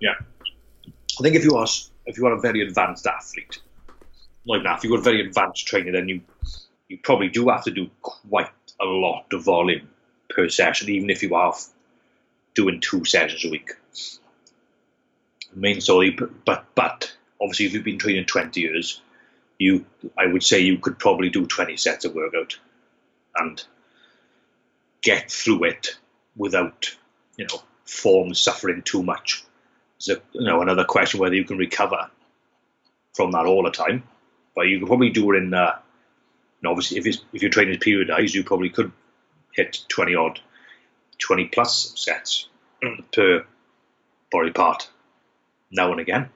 Yeah, 0.00 0.14
I 1.18 1.22
think 1.22 1.34
if 1.34 1.44
you 1.44 1.56
are 1.56 1.66
if 2.06 2.18
you 2.18 2.26
are 2.26 2.32
a 2.32 2.40
very 2.40 2.62
advanced 2.62 3.06
athlete, 3.06 3.60
like 4.46 4.62
that, 4.62 4.78
if 4.78 4.84
you've 4.84 4.92
got 4.92 5.04
very 5.04 5.26
advanced 5.26 5.66
training, 5.66 5.92
then 5.92 6.08
you 6.08 6.20
you 6.88 6.98
probably 7.02 7.28
do 7.28 7.48
have 7.48 7.64
to 7.64 7.70
do 7.70 7.90
quite 8.02 8.50
a 8.80 8.84
lot 8.84 9.24
of 9.32 9.42
volume 9.42 9.88
per 10.28 10.48
session, 10.48 10.88
even 10.90 11.10
if 11.10 11.22
you 11.22 11.34
are 11.34 11.54
doing 12.54 12.80
two 12.80 13.04
sessions 13.04 13.44
a 13.44 13.50
week. 13.50 13.70
I 15.52 15.58
mean, 15.58 15.80
so 15.80 16.02
but 16.44 16.66
but 16.74 17.16
obviously, 17.40 17.66
if 17.66 17.72
you've 17.72 17.84
been 17.84 17.98
training 17.98 18.26
twenty 18.26 18.60
years, 18.60 19.00
you 19.58 19.86
I 20.18 20.26
would 20.26 20.42
say 20.42 20.60
you 20.60 20.78
could 20.78 20.98
probably 20.98 21.30
do 21.30 21.46
twenty 21.46 21.76
sets 21.76 22.04
of 22.04 22.14
workout, 22.14 22.58
and 23.36 23.64
get 25.06 25.30
through 25.30 25.62
it 25.62 25.96
without, 26.36 26.90
you 27.36 27.46
know, 27.46 27.62
form 27.84 28.34
suffering 28.34 28.82
too 28.82 29.04
much. 29.04 29.44
So, 29.98 30.16
you 30.32 30.44
know, 30.44 30.60
another 30.62 30.84
question 30.84 31.20
whether 31.20 31.36
you 31.36 31.44
can 31.44 31.58
recover 31.58 32.10
from 33.14 33.30
that 33.30 33.46
all 33.46 33.62
the 33.62 33.70
time. 33.70 34.02
But 34.56 34.62
you 34.62 34.78
can 34.78 34.88
probably 34.88 35.10
do 35.10 35.32
it 35.32 35.36
in, 35.36 35.54
uh, 35.54 35.78
you 36.60 36.66
know, 36.66 36.70
obviously, 36.70 36.98
if, 36.98 37.06
if 37.32 37.40
your 37.40 37.52
training 37.52 37.74
is 37.74 37.80
periodized, 37.80 38.34
you 38.34 38.42
probably 38.42 38.70
could 38.70 38.90
hit 39.52 39.78
20 39.88 40.16
odd, 40.16 40.40
20 41.18 41.46
plus 41.46 41.92
sets 41.94 42.48
per 43.12 43.46
body 44.32 44.50
part 44.50 44.90
now 45.70 45.92
and 45.92 46.00
again. 46.00 46.30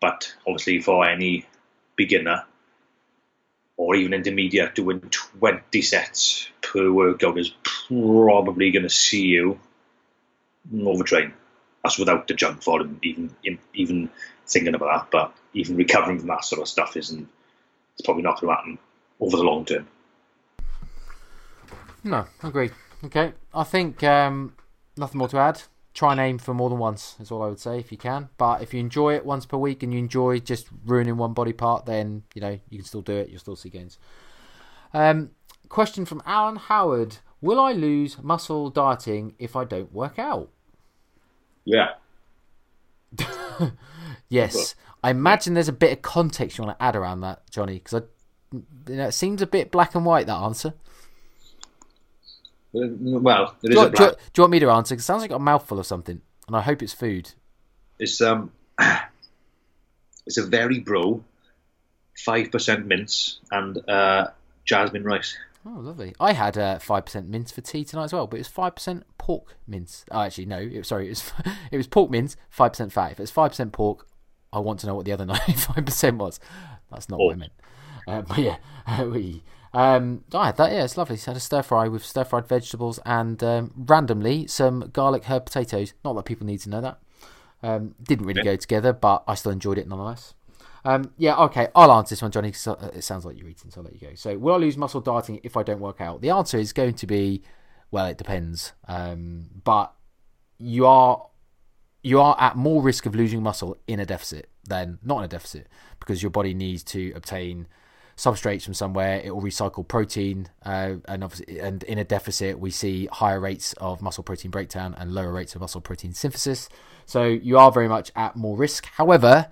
But 0.00 0.34
obviously, 0.46 0.80
for 0.80 1.06
any 1.06 1.44
beginner, 1.96 2.44
or 3.76 3.94
even 3.94 4.14
intermediate 4.14 4.74
doing 4.74 5.00
20 5.00 5.82
sets 5.82 6.48
per 6.72 6.90
workout 6.90 7.38
is 7.38 7.52
probably 7.88 8.70
going 8.70 8.82
to 8.82 8.90
see 8.90 9.26
you 9.26 9.58
overtrain. 10.74 11.32
That's 11.82 11.98
without 11.98 12.28
the 12.28 12.34
junk 12.34 12.62
volume, 12.62 12.98
even 13.02 13.34
even 13.74 14.10
thinking 14.46 14.74
about 14.74 15.10
that. 15.10 15.10
But 15.10 15.34
even 15.54 15.76
recovering 15.76 16.18
from 16.18 16.28
that 16.28 16.44
sort 16.44 16.60
of 16.60 16.68
stuff 16.68 16.96
isn't. 16.96 17.28
It's 17.94 18.04
probably 18.04 18.22
not 18.22 18.40
going 18.40 18.52
to 18.52 18.56
happen 18.56 18.78
over 19.20 19.36
the 19.36 19.42
long 19.42 19.64
term. 19.64 19.88
No, 22.04 22.26
agreed. 22.42 22.72
Okay, 23.04 23.32
I 23.54 23.64
think 23.64 24.02
um, 24.04 24.54
nothing 24.96 25.18
more 25.18 25.28
to 25.28 25.38
add 25.38 25.62
try 25.98 26.12
and 26.12 26.20
aim 26.20 26.38
for 26.38 26.54
more 26.54 26.70
than 26.70 26.78
once 26.78 27.16
is 27.18 27.32
all 27.32 27.42
I 27.42 27.48
would 27.48 27.58
say 27.58 27.80
if 27.80 27.90
you 27.90 27.98
can. 27.98 28.28
But 28.38 28.62
if 28.62 28.72
you 28.72 28.78
enjoy 28.78 29.16
it 29.16 29.26
once 29.26 29.46
per 29.46 29.56
week 29.56 29.82
and 29.82 29.92
you 29.92 29.98
enjoy 29.98 30.38
just 30.38 30.68
ruining 30.86 31.16
one 31.16 31.32
body 31.32 31.52
part, 31.52 31.86
then 31.86 32.22
you 32.34 32.40
know 32.40 32.58
you 32.70 32.78
can 32.78 32.84
still 32.84 33.02
do 33.02 33.14
it. 33.14 33.30
You'll 33.30 33.40
still 33.40 33.56
see 33.56 33.68
gains. 33.68 33.98
Um, 34.94 35.30
question 35.68 36.04
from 36.04 36.22
Alan 36.26 36.56
Howard: 36.56 37.18
Will 37.40 37.60
I 37.60 37.72
lose 37.72 38.22
muscle 38.22 38.70
dieting 38.70 39.34
if 39.38 39.56
I 39.56 39.64
don't 39.64 39.92
work 39.92 40.18
out? 40.18 40.50
Yeah. 41.64 41.90
yes, 44.28 44.74
I 45.02 45.10
imagine 45.10 45.54
there's 45.54 45.68
a 45.68 45.72
bit 45.72 45.92
of 45.92 46.02
context 46.02 46.58
you 46.58 46.64
want 46.64 46.78
to 46.78 46.84
add 46.84 46.96
around 46.96 47.20
that, 47.20 47.48
Johnny, 47.50 47.74
because 47.74 47.94
I, 48.02 48.58
you 48.90 48.96
know, 48.96 49.08
it 49.08 49.12
seems 49.12 49.42
a 49.42 49.46
bit 49.46 49.70
black 49.70 49.94
and 49.94 50.04
white 50.04 50.26
that 50.26 50.36
answer. 50.36 50.74
Well, 52.72 53.56
do, 53.62 53.70
you, 53.70 53.90
do, 53.90 53.90
do, 53.92 54.04
you 54.36 54.42
want 54.42 54.50
me 54.50 54.60
to 54.60 54.70
answer? 54.70 54.94
It 54.94 55.00
sounds 55.00 55.22
like 55.22 55.30
a 55.30 55.38
mouthful 55.38 55.78
of 55.78 55.86
something, 55.86 56.20
and 56.46 56.56
I 56.56 56.60
hope 56.60 56.82
it's 56.82 56.92
food. 56.92 57.32
It's 57.98 58.20
um, 58.20 58.52
it's 60.26 60.36
a 60.36 60.44
very 60.44 60.80
bro, 60.80 61.24
five 62.24 62.50
percent 62.50 62.86
mince 62.86 63.38
and 63.50 63.88
uh, 63.88 64.28
jasmine 64.64 65.04
rice. 65.04 65.36
Oh, 65.66 65.80
lovely. 65.80 66.14
I 66.20 66.32
had 66.32 66.56
uh, 66.56 66.78
five 66.78 67.04
percent 67.04 67.28
mince 67.28 67.50
for 67.50 67.60
tea 67.60 67.84
tonight 67.84 68.04
as 68.04 68.12
well, 68.12 68.26
but 68.26 68.36
it 68.36 68.40
was 68.40 68.48
five 68.48 68.74
percent 68.74 69.04
pork 69.18 69.56
mince. 69.66 70.04
Oh, 70.10 70.20
actually, 70.20 70.46
no. 70.46 70.58
It, 70.58 70.86
sorry, 70.86 71.06
it 71.06 71.10
was 71.10 71.32
it 71.72 71.76
was 71.76 71.86
pork 71.86 72.10
mince, 72.10 72.36
five 72.48 72.72
percent 72.72 72.92
fat. 72.92 73.12
If 73.12 73.20
it's 73.20 73.30
five 73.30 73.50
percent 73.50 73.72
pork, 73.72 74.06
I 74.52 74.60
want 74.60 74.80
to 74.80 74.86
know 74.86 74.94
what 74.94 75.04
the 75.04 75.12
other 75.12 75.26
ninety-five 75.26 75.84
percent 75.84 76.18
was. 76.18 76.40
That's 76.90 77.08
not 77.08 77.18
what 77.18 77.34
I 77.34 77.36
meant. 77.36 77.52
Uh, 78.06 78.22
but 78.22 78.38
yeah, 78.38 78.56
we. 79.04 79.42
Um, 79.74 80.24
I 80.32 80.46
had 80.46 80.56
that. 80.56 80.72
Yeah, 80.72 80.84
it's 80.84 80.96
lovely. 80.96 81.16
So 81.16 81.30
I 81.30 81.32
had 81.32 81.36
a 81.36 81.40
stir 81.40 81.62
fry 81.62 81.88
with 81.88 82.04
stir 82.04 82.24
fried 82.24 82.48
vegetables 82.48 82.98
and 83.04 83.42
um, 83.44 83.72
randomly 83.76 84.46
some 84.46 84.90
garlic 84.92 85.24
herb 85.24 85.44
potatoes. 85.46 85.92
Not 86.04 86.14
that 86.14 86.24
people 86.24 86.46
need 86.46 86.60
to 86.60 86.70
know 86.70 86.80
that. 86.80 86.98
Um, 87.62 87.94
didn't 88.02 88.26
really 88.26 88.42
go 88.42 88.56
together, 88.56 88.92
but 88.92 89.24
I 89.26 89.34
still 89.34 89.52
enjoyed 89.52 89.78
it 89.78 89.88
nonetheless. 89.88 90.34
Um, 90.88 91.12
yeah, 91.18 91.36
okay, 91.36 91.68
I'll 91.74 91.92
answer 91.92 92.14
this 92.14 92.22
one, 92.22 92.30
Johnny. 92.30 92.54
Uh, 92.66 92.88
it 92.94 93.04
sounds 93.04 93.26
like 93.26 93.38
you're 93.38 93.50
eating, 93.50 93.70
so 93.70 93.80
I'll 93.80 93.84
let 93.84 93.92
you 93.92 94.08
go. 94.08 94.14
So, 94.14 94.38
will 94.38 94.54
I 94.54 94.56
lose 94.56 94.78
muscle 94.78 95.02
dieting 95.02 95.38
if 95.42 95.54
I 95.54 95.62
don't 95.62 95.80
work 95.80 96.00
out? 96.00 96.22
The 96.22 96.30
answer 96.30 96.56
is 96.56 96.72
going 96.72 96.94
to 96.94 97.06
be, 97.06 97.42
well, 97.90 98.06
it 98.06 98.16
depends. 98.16 98.72
Um, 98.86 99.50
but 99.64 99.92
you 100.56 100.86
are 100.86 101.26
you 102.02 102.22
are 102.22 102.34
at 102.40 102.56
more 102.56 102.80
risk 102.80 103.04
of 103.04 103.14
losing 103.14 103.42
muscle 103.42 103.76
in 103.86 104.00
a 104.00 104.06
deficit 104.06 104.48
than 104.66 104.98
not 105.02 105.18
in 105.18 105.24
a 105.24 105.28
deficit 105.28 105.66
because 106.00 106.22
your 106.22 106.30
body 106.30 106.54
needs 106.54 106.82
to 106.84 107.12
obtain 107.14 107.66
substrates 108.16 108.62
from 108.62 108.72
somewhere. 108.72 109.20
It 109.22 109.34
will 109.34 109.42
recycle 109.42 109.86
protein, 109.86 110.48
uh, 110.64 110.94
and 111.06 111.22
obviously, 111.22 111.60
and 111.60 111.82
in 111.82 111.98
a 111.98 112.04
deficit, 112.04 112.58
we 112.58 112.70
see 112.70 113.10
higher 113.12 113.40
rates 113.40 113.74
of 113.74 114.00
muscle 114.00 114.24
protein 114.24 114.50
breakdown 114.50 114.94
and 114.96 115.12
lower 115.12 115.34
rates 115.34 115.54
of 115.54 115.60
muscle 115.60 115.82
protein 115.82 116.14
synthesis. 116.14 116.70
So 117.04 117.24
you 117.24 117.58
are 117.58 117.70
very 117.70 117.88
much 117.88 118.10
at 118.16 118.36
more 118.36 118.56
risk. 118.56 118.86
However, 118.86 119.48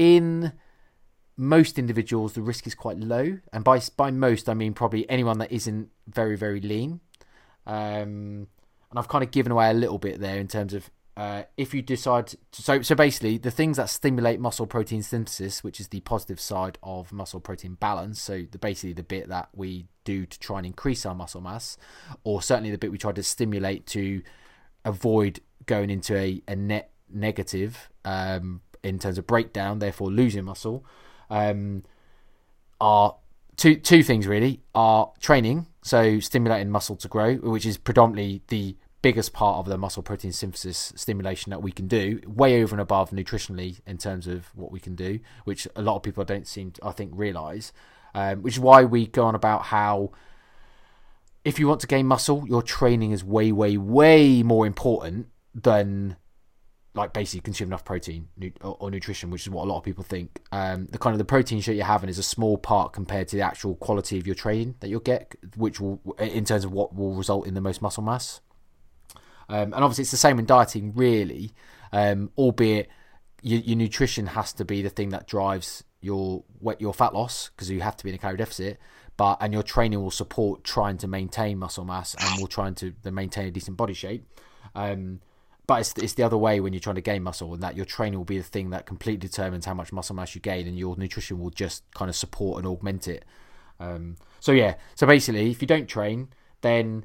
in 0.00 0.52
most 1.36 1.78
individuals, 1.78 2.32
the 2.32 2.40
risk 2.40 2.66
is 2.66 2.74
quite 2.74 2.98
low, 2.98 3.38
and 3.52 3.62
by 3.62 3.82
by 3.98 4.10
most, 4.10 4.48
I 4.48 4.54
mean 4.54 4.72
probably 4.72 5.08
anyone 5.10 5.38
that 5.38 5.52
isn't 5.52 5.90
very 6.08 6.36
very 6.36 6.60
lean. 6.60 7.00
Um, 7.66 8.48
and 8.88 8.98
I've 8.98 9.08
kind 9.08 9.22
of 9.22 9.30
given 9.30 9.52
away 9.52 9.68
a 9.68 9.74
little 9.74 9.98
bit 9.98 10.18
there 10.18 10.38
in 10.38 10.48
terms 10.48 10.72
of 10.72 10.90
uh, 11.18 11.42
if 11.58 11.74
you 11.74 11.82
decide 11.82 12.28
to, 12.28 12.38
so 12.52 12.80
so 12.80 12.94
basically 12.94 13.36
the 13.36 13.50
things 13.50 13.76
that 13.76 13.90
stimulate 13.90 14.40
muscle 14.40 14.66
protein 14.66 15.02
synthesis 15.02 15.62
which 15.62 15.78
is 15.78 15.88
the 15.88 16.00
positive 16.00 16.40
side 16.40 16.78
of 16.82 17.12
muscle 17.12 17.40
protein 17.40 17.74
balance 17.74 18.18
so 18.18 18.46
the 18.50 18.58
basically 18.58 18.94
the 18.94 19.02
bit 19.02 19.28
that 19.28 19.50
we 19.54 19.84
do 20.04 20.24
to 20.24 20.38
try 20.38 20.56
and 20.56 20.66
increase 20.66 21.04
our 21.04 21.14
muscle 21.14 21.42
mass 21.42 21.76
or 22.24 22.40
certainly 22.40 22.70
the 22.70 22.78
bit 22.78 22.90
we 22.90 22.96
try 22.96 23.12
to 23.12 23.22
stimulate 23.22 23.84
to 23.84 24.22
avoid 24.86 25.40
going 25.66 25.90
into 25.90 26.16
a, 26.16 26.40
a 26.48 26.56
net 26.56 26.90
negative 27.12 27.90
um, 28.06 28.62
in 28.82 28.98
terms 28.98 29.18
of 29.18 29.26
breakdown 29.26 29.78
therefore 29.78 30.10
losing 30.10 30.44
muscle 30.44 30.84
um, 31.30 31.82
are 32.80 33.16
two 33.56 33.76
two 33.76 34.02
things 34.02 34.26
really 34.26 34.60
are 34.74 35.12
training 35.20 35.66
so 35.82 36.18
stimulating 36.20 36.70
muscle 36.70 36.96
to 36.96 37.08
grow 37.08 37.36
which 37.36 37.66
is 37.66 37.76
predominantly 37.76 38.42
the 38.48 38.76
biggest 39.02 39.32
part 39.32 39.58
of 39.58 39.66
the 39.66 39.78
muscle 39.78 40.02
protein 40.02 40.32
synthesis 40.32 40.92
stimulation 40.94 41.50
that 41.50 41.62
we 41.62 41.72
can 41.72 41.88
do, 41.88 42.20
way 42.26 42.62
over 42.62 42.74
and 42.74 42.80
above 42.80 43.10
nutritionally 43.10 43.80
in 43.86 43.96
terms 43.96 44.26
of 44.26 44.54
what 44.54 44.70
we 44.70 44.80
can 44.80 44.94
do, 44.94 45.20
which 45.44 45.66
a 45.74 45.82
lot 45.82 45.96
of 45.96 46.02
people 46.02 46.24
don't 46.24 46.46
seem 46.46 46.70
to, 46.72 46.84
I 46.84 46.92
think, 46.92 47.12
realize. 47.14 47.72
Um, 48.14 48.42
which 48.42 48.54
is 48.54 48.60
why 48.60 48.84
we 48.84 49.06
go 49.06 49.24
on 49.24 49.36
about 49.36 49.66
how 49.66 50.10
if 51.44 51.58
you 51.58 51.68
want 51.68 51.80
to 51.80 51.86
gain 51.86 52.06
muscle, 52.06 52.44
your 52.46 52.62
training 52.62 53.12
is 53.12 53.24
way, 53.24 53.52
way, 53.52 53.76
way 53.76 54.42
more 54.42 54.66
important 54.66 55.28
than 55.54 56.16
like 56.94 57.12
basically 57.12 57.40
consume 57.40 57.68
enough 57.68 57.84
protein 57.84 58.28
or, 58.62 58.76
or, 58.80 58.90
nutrition, 58.90 59.30
which 59.30 59.42
is 59.42 59.50
what 59.50 59.64
a 59.64 59.68
lot 59.68 59.78
of 59.78 59.84
people 59.84 60.02
think. 60.02 60.40
Um, 60.50 60.86
the 60.86 60.98
kind 60.98 61.14
of 61.14 61.18
the 61.18 61.24
protein 61.24 61.60
shit 61.60 61.76
you're 61.76 61.84
having 61.84 62.10
is 62.10 62.18
a 62.18 62.22
small 62.22 62.58
part 62.58 62.92
compared 62.92 63.28
to 63.28 63.36
the 63.36 63.42
actual 63.42 63.76
quality 63.76 64.18
of 64.18 64.26
your 64.26 64.34
training 64.34 64.74
that 64.80 64.88
you'll 64.88 65.00
get, 65.00 65.36
which 65.56 65.80
will, 65.80 66.00
in 66.18 66.44
terms 66.44 66.64
of 66.64 66.72
what 66.72 66.94
will 66.94 67.14
result 67.14 67.46
in 67.46 67.54
the 67.54 67.60
most 67.60 67.80
muscle 67.80 68.02
mass. 68.02 68.40
Um, 69.48 69.72
and 69.72 69.74
obviously, 69.74 70.02
it's 70.02 70.10
the 70.10 70.16
same 70.16 70.38
in 70.38 70.46
dieting, 70.46 70.92
really, 70.94 71.52
um, 71.92 72.30
albeit 72.36 72.88
your, 73.42 73.60
your, 73.60 73.76
nutrition 73.76 74.26
has 74.28 74.52
to 74.54 74.64
be 74.64 74.82
the 74.82 74.90
thing 74.90 75.08
that 75.10 75.26
drives 75.26 75.82
your 76.00 76.44
your 76.78 76.94
fat 76.94 77.14
loss 77.14 77.50
because 77.50 77.68
you 77.68 77.80
have 77.80 77.96
to 77.96 78.04
be 78.04 78.10
in 78.10 78.16
a 78.16 78.18
calorie 78.18 78.36
deficit. 78.36 78.78
But 79.16 79.38
and 79.40 79.52
your 79.52 79.62
training 79.62 80.00
will 80.00 80.10
support 80.10 80.64
trying 80.64 80.98
to 80.98 81.08
maintain 81.08 81.58
muscle 81.58 81.84
mass 81.84 82.14
and 82.18 82.40
will 82.40 82.46
trying 82.46 82.74
to 82.76 82.94
maintain 83.04 83.48
a 83.48 83.50
decent 83.50 83.76
body 83.76 83.94
shape. 83.94 84.26
Um, 84.74 85.20
but 85.70 85.82
it's, 85.82 85.94
it's 85.98 86.14
the 86.14 86.24
other 86.24 86.36
way 86.36 86.58
when 86.58 86.72
you're 86.72 86.80
trying 86.80 86.96
to 86.96 87.00
gain 87.00 87.22
muscle, 87.22 87.54
and 87.54 87.62
that 87.62 87.76
your 87.76 87.84
training 87.86 88.18
will 88.18 88.24
be 88.24 88.38
the 88.38 88.42
thing 88.42 88.70
that 88.70 88.86
completely 88.86 89.28
determines 89.28 89.64
how 89.64 89.72
much 89.72 89.92
muscle 89.92 90.16
mass 90.16 90.34
you 90.34 90.40
gain, 90.40 90.66
and 90.66 90.76
your 90.76 90.96
nutrition 90.96 91.38
will 91.38 91.50
just 91.50 91.84
kind 91.94 92.08
of 92.08 92.16
support 92.16 92.58
and 92.58 92.66
augment 92.66 93.06
it. 93.06 93.24
Um, 93.78 94.16
so 94.40 94.50
yeah, 94.50 94.74
so 94.96 95.06
basically, 95.06 95.48
if 95.48 95.62
you 95.62 95.68
don't 95.68 95.86
train, 95.86 96.30
then 96.62 97.04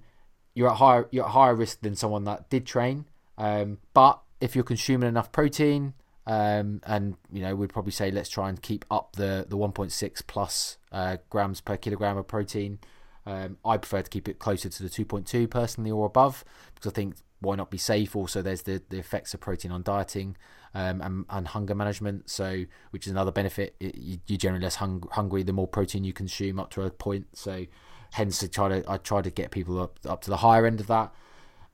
you're 0.55 0.67
at 0.67 0.77
higher 0.77 1.07
you're 1.11 1.25
at 1.25 1.29
higher 1.29 1.53
risk 1.53 1.81
than 1.81 1.95
someone 1.95 2.23
that 2.23 2.49
did 2.49 2.65
train. 2.65 3.05
Um, 3.37 3.77
but 3.93 4.19
if 4.41 4.55
you're 4.55 4.63
consuming 4.63 5.09
enough 5.09 5.31
protein, 5.31 5.93
um, 6.25 6.81
and 6.87 7.17
you 7.31 7.43
know, 7.43 7.55
we'd 7.55 7.71
probably 7.71 7.91
say 7.91 8.09
let's 8.09 8.29
try 8.29 8.49
and 8.49 8.59
keep 8.59 8.83
up 8.89 9.15
the 9.15 9.45
the 9.47 9.57
1.6 9.57 10.23
plus 10.25 10.79
uh, 10.91 11.17
grams 11.29 11.61
per 11.61 11.77
kilogram 11.77 12.17
of 12.17 12.27
protein. 12.27 12.79
Um, 13.27 13.57
I 13.63 13.77
prefer 13.77 14.01
to 14.01 14.09
keep 14.09 14.27
it 14.27 14.39
closer 14.39 14.69
to 14.69 14.81
the 14.81 14.89
2.2 14.89 15.47
personally 15.51 15.91
or 15.91 16.07
above 16.07 16.43
because 16.73 16.91
I 16.91 16.95
think 16.95 17.17
why 17.45 17.55
not 17.55 17.71
be 17.71 17.77
safe? 17.77 18.15
Also, 18.15 18.41
there's 18.41 18.63
the, 18.63 18.81
the 18.89 18.97
effects 18.97 19.33
of 19.33 19.39
protein 19.39 19.71
on 19.71 19.83
dieting 19.83 20.35
um, 20.73 21.01
and, 21.01 21.25
and 21.29 21.47
hunger 21.47 21.75
management. 21.75 22.29
So, 22.29 22.65
which 22.91 23.05
is 23.07 23.11
another 23.11 23.31
benefit. 23.31 23.75
It, 23.79 23.95
you, 23.95 24.17
are 24.31 24.37
generally 24.37 24.63
less 24.63 24.75
hung, 24.75 25.07
hungry 25.11 25.43
the 25.43 25.53
more 25.53 25.67
protein 25.67 26.03
you 26.03 26.13
consume 26.13 26.59
up 26.59 26.71
to 26.71 26.81
a 26.81 26.89
point. 26.89 27.27
So, 27.33 27.65
hence 28.13 28.43
I 28.43 28.47
try 28.47 28.69
to 28.69 28.91
I 28.91 28.97
try 28.97 29.21
to 29.21 29.29
get 29.29 29.51
people 29.51 29.81
up 29.81 29.99
up 30.07 30.21
to 30.21 30.29
the 30.29 30.37
higher 30.37 30.65
end 30.65 30.79
of 30.79 30.87
that. 30.87 31.13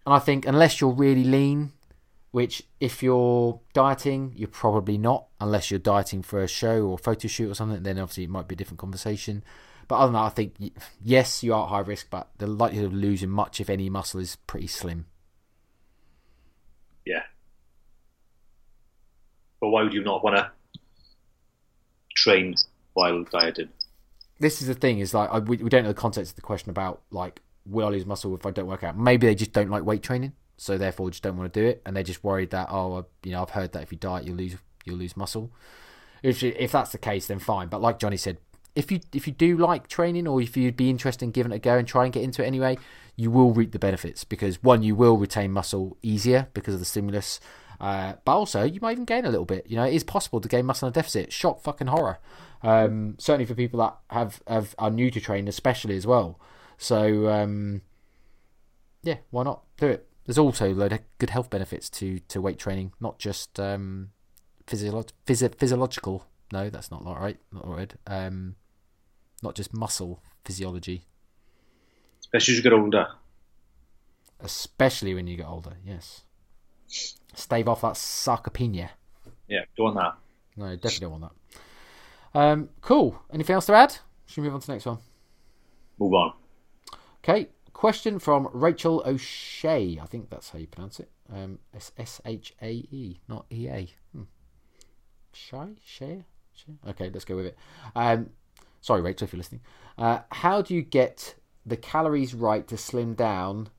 And 0.06 0.14
I 0.14 0.20
think 0.20 0.46
unless 0.48 0.82
you're 0.82 0.92
really 0.92 1.24
lean, 1.24 1.74
which 2.32 2.64
if 2.80 3.04
you're 3.04 3.60
dieting, 3.74 4.34
you're 4.36 4.48
probably 4.48 4.98
not, 4.98 5.28
unless 5.40 5.70
you're 5.70 5.80
dieting 5.80 6.24
for 6.24 6.42
a 6.42 6.48
show 6.48 6.88
or 6.88 6.98
photo 6.98 7.28
shoot 7.28 7.52
or 7.52 7.54
something. 7.54 7.84
Then 7.84 8.00
obviously 8.00 8.24
it 8.24 8.30
might 8.30 8.48
be 8.48 8.54
a 8.54 8.58
different 8.58 8.80
conversation. 8.80 9.44
But 9.88 9.98
other 9.98 10.08
than 10.08 10.14
that, 10.14 10.20
I 10.20 10.30
think 10.30 10.56
yes, 11.04 11.44
you 11.44 11.54
are 11.54 11.64
at 11.66 11.70
high 11.70 11.80
risk, 11.80 12.08
but 12.10 12.30
the 12.38 12.48
likelihood 12.48 12.86
of 12.86 12.94
losing 12.94 13.30
much, 13.30 13.60
if 13.60 13.70
any, 13.70 13.90
muscle 13.90 14.22
is 14.22 14.38
pretty 14.48 14.68
slim. 14.68 15.06
Yeah. 17.06 17.24
But 19.62 19.70
why 19.70 19.84
would 19.84 19.94
you 19.94 20.04
not 20.04 20.24
want 20.24 20.36
to 20.36 20.52
train 22.16 22.56
while 22.94 23.24
dieting? 23.24 23.70
this 24.42 24.60
is 24.60 24.68
the 24.68 24.74
thing 24.74 25.00
is 25.00 25.14
like 25.14 25.30
I, 25.32 25.40
we, 25.40 25.58
we 25.58 25.70
don't 25.70 25.84
know 25.84 25.90
the 25.90 25.94
context 25.94 26.32
of 26.32 26.36
the 26.36 26.42
question 26.42 26.72
about 26.72 27.02
like 27.12 27.42
will 27.66 27.88
I 27.88 27.92
lose 27.92 28.06
muscle 28.08 28.36
if 28.36 28.46
I 28.46 28.52
don't 28.52 28.68
work 28.68 28.84
out. 28.84 28.98
Maybe 28.98 29.28
they 29.28 29.36
just 29.36 29.54
don't 29.54 29.70
like 29.70 29.86
weight 29.86 30.02
training, 30.02 30.34
so 30.58 30.78
therefore 30.80 31.12
just 31.12 31.22
don't 31.22 31.38
want 31.38 31.54
to 31.54 31.62
do 31.62 31.66
it, 31.66 31.82
and 31.86 31.96
they're 31.96 32.04
just 32.04 32.24
worried 32.24 32.50
that 32.50 32.70
oh 32.72 33.06
you 33.24 33.32
know 33.32 33.44
I've 33.44 33.52
heard 33.52 33.72
that 33.74 33.84
if 33.84 33.92
you 33.92 33.98
diet 33.98 34.26
you 34.26 34.34
lose 34.34 34.58
you'll 34.84 34.98
lose 34.98 35.16
muscle. 35.16 35.52
If 36.24 36.44
if 36.44 36.72
that's 36.72 36.92
the 36.92 36.98
case, 36.98 37.28
then 37.28 37.40
fine. 37.40 37.68
But 37.68 37.82
like 37.82 38.00
Johnny 38.00 38.18
said, 38.18 38.38
if 38.76 38.92
you 38.92 39.00
if 39.14 39.28
you 39.28 39.34
do 39.34 39.58
like 39.58 39.88
training 39.88 40.28
or 40.28 40.42
if 40.42 40.58
you'd 40.58 40.76
be 40.76 40.90
interested 40.90 41.24
in 41.26 41.32
giving 41.32 41.52
it 41.52 41.56
a 41.56 41.60
go 41.60 41.78
and 41.78 41.88
try 41.88 42.06
and 42.06 42.12
get 42.12 42.24
into 42.24 42.44
it 42.44 42.48
anyway, 42.48 42.78
you 43.16 43.30
will 43.30 43.54
reap 43.54 43.72
the 43.72 43.80
benefits 43.80 44.24
because 44.24 44.64
one 44.64 44.82
you 44.82 44.96
will 44.96 45.18
retain 45.18 45.52
muscle 45.52 45.98
easier 46.02 46.48
because 46.54 46.74
of 46.74 46.80
the 46.80 46.86
stimulus. 46.86 47.40
Uh, 47.82 48.14
but 48.26 48.34
also, 48.34 48.64
you 48.64 48.80
might 48.80 48.92
even 48.92 49.06
gain 49.06 49.26
a 49.26 49.30
little 49.30 49.46
bit. 49.46 49.66
You 49.68 49.76
know, 49.76 49.86
it 49.86 49.96
is 49.96 50.04
possible 50.04 50.40
to 50.40 50.48
gain 50.48 50.68
muscle 50.68 50.88
in 50.88 50.92
a 50.92 50.94
deficit. 50.94 51.34
Shock 51.34 51.62
fucking 51.62 51.88
horror. 51.88 52.20
Um, 52.62 53.16
certainly 53.18 53.46
for 53.46 53.56
people 53.56 53.80
that 53.80 53.98
have, 54.12 54.40
have 54.48 54.76
are 54.78 54.92
new 54.92 55.10
to 55.10 55.20
training, 55.20 55.48
especially 55.50 55.98
as 55.98 56.06
well. 56.06 56.40
So 56.78 57.28
um, 57.28 57.82
yeah, 59.02 59.18
why 59.32 59.44
not 59.44 59.64
do 59.78 59.88
it? 59.88 60.08
There's 60.26 60.38
also 60.38 60.72
a 60.72 60.76
load 60.76 60.94
of 60.94 61.00
good 61.18 61.32
health 61.32 61.50
benefits 61.50 61.90
to, 61.90 62.20
to 62.20 62.40
weight 62.40 62.60
training, 62.60 62.94
not 63.00 63.18
just 63.18 63.60
um, 63.60 64.12
physio- 64.68 65.04
physio- 65.26 65.50
physiological. 65.50 66.28
No, 66.54 66.70
that's 66.70 66.92
not 66.92 67.04
right. 67.04 67.40
Not 67.52 67.68
right. 67.68 67.94
Um, 68.06 68.56
not 69.42 69.56
just 69.56 69.74
muscle 69.74 70.22
physiology. 70.46 71.08
Especially 72.20 72.54
as 72.54 72.58
you 72.58 72.64
get 72.64 72.74
older. 72.74 73.08
Especially 74.40 75.16
when 75.16 75.26
you 75.26 75.38
get 75.38 75.48
older, 75.48 75.74
yes. 75.84 76.22
Stave 77.34 77.68
off 77.68 77.82
that 77.82 77.94
sarcopenia. 77.94 78.90
Yeah, 79.48 79.62
don't 79.78 79.96
want 79.96 79.98
that. 79.98 80.16
No, 80.58 80.76
definitely 80.76 81.00
don't 81.00 81.22
want 81.22 81.34
that. 82.34 82.40
Um, 82.40 82.70
cool. 82.82 83.22
Anything 83.34 83.56
else 83.56 83.66
to 83.68 83.74
add? 83.74 83.98
Should 84.26 84.42
we 84.42 84.48
move 84.48 84.56
on 84.56 84.62
to 84.62 84.68
the 84.68 84.74
next 84.74 84.86
one? 84.86 84.98
Move 86.00 86.14
on. 86.14 86.34
Okay. 87.24 87.50
Question 87.74 88.20
from 88.20 88.50
Rachel 88.54 89.02
O'Shea. 89.06 90.00
I 90.02 90.06
think 90.06 90.30
that's 90.30 90.50
how 90.50 90.60
you 90.60 90.68
pronounce 90.68 91.00
it. 91.00 91.10
Um, 91.34 91.60
S 91.98 92.22
H 92.26 92.54
A 92.62 92.72
E, 92.72 93.22
not 93.28 93.46
E 93.52 93.68
A. 93.68 93.90
Hmm. 94.14 94.24
Shy? 95.34 95.70
Share? 95.84 96.26
Okay, 96.88 97.10
let's 97.12 97.26
go 97.26 97.36
with 97.36 97.48
it. 97.48 97.58
Um, 97.96 98.30
sorry, 98.82 99.02
Rachel, 99.02 99.26
if 99.26 99.34
you're 99.34 99.38
listening. 99.38 99.62
Uh, 99.98 100.20
how 100.32 100.62
do 100.62 100.76
you 100.76 100.82
get 100.82 101.36
the 101.66 101.78
calories 101.78 102.34
right 102.34 102.68
to 102.68 102.78
slim 102.78 103.14
down 103.14 103.70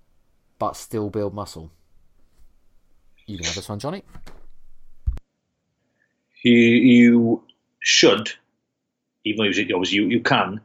but 0.59 0.77
still 0.77 1.11
build 1.11 1.35
muscle? 1.35 1.71
You 3.27 3.37
can 3.39 3.47
have 3.47 3.55
this 3.55 3.69
one, 3.69 3.79
Johnny. 3.79 4.03
You, 6.43 6.53
you 6.53 7.43
should 7.81 8.33
even 9.25 9.45
though 9.45 9.77
obviously 9.77 9.99
you, 9.99 10.09
you 10.09 10.21
can, 10.21 10.61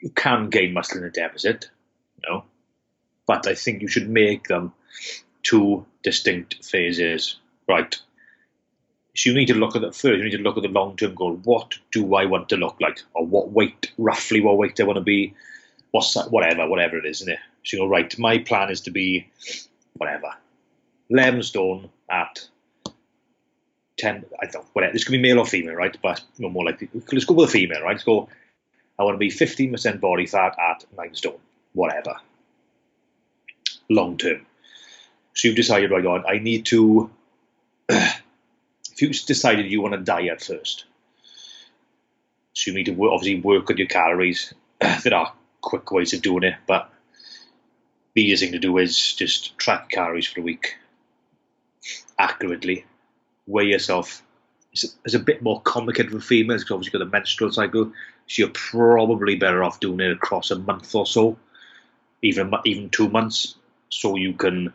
you 0.00 0.10
can 0.10 0.50
gain 0.50 0.72
muscle 0.72 0.98
in 0.98 1.04
a 1.04 1.10
deficit, 1.10 1.70
you 2.22 2.28
know, 2.28 2.44
but 3.26 3.46
I 3.46 3.54
think 3.54 3.82
you 3.82 3.88
should 3.88 4.08
make 4.08 4.48
them 4.48 4.72
two 5.42 5.86
distinct 6.02 6.64
phases, 6.64 7.36
right? 7.68 7.94
So 9.14 9.30
you 9.30 9.36
need 9.36 9.46
to 9.46 9.54
look 9.54 9.74
at 9.74 9.82
that 9.82 9.94
first. 9.94 10.18
You 10.18 10.24
need 10.24 10.36
to 10.36 10.42
look 10.42 10.58
at 10.58 10.62
the 10.62 10.68
long 10.68 10.96
term 10.96 11.14
goal. 11.14 11.40
What 11.44 11.78
do 11.90 12.14
I 12.14 12.26
want 12.26 12.50
to 12.50 12.56
look 12.56 12.76
like, 12.80 13.00
or 13.14 13.24
what 13.24 13.50
weight, 13.50 13.92
roughly, 13.96 14.42
what 14.42 14.58
weight 14.58 14.78
I 14.78 14.84
want 14.84 14.98
to 14.98 15.02
be? 15.02 15.34
What's 15.90 16.12
that, 16.14 16.30
whatever, 16.30 16.68
whatever 16.68 16.98
it 16.98 17.06
is, 17.06 17.22
isn't 17.22 17.32
it? 17.32 17.38
So 17.64 17.76
you 17.76 17.82
go 17.82 17.88
right. 17.88 18.18
My 18.18 18.38
plan 18.38 18.70
is 18.70 18.82
to 18.82 18.90
be 18.90 19.30
whatever, 19.94 20.34
eleven 21.10 21.42
stone 21.42 21.90
at 22.10 22.48
ten. 23.96 24.24
I 24.40 24.46
don't 24.46 24.64
know 24.64 24.70
whatever. 24.72 24.92
This 24.92 25.04
could 25.04 25.12
be 25.12 25.18
male 25.18 25.38
or 25.38 25.46
female, 25.46 25.74
right? 25.74 25.96
But 26.02 26.22
no 26.38 26.48
more 26.48 26.64
likely. 26.64 26.88
Let's 27.12 27.24
go 27.24 27.34
with 27.34 27.48
a 27.48 27.52
female, 27.52 27.82
right? 27.82 27.92
Let's 27.92 28.04
go. 28.04 28.28
I 28.98 29.04
want 29.04 29.14
to 29.14 29.18
be 29.18 29.30
fifteen 29.30 29.72
percent 29.72 30.00
body 30.00 30.26
fat 30.26 30.56
at 30.58 30.84
nine 30.96 31.14
stone, 31.14 31.38
whatever. 31.72 32.16
Long 33.88 34.16
term. 34.16 34.46
So 35.34 35.48
you've 35.48 35.56
decided, 35.56 35.90
right 35.90 36.04
on. 36.06 36.24
I 36.26 36.38
need 36.38 36.64
to 36.66 37.10
if 37.88 39.02
you 39.02 39.10
decided 39.10 39.66
you 39.66 39.82
want 39.82 39.94
to 39.94 40.00
diet 40.00 40.42
first, 40.42 40.86
so 42.54 42.70
you 42.70 42.76
need 42.76 42.86
to 42.86 42.92
work, 42.92 43.12
obviously 43.12 43.40
work 43.40 43.70
on 43.70 43.76
your 43.76 43.86
calories. 43.86 44.54
there 44.80 45.14
are 45.14 45.32
quick 45.60 45.90
ways 45.92 46.14
of 46.14 46.22
doing 46.22 46.44
it, 46.44 46.54
but 46.66 46.90
the 48.14 48.22
easiest 48.22 48.42
thing 48.42 48.52
to 48.52 48.58
do 48.58 48.78
is 48.78 49.12
just 49.12 49.58
track 49.58 49.90
calories 49.90 50.26
for 50.26 50.40
a 50.40 50.42
week 50.42 50.76
accurately, 52.18 52.84
weigh 53.46 53.66
yourself. 53.66 54.22
It's, 54.72 54.96
it's 55.04 55.14
a 55.14 55.18
bit 55.18 55.42
more 55.42 55.60
complicated 55.62 56.12
for 56.12 56.20
females 56.20 56.62
because 56.62 56.74
obviously 56.74 56.98
you've 56.98 57.00
got 57.00 57.10
the 57.10 57.18
menstrual 57.18 57.52
cycle, 57.52 57.92
so 58.26 58.42
you're 58.42 58.48
probably 58.50 59.36
better 59.36 59.64
off 59.64 59.80
doing 59.80 60.00
it 60.00 60.12
across 60.12 60.50
a 60.50 60.58
month 60.58 60.94
or 60.94 61.06
so, 61.06 61.38
even 62.22 62.52
even 62.64 62.90
two 62.90 63.08
months, 63.08 63.54
so 63.88 64.16
you 64.16 64.34
can 64.34 64.72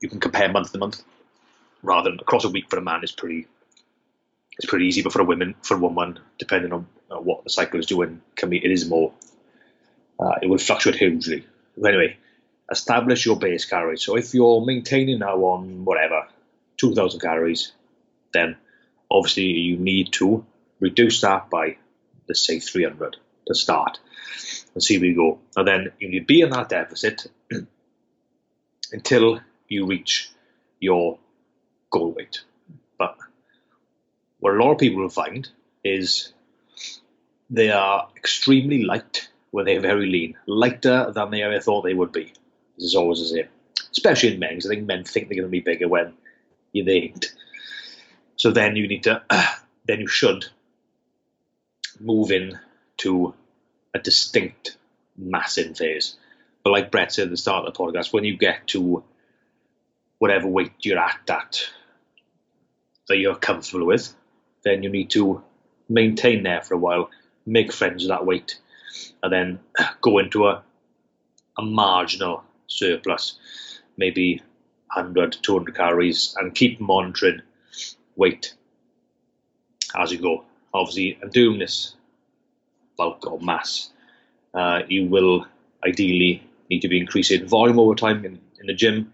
you 0.00 0.08
can 0.08 0.20
compare 0.20 0.50
month 0.50 0.72
to 0.72 0.78
month 0.78 1.02
rather 1.82 2.10
than 2.10 2.20
across 2.20 2.44
a 2.44 2.48
week 2.48 2.68
for 2.68 2.78
a 2.78 2.82
man 2.82 3.04
is 3.04 3.12
pretty 3.12 3.46
it's 4.56 4.66
pretty 4.66 4.86
easy, 4.86 5.02
but 5.02 5.12
for 5.12 5.20
a 5.20 5.24
woman 5.24 5.54
for 5.62 5.74
a 5.76 5.80
woman, 5.80 6.18
depending 6.38 6.72
on 6.72 6.86
what 7.08 7.44
the 7.44 7.50
cycle 7.50 7.80
is 7.80 7.86
doing, 7.86 8.22
can 8.36 8.50
be 8.50 8.64
it 8.64 8.70
is 8.70 8.88
more 8.88 9.12
uh, 10.18 10.34
it 10.42 10.48
will 10.48 10.58
fluctuate 10.58 10.96
hugely. 10.96 11.44
But 11.76 11.88
anyway, 11.88 12.16
establish 12.70 13.26
your 13.26 13.36
base 13.36 13.64
calories. 13.64 14.02
So 14.02 14.16
if 14.16 14.34
you're 14.34 14.64
maintaining 14.64 15.20
now 15.20 15.36
on 15.36 15.84
whatever 15.84 16.26
two 16.76 16.94
thousand 16.94 17.20
calories, 17.20 17.72
then 18.32 18.56
obviously 19.10 19.44
you 19.44 19.76
need 19.76 20.12
to 20.14 20.44
reduce 20.80 21.20
that 21.20 21.50
by 21.50 21.76
let's 22.28 22.46
say 22.46 22.58
three 22.58 22.84
hundred 22.84 23.16
to 23.46 23.54
start 23.54 23.98
and 24.74 24.82
see 24.82 24.98
where 24.98 25.08
you 25.08 25.16
go. 25.16 25.38
And 25.56 25.68
then 25.68 25.92
you 25.98 26.08
need 26.08 26.20
to 26.20 26.24
be 26.24 26.40
in 26.40 26.50
that 26.50 26.68
deficit 26.68 27.26
until 28.92 29.40
you 29.68 29.86
reach 29.86 30.30
your 30.80 31.18
goal 31.90 32.12
weight. 32.12 32.42
But 32.98 33.16
what 34.40 34.54
a 34.54 34.56
lot 34.56 34.72
of 34.72 34.78
people 34.78 35.02
will 35.02 35.08
find 35.08 35.48
is 35.82 36.32
they 37.50 37.70
are 37.70 38.08
extremely 38.16 38.82
light 38.82 39.28
when 39.50 39.66
they're 39.66 39.80
very 39.80 40.06
lean, 40.06 40.36
lighter 40.46 41.12
than 41.14 41.30
they 41.30 41.42
ever 41.42 41.60
thought 41.60 41.82
they 41.82 41.94
would 41.94 42.12
be. 42.12 42.32
This 42.76 42.86
is 42.86 42.94
always 42.94 43.20
the 43.20 43.26
same, 43.26 43.48
especially 43.92 44.34
in 44.34 44.40
men, 44.40 44.50
because 44.50 44.66
I 44.66 44.74
think 44.74 44.86
men 44.86 45.04
think 45.04 45.28
they're 45.28 45.36
going 45.36 45.48
to 45.48 45.50
be 45.50 45.60
bigger 45.60 45.88
when 45.88 46.14
they 46.74 46.92
ain't. 46.92 47.32
So 48.36 48.50
then 48.50 48.76
you 48.76 48.88
need 48.88 49.04
to, 49.04 49.22
uh, 49.30 49.54
then 49.86 50.00
you 50.00 50.08
should 50.08 50.46
move 52.00 52.30
in 52.30 52.58
to 52.98 53.34
a 53.94 53.98
distinct 53.98 54.76
massing 55.16 55.74
phase. 55.74 56.16
But 56.62 56.70
like 56.70 56.90
Brett 56.90 57.12
said 57.12 57.24
at 57.24 57.30
the 57.30 57.36
start 57.36 57.66
of 57.66 57.72
the 57.72 57.78
podcast, 57.78 58.12
when 58.12 58.24
you 58.24 58.36
get 58.36 58.66
to 58.68 59.04
whatever 60.18 60.48
weight 60.48 60.72
you're 60.80 60.98
at 60.98 61.20
that 61.26 61.68
that 63.06 63.18
you're 63.18 63.36
comfortable 63.36 63.86
with, 63.86 64.14
then 64.64 64.82
you 64.82 64.88
need 64.88 65.10
to 65.10 65.42
maintain 65.90 66.42
there 66.42 66.62
for 66.62 66.72
a 66.72 66.78
while, 66.78 67.10
make 67.44 67.70
friends 67.70 68.02
with 68.02 68.08
that 68.08 68.24
weight, 68.24 68.58
and 69.22 69.30
then 69.30 69.60
go 70.00 70.18
into 70.18 70.48
a 70.48 70.62
a 71.56 71.62
marginal 71.62 72.42
surplus, 72.74 73.38
maybe 73.96 74.42
100, 74.92 75.38
200 75.42 75.74
calories, 75.74 76.34
and 76.38 76.54
keep 76.54 76.80
monitoring 76.80 77.42
weight 78.16 78.54
as 79.94 80.12
you 80.12 80.18
go. 80.18 80.44
Obviously, 80.72 81.18
and 81.22 81.32
doing 81.32 81.58
this 81.58 81.94
bulk 82.96 83.26
or 83.30 83.40
mass, 83.40 83.90
uh, 84.52 84.82
you 84.88 85.06
will 85.06 85.46
ideally 85.86 86.42
need 86.70 86.80
to 86.80 86.88
be 86.88 86.98
increasing 86.98 87.46
volume 87.46 87.78
over 87.78 87.94
time 87.94 88.24
in, 88.24 88.40
in 88.60 88.66
the 88.66 88.74
gym 88.74 89.12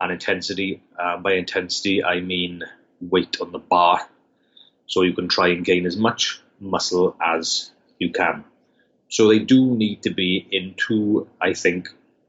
and 0.00 0.12
intensity. 0.12 0.82
Uh, 0.98 1.16
by 1.16 1.32
intensity, 1.34 2.04
I 2.04 2.20
mean 2.20 2.62
weight 3.00 3.40
on 3.40 3.52
the 3.52 3.58
bar. 3.58 4.06
So 4.86 5.02
you 5.02 5.14
can 5.14 5.28
try 5.28 5.48
and 5.48 5.64
gain 5.64 5.86
as 5.86 5.96
much 5.96 6.40
muscle 6.60 7.16
as 7.22 7.70
you 7.98 8.10
can. 8.10 8.44
So 9.08 9.28
they 9.28 9.38
do 9.38 9.74
need 9.74 10.02
to 10.02 10.10
be 10.10 10.46
in 10.50 10.74
two, 10.76 11.28
I 11.40 11.54
think, 11.54 11.88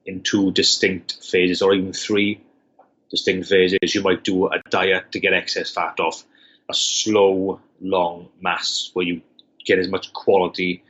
in 0.10 0.22
two 0.22 0.52
distinct 0.52 1.24
phases 1.24 1.62
or 1.62 1.74
even 1.74 1.94
three 1.94 2.42
distinct 3.12 3.48
phases. 3.48 3.96
You 3.96 4.02
might 4.02 4.24
do 4.24 4.48
a 4.48 4.60
diet 4.70 5.12
to 5.12 5.20
get 5.20 5.34
excess 5.34 5.72
fat 5.72 6.00
off, 6.00 6.24
a 6.70 6.74
slow, 6.74 7.62
long 7.80 8.30
mass 8.42 8.90
where 8.94 9.06
you 9.06 9.22
get 9.66 9.80
as 9.80 9.88
much 9.88 10.12
quality 10.12 10.84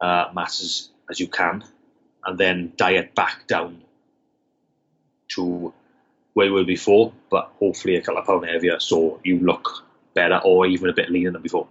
uh, 0.00 0.26
masses 0.32 0.90
as 1.10 1.18
you 1.18 1.26
can, 1.26 1.64
and 2.24 2.38
then 2.38 2.72
diet 2.76 3.14
back 3.14 3.46
down 3.46 3.82
to 5.28 5.74
where 6.34 6.46
you 6.46 6.52
were 6.52 6.64
before, 6.64 7.12
but 7.30 7.50
hopefully 7.58 7.96
a 7.96 8.00
couple 8.00 8.20
of 8.20 8.26
pound 8.26 8.48
heavier 8.48 8.78
so 8.78 9.20
you 9.24 9.40
look 9.40 9.84
better 10.14 10.40
or 10.44 10.66
even 10.66 10.88
a 10.88 10.92
bit 10.92 11.10
leaner 11.10 11.32
than 11.32 11.42
before. 11.42 11.66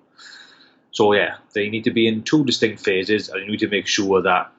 So 0.91 1.13
yeah, 1.13 1.37
they 1.53 1.69
need 1.69 1.85
to 1.85 1.91
be 1.91 2.07
in 2.07 2.23
two 2.23 2.43
distinct 2.43 2.83
phases 2.83 3.29
and 3.29 3.45
you 3.45 3.51
need 3.51 3.59
to 3.59 3.69
make 3.69 3.87
sure 3.87 4.21
that 4.23 4.51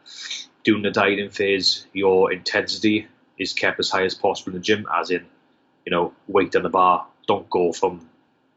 during 0.64 0.82
the 0.82 0.90
dieting 0.90 1.30
phase 1.30 1.86
your 1.92 2.32
intensity 2.32 3.06
is 3.38 3.52
kept 3.52 3.78
as 3.78 3.90
high 3.90 4.04
as 4.04 4.14
possible 4.14 4.50
in 4.50 4.59
the 4.59 4.62
gym, 4.62 4.86
as 4.98 5.11
in, 5.11 5.24
you 5.86 5.90
know, 5.90 6.12
weight 6.26 6.54
on 6.56 6.62
the 6.62 6.68
bar. 6.68 7.06
Don't 7.26 7.48
go 7.50 7.72
from 7.72 8.09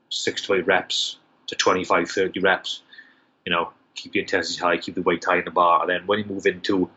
six 0.09 0.41
to 0.43 0.55
eight 0.55 0.65
reps 0.65 1.17
to 1.47 1.55
25, 1.55 2.09
30 2.09 2.39
reps. 2.39 2.81
You 3.45 3.51
know, 3.51 3.71
keep 3.95 4.13
the 4.13 4.19
intensity 4.19 4.59
high, 4.59 4.77
keep 4.77 4.95
the 4.95 5.01
weight 5.01 5.23
high 5.23 5.39
in 5.39 5.45
the 5.45 5.51
bar, 5.51 5.81
and 5.81 5.89
then 5.89 6.07
when 6.07 6.19
you 6.19 6.25
move 6.25 6.45
into 6.45 6.89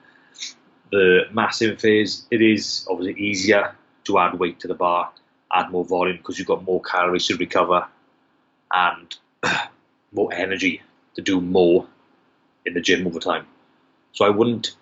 the 0.90 1.22
massive 1.32 1.80
phase, 1.80 2.26
it 2.30 2.40
is 2.40 2.86
obviously 2.90 3.20
easier 3.20 3.74
to 4.04 4.18
add 4.18 4.38
weight 4.38 4.60
to 4.60 4.68
the 4.68 4.74
bar, 4.74 5.10
add 5.52 5.70
more 5.70 5.84
volume 5.84 6.16
because 6.18 6.38
you've 6.38 6.48
got 6.48 6.64
more 6.64 6.80
calories 6.82 7.26
to 7.26 7.36
recover 7.36 7.86
and 8.72 9.16
more 10.12 10.32
energy 10.32 10.82
to 11.14 11.22
do 11.22 11.40
more 11.40 11.86
in 12.66 12.74
the 12.74 12.80
gym 12.80 13.06
over 13.06 13.18
time. 13.18 13.46
So 14.12 14.24
I 14.24 14.30
wouldn't, 14.30 14.76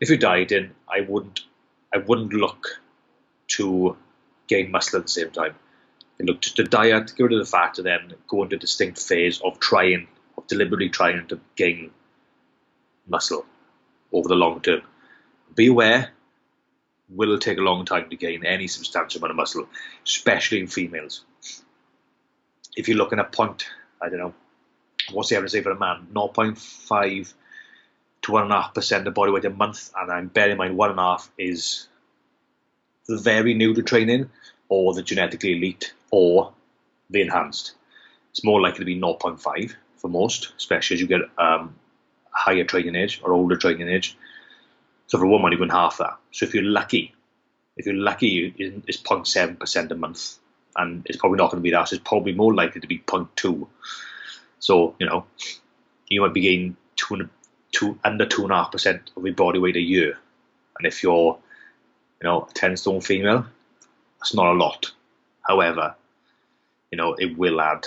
if 0.00 0.08
you're 0.08 0.18
dieting, 0.18 0.70
I 0.88 1.00
wouldn't, 1.00 1.40
I 1.94 1.98
wouldn't 1.98 2.32
look 2.32 2.80
to 3.48 3.96
gain 4.48 4.70
muscle 4.70 4.98
at 4.98 5.06
the 5.06 5.10
same 5.10 5.30
time. 5.30 5.54
You 6.18 6.26
look 6.26 6.40
to, 6.42 6.54
to 6.54 6.64
diet, 6.64 7.14
get 7.16 7.24
rid 7.24 7.32
of 7.32 7.38
the 7.38 7.50
fat, 7.50 7.78
and 7.78 7.86
then 7.86 8.14
go 8.28 8.42
into 8.42 8.56
a 8.56 8.58
distinct 8.58 9.00
phase 9.00 9.40
of 9.40 9.58
trying, 9.58 10.08
of 10.36 10.46
deliberately 10.46 10.88
trying 10.88 11.26
to 11.28 11.40
gain 11.56 11.90
muscle 13.08 13.44
over 14.12 14.28
the 14.28 14.34
long 14.34 14.60
term. 14.60 14.82
Be 15.54 15.68
aware 15.68 16.10
will 17.10 17.38
take 17.38 17.58
a 17.58 17.62
long 17.62 17.84
time 17.84 18.08
to 18.08 18.16
gain 18.16 18.44
any 18.44 18.68
substantial 18.68 19.18
amount 19.18 19.32
of 19.32 19.36
muscle, 19.36 19.68
especially 20.04 20.60
in 20.60 20.66
females. 20.66 21.24
If 22.76 22.88
you're 22.88 22.96
looking 22.96 23.18
at 23.18 23.32
point, 23.32 23.66
I 24.00 24.08
don't 24.08 24.18
know, 24.18 24.34
what's 25.12 25.28
the 25.28 25.36
average 25.36 25.52
say 25.52 25.62
for 25.62 25.72
a 25.72 25.78
man? 25.78 26.06
0.5 26.12 27.34
to 28.30 28.36
1.5% 28.36 29.06
of 29.06 29.14
body 29.14 29.32
weight 29.32 29.44
a 29.44 29.50
month, 29.50 29.90
and 29.96 30.10
I'm 30.10 30.28
bearing 30.28 30.52
in 30.52 30.58
mind 30.58 30.78
1.5 30.78 31.28
is 31.38 31.88
the 33.06 33.18
very 33.18 33.54
new 33.54 33.74
to 33.74 33.82
training, 33.82 34.30
or 34.68 34.94
the 34.94 35.02
genetically 35.02 35.56
elite, 35.56 35.92
or 36.10 36.52
the 37.10 37.22
enhanced. 37.22 37.74
It's 38.30 38.44
more 38.44 38.60
likely 38.60 38.80
to 38.80 38.84
be 38.84 39.00
0.5 39.00 39.74
for 39.96 40.08
most, 40.08 40.52
especially 40.56 40.94
as 40.94 41.00
you 41.00 41.06
get 41.06 41.22
um, 41.38 41.74
higher 42.30 42.64
training 42.64 42.94
age 42.94 43.20
or 43.22 43.32
older 43.32 43.56
training 43.56 43.88
age. 43.88 44.16
So 45.08 45.18
for 45.18 45.24
a 45.24 45.28
woman, 45.28 45.58
win 45.58 45.70
half 45.70 45.98
that. 45.98 46.16
So 46.30 46.46
if 46.46 46.54
you're 46.54 46.62
lucky, 46.62 47.14
if 47.76 47.86
you're 47.86 47.96
lucky, 47.96 48.54
it's 48.86 48.98
0.7 48.98 49.58
percent 49.58 49.90
a 49.90 49.96
month, 49.96 50.38
and 50.76 51.02
it's 51.06 51.18
probably 51.18 51.38
not 51.38 51.50
going 51.50 51.60
to 51.60 51.62
be 51.62 51.72
that. 51.72 51.88
So 51.88 51.96
it's 51.96 52.08
probably 52.08 52.32
more 52.32 52.54
likely 52.54 52.80
to 52.80 52.86
be 52.86 52.98
0.2. 53.00 53.66
So 54.60 54.94
you 55.00 55.06
know, 55.06 55.24
you 56.08 56.20
might 56.20 56.34
be 56.34 56.42
gaining 56.42 56.76
two, 56.94 57.28
two 57.72 57.98
under 58.04 58.26
two 58.26 58.42
and 58.42 58.52
a 58.52 58.56
half 58.56 58.72
percent 58.72 59.10
of 59.16 59.24
your 59.24 59.34
body 59.34 59.58
weight 59.58 59.76
a 59.76 59.80
year, 59.80 60.18
and 60.78 60.86
if 60.86 61.02
you're, 61.02 61.38
you 62.20 62.28
know, 62.28 62.48
a 62.48 62.52
10 62.54 62.76
stone 62.76 63.00
female, 63.00 63.46
that's 64.18 64.34
not 64.34 64.54
a 64.54 64.58
lot. 64.58 64.92
However, 65.46 65.94
you 66.90 66.96
know, 66.96 67.14
it 67.14 67.36
will 67.36 67.60
add, 67.60 67.86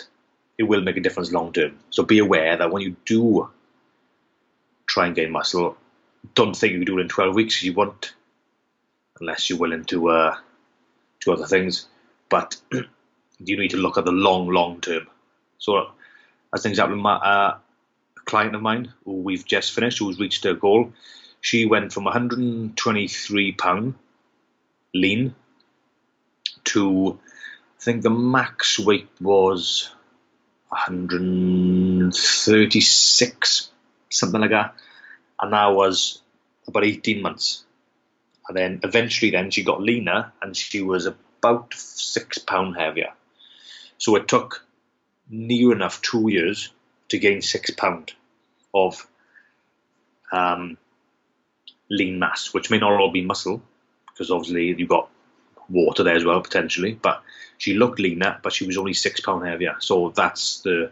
it 0.57 0.63
will 0.63 0.81
make 0.81 0.97
a 0.97 1.01
difference 1.01 1.31
long 1.31 1.53
term. 1.53 1.79
So 1.89 2.03
be 2.03 2.19
aware 2.19 2.57
that 2.57 2.71
when 2.71 2.81
you 2.81 2.95
do 3.05 3.49
try 4.85 5.07
and 5.07 5.15
gain 5.15 5.31
muscle, 5.31 5.77
don't 6.35 6.55
think 6.55 6.73
you 6.73 6.79
can 6.79 6.85
do 6.85 6.99
it 6.99 7.01
in 7.01 7.09
12 7.09 7.35
weeks. 7.35 7.63
You 7.63 7.73
won't, 7.73 8.13
unless 9.19 9.49
you're 9.49 9.59
willing 9.59 9.85
to 9.85 10.09
uh, 10.09 10.37
do 11.21 11.33
other 11.33 11.47
things. 11.47 11.87
But 12.29 12.55
you 12.71 13.57
need 13.57 13.71
to 13.71 13.77
look 13.77 13.97
at 13.97 14.05
the 14.05 14.11
long, 14.11 14.47
long 14.49 14.81
term. 14.81 15.07
So, 15.57 15.91
as 16.53 16.65
an 16.65 16.71
example, 16.71 16.97
my, 16.97 17.15
uh, 17.15 17.57
client 18.25 18.55
of 18.55 18.61
mine 18.61 18.93
who 19.05 19.21
we've 19.21 19.45
just 19.45 19.71
finished, 19.73 19.99
who's 19.99 20.19
reached 20.19 20.43
her 20.43 20.53
goal, 20.53 20.91
she 21.41 21.65
went 21.65 21.93
from 21.93 22.03
123 22.05 23.51
pound 23.53 23.95
lean 24.93 25.35
to 26.63 27.19
I 27.79 27.83
think 27.83 28.01
the 28.01 28.09
max 28.09 28.79
weight 28.79 29.09
was 29.19 29.89
136, 30.69 33.69
something 34.09 34.39
like 34.39 34.51
that, 34.51 34.75
and 35.39 35.51
that 35.51 35.67
was 35.67 36.21
about 36.65 36.85
18 36.85 37.21
months. 37.21 37.65
And 38.47 38.55
then 38.55 38.79
eventually, 38.83 39.31
then 39.31 39.51
she 39.51 39.63
got 39.63 39.81
leaner, 39.81 40.31
and 40.41 40.55
she 40.55 40.81
was 40.81 41.05
about 41.05 41.73
six 41.73 42.37
pound 42.37 42.77
heavier. 42.77 43.11
So 43.97 44.15
it 44.15 44.29
took 44.29 44.65
near 45.29 45.73
enough 45.73 46.01
two 46.01 46.29
years 46.29 46.71
to 47.09 47.17
gain 47.19 47.41
six 47.41 47.71
pound 47.71 48.13
of 48.73 49.07
um, 50.31 50.77
lean 51.89 52.19
mass, 52.19 52.53
which 52.53 52.69
may 52.69 52.79
not 52.79 52.91
all 52.93 53.11
be 53.11 53.21
muscle, 53.21 53.61
because 54.07 54.31
obviously 54.31 54.75
you've 54.77 54.89
got 54.89 55.09
water 55.69 56.03
there 56.03 56.15
as 56.15 56.25
well 56.25 56.41
potentially. 56.41 56.93
But 56.93 57.21
she 57.57 57.75
looked 57.75 57.99
leaner, 57.99 58.39
but 58.43 58.53
she 58.53 58.65
was 58.65 58.77
only 58.77 58.93
six 58.93 59.19
pound 59.21 59.45
heavier. 59.45 59.75
So 59.79 60.09
that's 60.09 60.61
the 60.61 60.91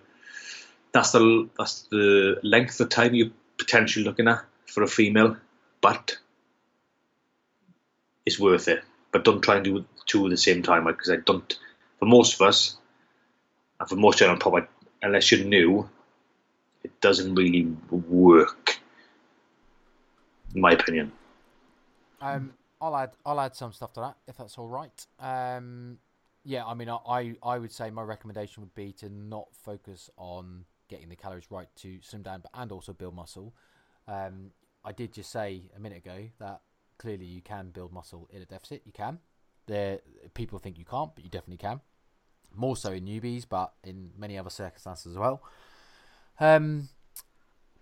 that's 0.93 1.11
the 1.11 1.49
that's 1.57 1.81
the 1.91 2.39
length 2.43 2.79
of 2.79 2.89
time 2.89 3.15
you're 3.15 3.31
potentially 3.57 4.05
looking 4.05 4.27
at 4.27 4.43
for 4.67 4.83
a 4.83 4.87
female, 4.87 5.37
but 5.81 6.17
it's 8.25 8.39
worth 8.39 8.67
it. 8.67 8.83
But 9.11 9.25
don't 9.25 9.41
try 9.41 9.55
and 9.55 9.65
do 9.65 9.85
two 10.05 10.25
at 10.25 10.29
the 10.29 10.37
same 10.37 10.63
time 10.63 10.85
because 10.85 11.09
I 11.09 11.17
don't. 11.17 11.57
For 11.99 12.05
most 12.05 12.35
of 12.35 12.41
us, 12.41 12.77
and 13.79 13.87
for 13.87 13.95
most 13.95 14.17
general 14.17 14.39
public, 14.39 14.67
unless 15.01 15.31
you're 15.31 15.45
new, 15.45 15.89
it 16.83 16.99
doesn't 17.01 17.35
really 17.35 17.75
work. 17.89 18.79
In 20.55 20.61
my 20.61 20.71
opinion. 20.71 21.11
Um, 22.19 22.53
I'll 22.79 22.95
add 22.95 23.11
I'll 23.25 23.39
add 23.39 23.55
some 23.55 23.71
stuff 23.71 23.93
to 23.93 24.01
that 24.01 24.17
if 24.27 24.37
that's 24.37 24.57
all 24.57 24.67
right. 24.67 25.05
Um, 25.19 25.99
yeah, 26.43 26.65
I 26.65 26.73
mean, 26.73 26.89
I 26.89 27.35
I 27.43 27.57
would 27.57 27.71
say 27.71 27.89
my 27.89 28.01
recommendation 28.01 28.61
would 28.63 28.75
be 28.75 28.91
to 28.93 29.09
not 29.09 29.47
focus 29.53 30.09
on 30.17 30.65
getting 30.89 31.09
the 31.09 31.15
calories 31.15 31.49
right 31.49 31.67
to 31.77 31.99
slim 32.01 32.23
down, 32.23 32.41
but 32.41 32.51
and 32.53 32.71
also 32.71 32.93
build 32.93 33.15
muscle. 33.15 33.53
Um, 34.07 34.51
I 34.83 34.91
did 34.91 35.13
just 35.13 35.31
say 35.31 35.69
a 35.75 35.79
minute 35.79 35.99
ago 35.99 36.29
that 36.39 36.61
clearly 36.97 37.25
you 37.25 37.41
can 37.41 37.69
build 37.69 37.93
muscle 37.93 38.27
in 38.31 38.41
a 38.41 38.45
deficit. 38.45 38.81
You 38.85 38.91
can. 38.91 39.19
There, 39.67 39.99
people 40.33 40.59
think 40.59 40.77
you 40.77 40.85
can't, 40.85 41.13
but 41.13 41.23
you 41.23 41.29
definitely 41.29 41.57
can. 41.57 41.81
More 42.53 42.75
so 42.75 42.91
in 42.91 43.05
newbies, 43.05 43.45
but 43.47 43.73
in 43.83 44.11
many 44.17 44.37
other 44.37 44.49
circumstances 44.49 45.13
as 45.13 45.17
well. 45.17 45.41
Um, 46.39 46.89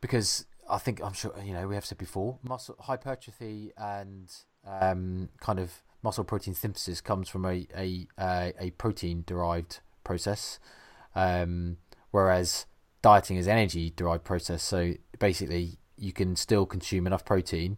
because 0.02 0.45
I 0.70 0.78
think 0.78 1.02
I'm 1.04 1.14
sure 1.14 1.34
you 1.43 1.54
know 1.54 1.68
we 1.68 1.76
have 1.76 1.86
said 1.86 1.97
before, 1.97 2.39
muscle 2.43 2.76
hypertrophy 2.80 3.72
and 3.78 4.32
um, 4.66 5.30
kind 5.39 5.60
of 5.60 5.82
muscle 6.04 6.24
protein 6.24 6.54
synthesis 6.54 7.02
comes 7.02 7.30
from 7.30 7.45
a 7.45 7.68
a 7.76 8.08
a, 8.20 8.54
a 8.60 8.72
protein 8.72 9.24
derived 9.26 9.80
process, 10.04 10.60
um, 11.16 11.78
whereas 12.12 12.66
dieting 13.02 13.38
is 13.38 13.47
energy 13.47 13.91
derived 13.95 14.24
process. 14.24 14.64
So 14.64 14.93
basically, 15.20 15.80
you 15.97 16.14
can 16.14 16.36
still 16.36 16.66
consume 16.66 17.08
enough 17.08 17.26
protein. 17.26 17.78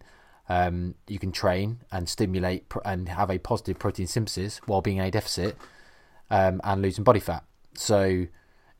Um, 0.49 0.95
you 1.07 1.17
can 1.17 1.31
train 1.31 1.79
and 1.91 2.09
stimulate 2.09 2.67
pr- 2.67 2.79
and 2.83 3.07
have 3.07 3.29
a 3.29 3.37
positive 3.37 3.79
protein 3.79 4.07
synthesis 4.07 4.59
while 4.65 4.81
being 4.81 4.97
in 4.97 5.05
a 5.05 5.11
deficit 5.11 5.55
um, 6.29 6.59
and 6.63 6.81
losing 6.81 7.03
body 7.05 7.21
fat. 7.21 7.45
So 7.73 8.27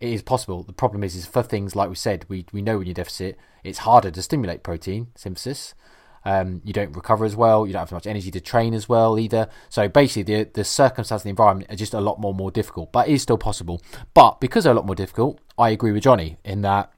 it 0.02 0.10
is 0.10 0.24
possible. 0.24 0.64
The 0.64 0.74
problem 0.74 1.04
is, 1.04 1.16
is 1.16 1.26
for 1.26 1.44
things 1.44 1.76
like 1.76 1.88
we 1.88 1.96
said, 1.96 2.26
we 2.28 2.46
we 2.52 2.62
know 2.62 2.80
when 2.80 2.88
you're 2.88 2.94
deficit, 2.94 3.38
it's 3.64 3.80
harder 3.80 4.12
to 4.12 4.22
stimulate 4.22 4.64
protein 4.64 5.08
synthesis. 5.16 5.76
Um, 6.24 6.62
you 6.64 6.74
don't 6.74 6.96
recover 6.96 7.26
as 7.26 7.36
well. 7.36 7.66
You 7.66 7.74
don't 7.74 7.82
have 7.82 7.90
as 7.90 7.94
much 7.94 8.08
energy 8.08 8.30
to 8.32 8.42
train 8.42 8.74
as 8.74 8.88
well 8.90 9.18
either. 9.18 9.48
So 9.70 9.88
basically, 9.88 10.24
the 10.24 10.50
the 10.52 10.64
circumstances, 10.64 11.24
the 11.24 11.30
environment 11.30 11.72
are 11.72 11.76
just 11.76 11.94
a 11.94 12.02
lot 12.02 12.20
more 12.20 12.34
more 12.34 12.52
difficult, 12.52 12.92
but 12.92 13.08
it 13.08 13.14
is 13.14 13.22
still 13.22 13.38
possible. 13.38 13.82
But 14.14 14.42
because 14.42 14.64
they're 14.64 14.74
a 14.74 14.76
lot 14.76 14.88
more 14.88 14.96
difficult, 14.96 15.40
I 15.58 15.70
agree 15.70 15.92
with 15.92 16.04
Johnny 16.04 16.38
in 16.44 16.62
that 16.62 16.92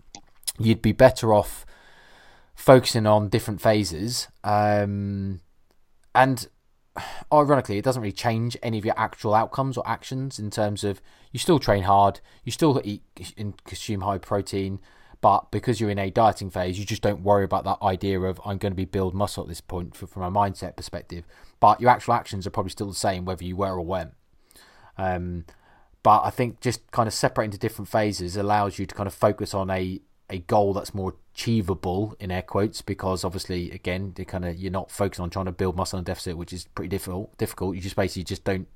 you'd 0.57 0.81
be 0.81 0.93
better 0.93 1.33
off 1.33 1.65
focusing 2.55 3.05
on 3.05 3.27
different 3.27 3.59
phases. 3.59 4.29
Um, 4.43 5.41
and 6.15 6.47
ironically, 7.31 7.77
it 7.77 7.83
doesn't 7.83 8.01
really 8.01 8.11
change 8.11 8.57
any 8.61 8.77
of 8.77 8.85
your 8.85 8.97
actual 8.97 9.33
outcomes 9.33 9.77
or 9.77 9.87
actions 9.87 10.39
in 10.39 10.49
terms 10.49 10.83
of 10.83 11.01
you 11.31 11.39
still 11.39 11.59
train 11.59 11.83
hard, 11.83 12.19
you 12.43 12.51
still 12.51 12.81
eat 12.83 13.03
and 13.37 13.61
consume 13.63 14.01
high 14.01 14.17
protein. 14.17 14.79
But 15.21 15.51
because 15.51 15.79
you're 15.79 15.89
in 15.89 15.99
a 15.99 16.11
dieting 16.11 16.49
phase, 16.49 16.77
you 16.77 16.85
just 16.85 17.01
don't 17.01 17.23
worry 17.23 17.45
about 17.45 17.63
that 17.63 17.77
idea 17.81 18.19
of 18.19 18.41
I'm 18.45 18.57
going 18.57 18.73
to 18.73 18.77
be 18.77 18.83
build 18.83 19.13
muscle 19.13 19.43
at 19.43 19.47
this 19.47 19.61
point 19.61 19.95
from 19.95 20.21
a 20.21 20.29
mindset 20.29 20.75
perspective. 20.75 21.23
But 21.61 21.79
your 21.79 21.91
actual 21.91 22.13
actions 22.13 22.45
are 22.45 22.49
probably 22.49 22.71
still 22.71 22.89
the 22.89 22.93
same 22.93 23.23
whether 23.23 23.45
you 23.45 23.55
were 23.55 23.71
or 23.71 23.85
went. 23.85 24.11
Um, 24.97 25.45
but 26.03 26.23
I 26.25 26.29
think 26.29 26.59
just 26.59 26.91
kind 26.91 27.07
of 27.07 27.13
separating 27.13 27.53
into 27.53 27.57
different 27.57 27.87
phases 27.87 28.35
allows 28.35 28.77
you 28.77 28.85
to 28.85 28.93
kind 28.93 29.07
of 29.07 29.13
focus 29.13 29.53
on 29.53 29.69
a 29.69 30.01
a 30.29 30.39
goal 30.39 30.73
that's 30.73 30.93
more 30.93 31.15
achievable 31.34 32.15
in 32.19 32.29
air 32.29 32.43
quotes 32.43 32.81
because 32.84 33.23
obviously 33.23 33.71
again 33.71 34.13
they 34.15 34.23
kind 34.23 34.45
of 34.45 34.55
you're 34.55 34.71
not 34.71 34.91
focused 34.91 35.19
on 35.19 35.31
trying 35.31 35.45
to 35.45 35.51
build 35.51 35.75
muscle 35.75 35.97
and 35.97 36.05
deficit 36.05 36.38
which 36.38 36.53
is 36.53 36.65
pretty 36.75 36.89
difficult 36.89 37.36
difficult 37.39 37.75
you 37.75 37.81
just 37.81 37.95
basically 37.95 38.23
just 38.23 38.43
don't 38.43 38.67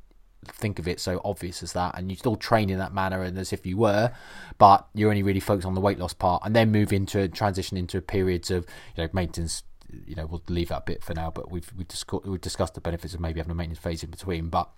think 0.45 0.79
of 0.79 0.87
it 0.87 0.99
so 0.99 1.21
obvious 1.23 1.63
as 1.63 1.73
that, 1.73 1.97
and 1.97 2.09
you 2.09 2.17
still 2.17 2.35
train 2.35 2.69
in 2.69 2.77
that 2.79 2.93
manner 2.93 3.23
and 3.23 3.37
as 3.37 3.53
if 3.53 3.65
you 3.65 3.77
were, 3.77 4.11
but 4.57 4.87
you're 4.93 5.09
only 5.09 5.23
really 5.23 5.39
focused 5.39 5.67
on 5.67 5.73
the 5.73 5.81
weight 5.81 5.99
loss 5.99 6.13
part, 6.13 6.41
and 6.45 6.55
then 6.55 6.71
move 6.71 6.93
into 6.93 7.27
transition 7.27 7.77
into 7.77 8.01
periods 8.01 8.51
of 8.51 8.65
you 8.95 9.03
know 9.03 9.09
maintenance. 9.13 9.63
You 10.05 10.15
know, 10.15 10.25
we'll 10.25 10.43
leave 10.49 10.67
that 10.67 10.85
bit 10.85 11.01
for 11.01 11.13
now, 11.13 11.31
but 11.31 11.49
we've 11.49 11.71
we've, 11.77 11.87
discussed, 11.87 12.25
we've 12.25 12.41
discussed 12.41 12.73
the 12.73 12.81
benefits 12.81 13.13
of 13.13 13.19
maybe 13.19 13.39
having 13.39 13.51
a 13.51 13.55
maintenance 13.55 13.79
phase 13.79 14.03
in 14.03 14.09
between, 14.09 14.49
but 14.49 14.69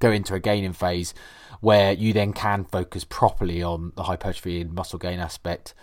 go 0.00 0.10
into 0.10 0.34
a 0.34 0.40
gaining 0.40 0.72
phase 0.72 1.14
where 1.60 1.92
you 1.92 2.12
then 2.12 2.32
can 2.32 2.64
focus 2.64 3.04
properly 3.04 3.62
on 3.62 3.92
the 3.96 4.04
hypertrophy 4.04 4.60
and 4.60 4.72
muscle 4.72 4.98
gain 4.98 5.20
aspect 5.20 5.74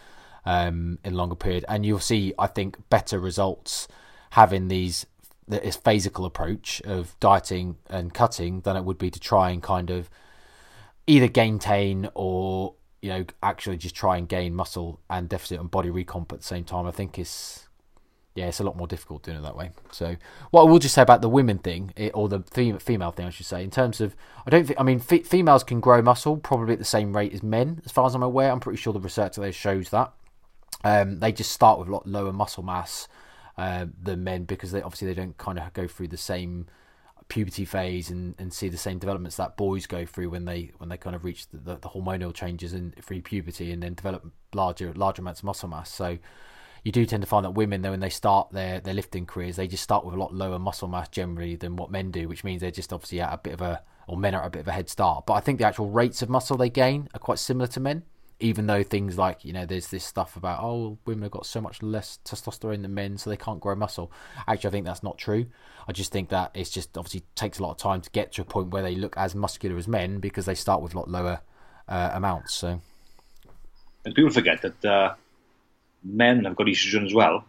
um, 0.47 0.97
in 1.03 1.13
longer 1.13 1.35
period, 1.35 1.65
and 1.67 1.85
you'll 1.85 1.99
see, 1.99 2.33
I 2.39 2.47
think, 2.47 2.77
better 2.89 3.19
results 3.19 3.89
having 4.31 4.69
these 4.69 5.05
this 5.45 5.77
phasical 5.77 6.25
approach 6.25 6.81
of 6.81 7.17
dieting 7.19 7.77
and 7.89 8.13
cutting 8.13 8.61
than 8.61 8.75
it 8.75 8.83
would 8.83 8.97
be 8.97 9.09
to 9.09 9.19
try 9.19 9.49
and 9.49 9.63
kind 9.63 9.89
of 9.89 10.09
either 11.05 11.27
gaintain 11.29 12.09
or 12.15 12.73
you 13.01 13.09
know 13.09 13.25
actually 13.41 13.77
just 13.77 13.95
try 13.95 14.17
and 14.17 14.27
gain 14.27 14.53
muscle 14.53 14.99
and 15.09 15.29
deficit 15.29 15.59
and 15.59 15.71
body 15.71 15.89
recomp 15.89 16.31
at 16.31 16.39
the 16.39 16.45
same 16.45 16.63
time. 16.63 16.85
I 16.85 16.91
think 16.91 17.19
it's 17.19 17.67
yeah, 18.33 18.45
it's 18.45 18.61
a 18.61 18.63
lot 18.63 18.77
more 18.77 18.87
difficult 18.87 19.23
doing 19.23 19.39
it 19.39 19.43
that 19.43 19.57
way. 19.57 19.71
So, 19.91 20.15
what 20.51 20.61
I 20.61 20.65
will 20.65 20.79
just 20.79 20.95
say 20.95 21.01
about 21.01 21.21
the 21.21 21.29
women 21.29 21.57
thing, 21.57 21.91
or 22.13 22.29
the 22.29 22.41
female 22.79 23.11
thing, 23.11 23.25
I 23.25 23.31
should 23.31 23.47
say, 23.47 23.63
in 23.65 23.71
terms 23.71 23.99
of, 23.99 24.15
I 24.45 24.49
don't 24.49 24.65
think, 24.65 24.79
I 24.79 24.83
mean, 24.83 24.99
females 24.99 25.63
can 25.65 25.81
grow 25.81 26.01
muscle 26.01 26.37
probably 26.37 26.73
at 26.73 26.79
the 26.79 26.85
same 26.85 27.17
rate 27.17 27.33
as 27.33 27.43
men, 27.43 27.81
as 27.83 27.91
far 27.91 28.05
as 28.05 28.15
I'm 28.15 28.23
aware. 28.23 28.51
I'm 28.51 28.59
pretty 28.61 28.77
sure 28.77 28.93
the 28.93 28.99
research 28.99 29.35
there 29.35 29.51
shows 29.51 29.89
that. 29.89 30.13
Um, 30.83 31.19
they 31.19 31.31
just 31.31 31.51
start 31.51 31.79
with 31.79 31.87
a 31.87 31.91
lot 31.91 32.07
lower 32.07 32.31
muscle 32.31 32.63
mass 32.63 33.07
uh, 33.57 33.87
than 34.01 34.23
men 34.23 34.43
because 34.43 34.71
they 34.71 34.81
obviously 34.81 35.07
they 35.07 35.13
don't 35.13 35.37
kind 35.37 35.57
of 35.57 35.73
go 35.73 35.87
through 35.87 36.09
the 36.09 36.17
same 36.17 36.67
puberty 37.27 37.65
phase 37.65 38.09
and, 38.09 38.35
and 38.37 38.53
see 38.53 38.69
the 38.69 38.77
same 38.77 38.99
developments 38.99 39.35
that 39.35 39.57
boys 39.57 39.85
go 39.85 40.05
through 40.05 40.29
when 40.29 40.45
they 40.45 40.71
when 40.77 40.89
they 40.89 40.97
kind 40.97 41.15
of 41.15 41.25
reach 41.25 41.49
the, 41.49 41.57
the, 41.57 41.75
the 41.75 41.89
hormonal 41.89 42.33
changes 42.33 42.73
in 42.73 42.93
free 43.01 43.21
puberty 43.21 43.71
and 43.71 43.83
then 43.83 43.93
develop 43.93 44.25
larger 44.53 44.93
larger 44.93 45.21
amounts 45.21 45.41
of 45.41 45.45
muscle 45.45 45.67
mass. 45.67 45.91
So 45.91 46.17
you 46.83 46.91
do 46.91 47.05
tend 47.05 47.21
to 47.23 47.27
find 47.27 47.43
that 47.43 47.51
women 47.51 47.81
though 47.81 47.91
when 47.91 47.99
they 47.99 48.09
start 48.09 48.51
their 48.51 48.79
their 48.79 48.93
lifting 48.93 49.25
careers 49.25 49.57
they 49.57 49.67
just 49.67 49.83
start 49.83 50.05
with 50.05 50.13
a 50.13 50.17
lot 50.17 50.33
lower 50.33 50.59
muscle 50.59 50.87
mass 50.87 51.09
generally 51.09 51.55
than 51.55 51.75
what 51.75 51.91
men 51.91 52.11
do, 52.11 52.27
which 52.27 52.43
means 52.43 52.61
they're 52.61 52.71
just 52.71 52.93
obviously 52.93 53.19
at 53.19 53.33
a 53.33 53.37
bit 53.37 53.53
of 53.53 53.61
a 53.61 53.81
or 54.07 54.15
men 54.15 54.33
are 54.33 54.43
at 54.43 54.47
a 54.47 54.51
bit 54.51 54.61
of 54.61 54.67
a 54.67 54.71
head 54.71 54.89
start. 54.89 55.25
But 55.25 55.33
I 55.33 55.39
think 55.41 55.59
the 55.59 55.65
actual 55.65 55.89
rates 55.89 56.21
of 56.21 56.29
muscle 56.29 56.55
they 56.55 56.69
gain 56.69 57.09
are 57.13 57.19
quite 57.19 57.39
similar 57.39 57.67
to 57.67 57.79
men 57.79 58.03
even 58.39 58.67
though 58.67 58.83
things 58.83 59.17
like 59.17 59.43
you 59.43 59.51
know 59.51 59.65
there's 59.65 59.87
this 59.87 60.03
stuff 60.03 60.35
about 60.35 60.61
oh 60.61 60.97
women 61.05 61.23
have 61.23 61.31
got 61.31 61.45
so 61.45 61.59
much 61.59 61.81
less 61.81 62.19
testosterone 62.23 62.81
than 62.83 62.93
men 62.93 63.17
so 63.17 63.29
they 63.29 63.37
can't 63.37 63.59
grow 63.59 63.75
muscle. 63.75 64.11
Actually 64.47 64.67
i 64.67 64.71
think 64.71 64.85
that's 64.85 65.03
not 65.03 65.17
true. 65.17 65.45
I 65.87 65.91
just 65.91 66.11
think 66.11 66.29
that 66.29 66.51
it's 66.53 66.69
just 66.69 66.97
obviously 66.97 67.23
takes 67.35 67.59
a 67.59 67.63
lot 67.63 67.71
of 67.71 67.77
time 67.77 68.01
to 68.01 68.09
get 68.11 68.33
to 68.33 68.41
a 68.41 68.45
point 68.45 68.69
where 68.69 68.83
they 68.83 68.95
look 68.95 69.17
as 69.17 69.33
muscular 69.33 69.77
as 69.77 69.87
men 69.87 70.19
because 70.19 70.45
they 70.45 70.55
start 70.55 70.81
with 70.81 70.93
a 70.93 70.97
lot 70.97 71.09
lower 71.09 71.41
uh, 71.87 72.11
amounts 72.13 72.53
so. 72.55 72.81
And 74.05 74.15
people 74.15 74.31
forget 74.31 74.61
that 74.61 74.85
uh, 74.85 75.15
men 76.03 76.45
have 76.45 76.55
got 76.55 76.67
estrogen 76.67 77.05
as 77.05 77.13
well 77.13 77.45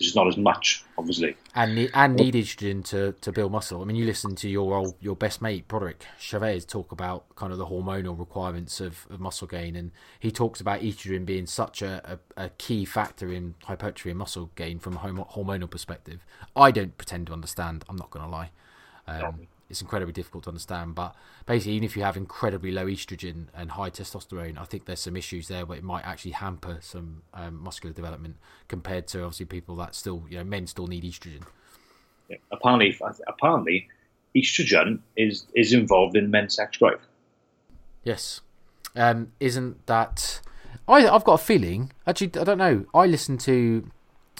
There's 0.00 0.16
not 0.16 0.28
as 0.28 0.38
much, 0.38 0.82
obviously. 0.96 1.36
And 1.54 1.90
and 1.92 2.16
need 2.16 2.32
estrogen 2.32 2.82
to, 2.86 3.12
to 3.20 3.32
build 3.32 3.52
muscle. 3.52 3.82
I 3.82 3.84
mean, 3.84 3.96
you 3.96 4.06
listen 4.06 4.34
to 4.36 4.48
your 4.48 4.74
old 4.74 4.94
your 4.98 5.14
best 5.14 5.42
mate 5.42 5.68
Broderick 5.68 6.06
Chavez 6.18 6.64
talk 6.64 6.90
about 6.90 7.36
kind 7.36 7.52
of 7.52 7.58
the 7.58 7.66
hormonal 7.66 8.18
requirements 8.18 8.80
of, 8.80 9.06
of 9.10 9.20
muscle 9.20 9.46
gain, 9.46 9.76
and 9.76 9.90
he 10.18 10.30
talks 10.30 10.58
about 10.58 10.80
estrogen 10.80 11.26
being 11.26 11.44
such 11.44 11.82
a, 11.82 12.18
a, 12.36 12.44
a 12.44 12.48
key 12.48 12.86
factor 12.86 13.30
in 13.30 13.56
hypertrophy 13.64 14.08
and 14.08 14.18
muscle 14.18 14.50
gain 14.54 14.78
from 14.78 14.94
a 14.94 14.98
hormonal 14.98 15.68
perspective. 15.68 16.24
I 16.56 16.70
don't 16.70 16.96
pretend 16.96 17.26
to 17.26 17.34
understand. 17.34 17.84
I'm 17.86 17.96
not 17.96 18.10
going 18.10 18.24
to 18.24 18.30
lie. 18.30 18.50
Um, 19.06 19.48
it's 19.70 19.80
incredibly 19.80 20.12
difficult 20.12 20.44
to 20.44 20.50
understand. 20.50 20.94
But 20.94 21.14
basically, 21.46 21.74
even 21.74 21.84
if 21.84 21.96
you 21.96 22.02
have 22.02 22.16
incredibly 22.16 22.72
low 22.72 22.86
estrogen 22.86 23.46
and 23.54 23.70
high 23.70 23.90
testosterone, 23.90 24.58
I 24.58 24.64
think 24.64 24.84
there's 24.84 25.00
some 25.00 25.16
issues 25.16 25.48
there 25.48 25.64
where 25.64 25.78
it 25.78 25.84
might 25.84 26.04
actually 26.04 26.32
hamper 26.32 26.78
some 26.80 27.22
um, 27.32 27.62
muscular 27.62 27.94
development 27.94 28.36
compared 28.68 29.06
to 29.08 29.22
obviously 29.22 29.46
people 29.46 29.76
that 29.76 29.94
still, 29.94 30.24
you 30.28 30.38
know, 30.38 30.44
men 30.44 30.66
still 30.66 30.88
need 30.88 31.04
estrogen. 31.04 31.42
Yeah. 32.28 32.36
Apparently, 32.50 32.98
apparently, 33.26 33.88
estrogen 34.36 35.00
is 35.16 35.46
is 35.54 35.72
involved 35.72 36.16
in 36.16 36.30
men's 36.30 36.56
sex 36.56 36.78
drive. 36.78 37.00
Yes, 38.04 38.40
um, 38.96 39.32
isn't 39.40 39.86
that? 39.86 40.40
I 40.86 41.08
I've 41.08 41.24
got 41.24 41.34
a 41.34 41.44
feeling. 41.44 41.92
Actually, 42.06 42.40
I 42.40 42.44
don't 42.44 42.58
know. 42.58 42.86
I 42.94 43.06
listened 43.06 43.40
to 43.40 43.90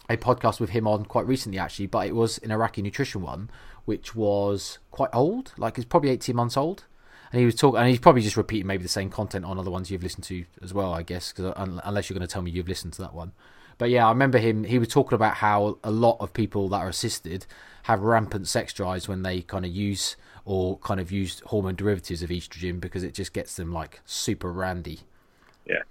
a 0.09 0.17
podcast 0.17 0.59
with 0.59 0.71
him 0.71 0.89
on 0.89 1.05
quite 1.05 1.27
recently, 1.27 1.59
actually, 1.59 1.87
but 1.87 2.07
it 2.07 2.15
was 2.15 2.39
an 2.39 2.51
Iraqi 2.51 2.83
nutrition 2.83 3.23
one 3.23 3.49
which 3.91 4.15
was 4.15 4.79
quite 4.93 5.11
old, 5.13 5.53
like 5.57 5.77
it's 5.77 5.85
probably 5.85 6.11
18 6.11 6.37
months 6.37 6.57
old. 6.57 6.85
And 7.33 7.41
he 7.41 7.45
was 7.45 7.57
talking, 7.57 7.81
and 7.81 7.89
he's 7.89 7.99
probably 7.99 8.23
just 8.23 8.37
repeating 8.37 8.69
maybe 8.69 8.85
the 8.85 8.89
same 8.89 9.11
content 9.11 9.45
on 9.45 9.59
other 9.59 9.69
ones 9.69 9.91
you've 9.91 10.05
listened 10.05 10.23
to 10.27 10.45
as 10.63 10.73
well, 10.73 10.95
I 10.95 11.03
guess, 11.03 11.33
because 11.33 11.53
unless 11.57 12.09
you're 12.09 12.17
going 12.17 12.27
to 12.27 12.33
tell 12.33 12.41
me 12.41 12.53
you've 12.53 12.69
listened 12.69 12.93
to 12.93 13.03
that 13.03 13.15
one. 13.15 13.33
But 13.79 13.91
yeah, 13.91 14.07
I 14.07 14.11
remember 14.11 14.39
him. 14.39 14.63
He 14.63 14.79
was 14.79 14.87
talking 14.87 15.17
about 15.17 15.35
how 15.35 15.79
a 15.83 15.91
lot 15.91 16.19
of 16.21 16.33
people 16.33 16.69
that 16.69 16.77
are 16.77 16.89
assisted 16.89 17.47
have 17.85 18.01
rampant 18.03 18.47
sex 18.47 18.73
drives 18.73 19.09
when 19.09 19.23
they 19.23 19.41
kind 19.41 19.65
of 19.65 19.73
use 19.73 20.15
or 20.45 20.79
kind 20.79 21.01
of 21.01 21.11
use 21.11 21.43
hormone 21.47 21.75
derivatives 21.75 22.23
of 22.23 22.31
estrogen 22.31 22.81
because 22.81 23.03
it 23.03 23.13
just 23.13 23.33
gets 23.33 23.57
them 23.57 23.73
like 23.73 24.03
super 24.07 24.53
randy. 24.53 25.01
Yeah. 25.67 25.83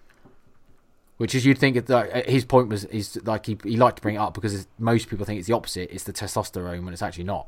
Which 1.17 1.35
is 1.35 1.45
you'd 1.45 1.57
think 1.57 1.85
that 1.85 2.29
his 2.29 2.45
point 2.45 2.69
was 2.69 2.85
is 2.85 3.19
like 3.25 3.45
he 3.45 3.57
he 3.65 3.75
liked 3.75 3.97
to 3.97 4.01
bring 4.01 4.15
it 4.15 4.19
up 4.19 4.33
because 4.33 4.67
most 4.77 5.09
people 5.09 5.25
think 5.25 5.39
it's 5.39 5.49
the 5.49 5.55
opposite. 5.55 5.89
It's 5.91 6.05
the 6.05 6.13
testosterone 6.13 6.85
when 6.85 6.93
it's 6.93 7.01
actually 7.01 7.25
not. 7.25 7.47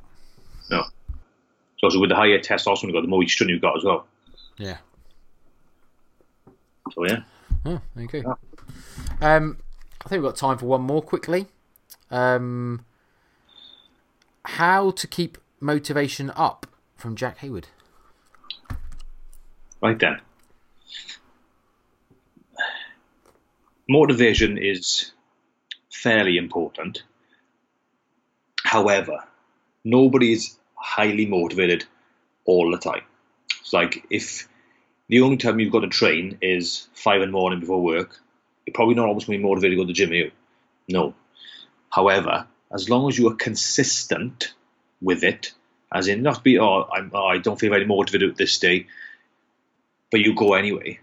No. 0.71 0.83
So 1.77 1.85
also 1.85 1.99
with 1.99 2.09
the 2.09 2.15
higher 2.15 2.39
testosterone 2.39 2.83
you've 2.83 2.93
got, 2.93 3.01
the 3.01 3.07
more 3.07 3.21
estrogen 3.21 3.49
you've 3.49 3.61
got 3.61 3.77
as 3.77 3.83
well. 3.83 4.07
Yeah. 4.57 4.77
So 6.91 7.05
yeah. 7.05 7.21
Oh, 7.65 7.81
okay. 7.97 8.23
Yeah. 8.25 9.35
Um, 9.35 9.57
I 10.03 10.09
think 10.09 10.21
we've 10.21 10.29
got 10.29 10.37
time 10.37 10.57
for 10.57 10.65
one 10.65 10.81
more 10.81 11.01
quickly. 11.01 11.47
Um, 12.09 12.85
how 14.45 14.91
to 14.91 15.07
keep 15.07 15.37
motivation 15.59 16.31
up 16.35 16.65
from 16.95 17.15
Jack 17.15 17.39
Hayward. 17.39 17.67
Right 19.81 19.97
then. 19.97 20.19
Motivation 23.89 24.57
is 24.57 25.11
fairly 25.91 26.37
important. 26.37 27.03
However, 28.63 29.23
nobody's 29.83 30.57
highly 30.81 31.25
motivated 31.25 31.85
all 32.45 32.71
the 32.71 32.77
time. 32.77 33.03
It's 33.61 33.73
like 33.73 34.05
if 34.09 34.47
the 35.07 35.21
only 35.21 35.37
time 35.37 35.59
you've 35.59 35.71
got 35.71 35.81
to 35.81 35.87
train 35.87 36.37
is 36.41 36.87
five 36.93 37.21
in 37.21 37.29
the 37.29 37.31
morning 37.31 37.59
before 37.59 37.81
work, 37.81 38.19
you're 38.65 38.73
probably 38.73 38.95
not 38.95 39.07
always 39.07 39.25
going 39.25 39.39
to 39.39 39.43
be 39.43 39.47
motivated 39.47 39.77
to 39.77 39.81
go 39.81 39.83
to 39.83 39.87
the 39.87 39.93
gym, 39.93 40.11
are 40.11 40.15
you? 40.15 40.31
No. 40.89 41.13
However, 41.89 42.47
as 42.73 42.89
long 42.89 43.07
as 43.07 43.17
you 43.17 43.27
are 43.29 43.35
consistent 43.35 44.53
with 45.01 45.23
it, 45.23 45.53
as 45.93 46.07
in 46.07 46.21
not 46.21 46.43
be, 46.43 46.57
oh, 46.59 46.83
I'm, 46.83 47.11
oh, 47.13 47.25
I 47.25 47.37
don't 47.37 47.59
feel 47.59 47.69
very 47.69 47.85
motivated 47.85 48.37
this 48.37 48.59
day, 48.59 48.87
but 50.09 50.21
you 50.21 50.33
go 50.33 50.53
anyway. 50.53 50.99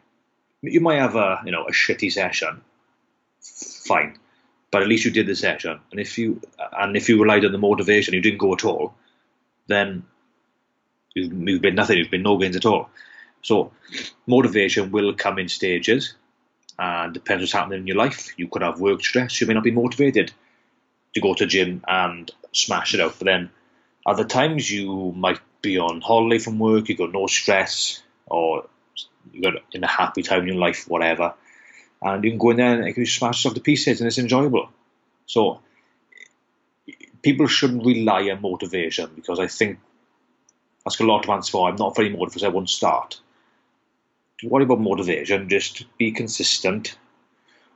You 0.62 0.80
might 0.80 0.98
have 0.98 1.14
a, 1.14 1.42
you 1.44 1.52
know, 1.52 1.66
a 1.66 1.72
shitty 1.72 2.10
session. 2.10 2.62
Fine 3.40 4.18
but 4.70 4.82
at 4.82 4.88
least 4.88 5.04
you 5.04 5.10
did 5.10 5.26
the 5.26 5.34
session. 5.34 5.80
And 5.90 6.00
if 6.00 6.18
you 6.18 6.40
and 6.72 6.96
if 6.96 7.08
you 7.08 7.20
relied 7.20 7.44
on 7.44 7.52
the 7.52 7.58
motivation, 7.58 8.14
you 8.14 8.20
didn't 8.20 8.38
go 8.38 8.52
at 8.52 8.64
all, 8.64 8.94
then 9.68 10.04
you've, 11.14 11.62
been 11.62 11.74
nothing. 11.74 11.98
You've 11.98 12.10
been 12.10 12.22
no 12.22 12.38
gains 12.38 12.56
at 12.56 12.66
all. 12.66 12.90
So 13.42 13.72
motivation 14.26 14.90
will 14.90 15.14
come 15.14 15.38
in 15.38 15.48
stages, 15.48 16.14
and 16.78 17.14
depends 17.14 17.42
what's 17.42 17.52
happening 17.52 17.80
in 17.80 17.86
your 17.86 17.96
life. 17.96 18.32
You 18.36 18.48
could 18.48 18.62
have 18.62 18.80
work 18.80 19.02
stress. 19.02 19.40
You 19.40 19.46
may 19.46 19.54
not 19.54 19.64
be 19.64 19.70
motivated 19.70 20.32
to 21.14 21.20
go 21.20 21.34
to 21.34 21.46
gym 21.46 21.82
and 21.86 22.30
smash 22.52 22.94
it 22.94 23.00
out. 23.00 23.14
But 23.18 23.26
then 23.26 23.50
other 24.04 24.24
times 24.24 24.70
you 24.70 25.12
might 25.16 25.40
be 25.62 25.78
on 25.78 26.00
holiday 26.00 26.38
from 26.38 26.58
work. 26.58 26.88
you've 26.88 26.98
got 26.98 27.12
no 27.12 27.26
stress, 27.26 28.02
or 28.26 28.66
you 29.32 29.42
got 29.42 29.54
in 29.72 29.84
a 29.84 29.88
happy 29.88 30.22
time 30.22 30.42
in 30.42 30.48
your 30.48 30.56
life, 30.56 30.88
whatever 30.88 31.34
and 32.02 32.24
you 32.24 32.30
can 32.30 32.38
go 32.38 32.50
in 32.50 32.56
there 32.58 32.74
and 32.74 32.86
you 32.86 32.94
can 32.94 33.06
smash 33.06 33.40
stuff 33.40 33.54
to 33.54 33.60
pieces, 33.60 34.00
and 34.00 34.06
it's 34.06 34.18
enjoyable. 34.18 34.70
So 35.26 35.60
people 37.28 37.46
shouldn't 37.46 37.84
rely 37.84 38.30
on 38.30 38.40
motivation 38.40 39.10
because 39.14 39.38
I 39.38 39.48
think 39.48 39.78
that's 40.82 40.98
a 40.98 41.04
lot 41.04 41.24
to 41.24 41.32
answer 41.32 41.50
for. 41.50 41.68
I'm 41.68 41.76
not 41.76 41.94
very 41.94 42.08
motivated, 42.08 42.44
I 42.44 42.48
won't 42.48 42.70
start. 42.70 43.20
Don't 44.40 44.50
worry 44.50 44.64
about 44.64 44.80
motivation, 44.80 45.50
just 45.50 45.84
be 45.98 46.10
consistent 46.10 46.96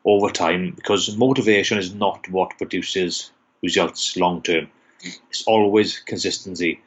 over 0.06 0.30
time 0.30 0.72
because 0.74 1.18
motivation 1.18 1.76
is 1.76 1.94
not 1.94 2.30
what 2.30 2.56
produces 2.56 3.30
results 3.62 4.16
long 4.16 4.40
term. 4.40 4.70
It's 5.28 5.44
always 5.46 5.98
consistency. 5.98 6.80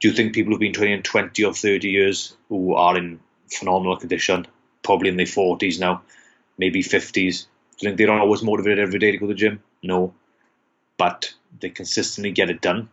Do 0.00 0.08
you 0.08 0.14
think 0.14 0.34
people 0.34 0.52
who've 0.52 0.60
been 0.60 0.74
training 0.74 1.02
20 1.02 1.42
or 1.42 1.54
30 1.54 1.88
years 1.88 2.36
who 2.50 2.74
are 2.74 2.98
in 2.98 3.18
phenomenal 3.50 3.96
condition, 3.96 4.46
probably 4.82 5.08
in 5.08 5.16
their 5.16 5.24
40s 5.24 5.80
now, 5.80 6.02
maybe 6.58 6.82
50s. 6.82 7.46
Do 7.78 7.86
you 7.86 7.88
think 7.88 7.96
they're 7.96 8.12
always 8.12 8.42
motivated 8.42 8.80
every 8.80 8.98
day 8.98 9.12
to 9.12 9.16
go 9.16 9.26
to 9.26 9.32
the 9.32 9.38
gym? 9.38 9.62
No. 9.82 10.12
But 10.98 11.32
they 11.58 11.70
consistently 11.70 12.32
get 12.32 12.50
it 12.50 12.60
done 12.60 12.88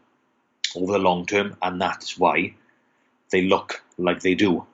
over 0.75 0.93
the 0.93 0.99
long 0.99 1.25
term, 1.25 1.55
and 1.61 1.81
that's 1.81 2.17
why 2.17 2.55
they 3.31 3.43
look 3.43 3.83
like 3.97 4.21
they 4.21 4.35
do. 4.35 4.65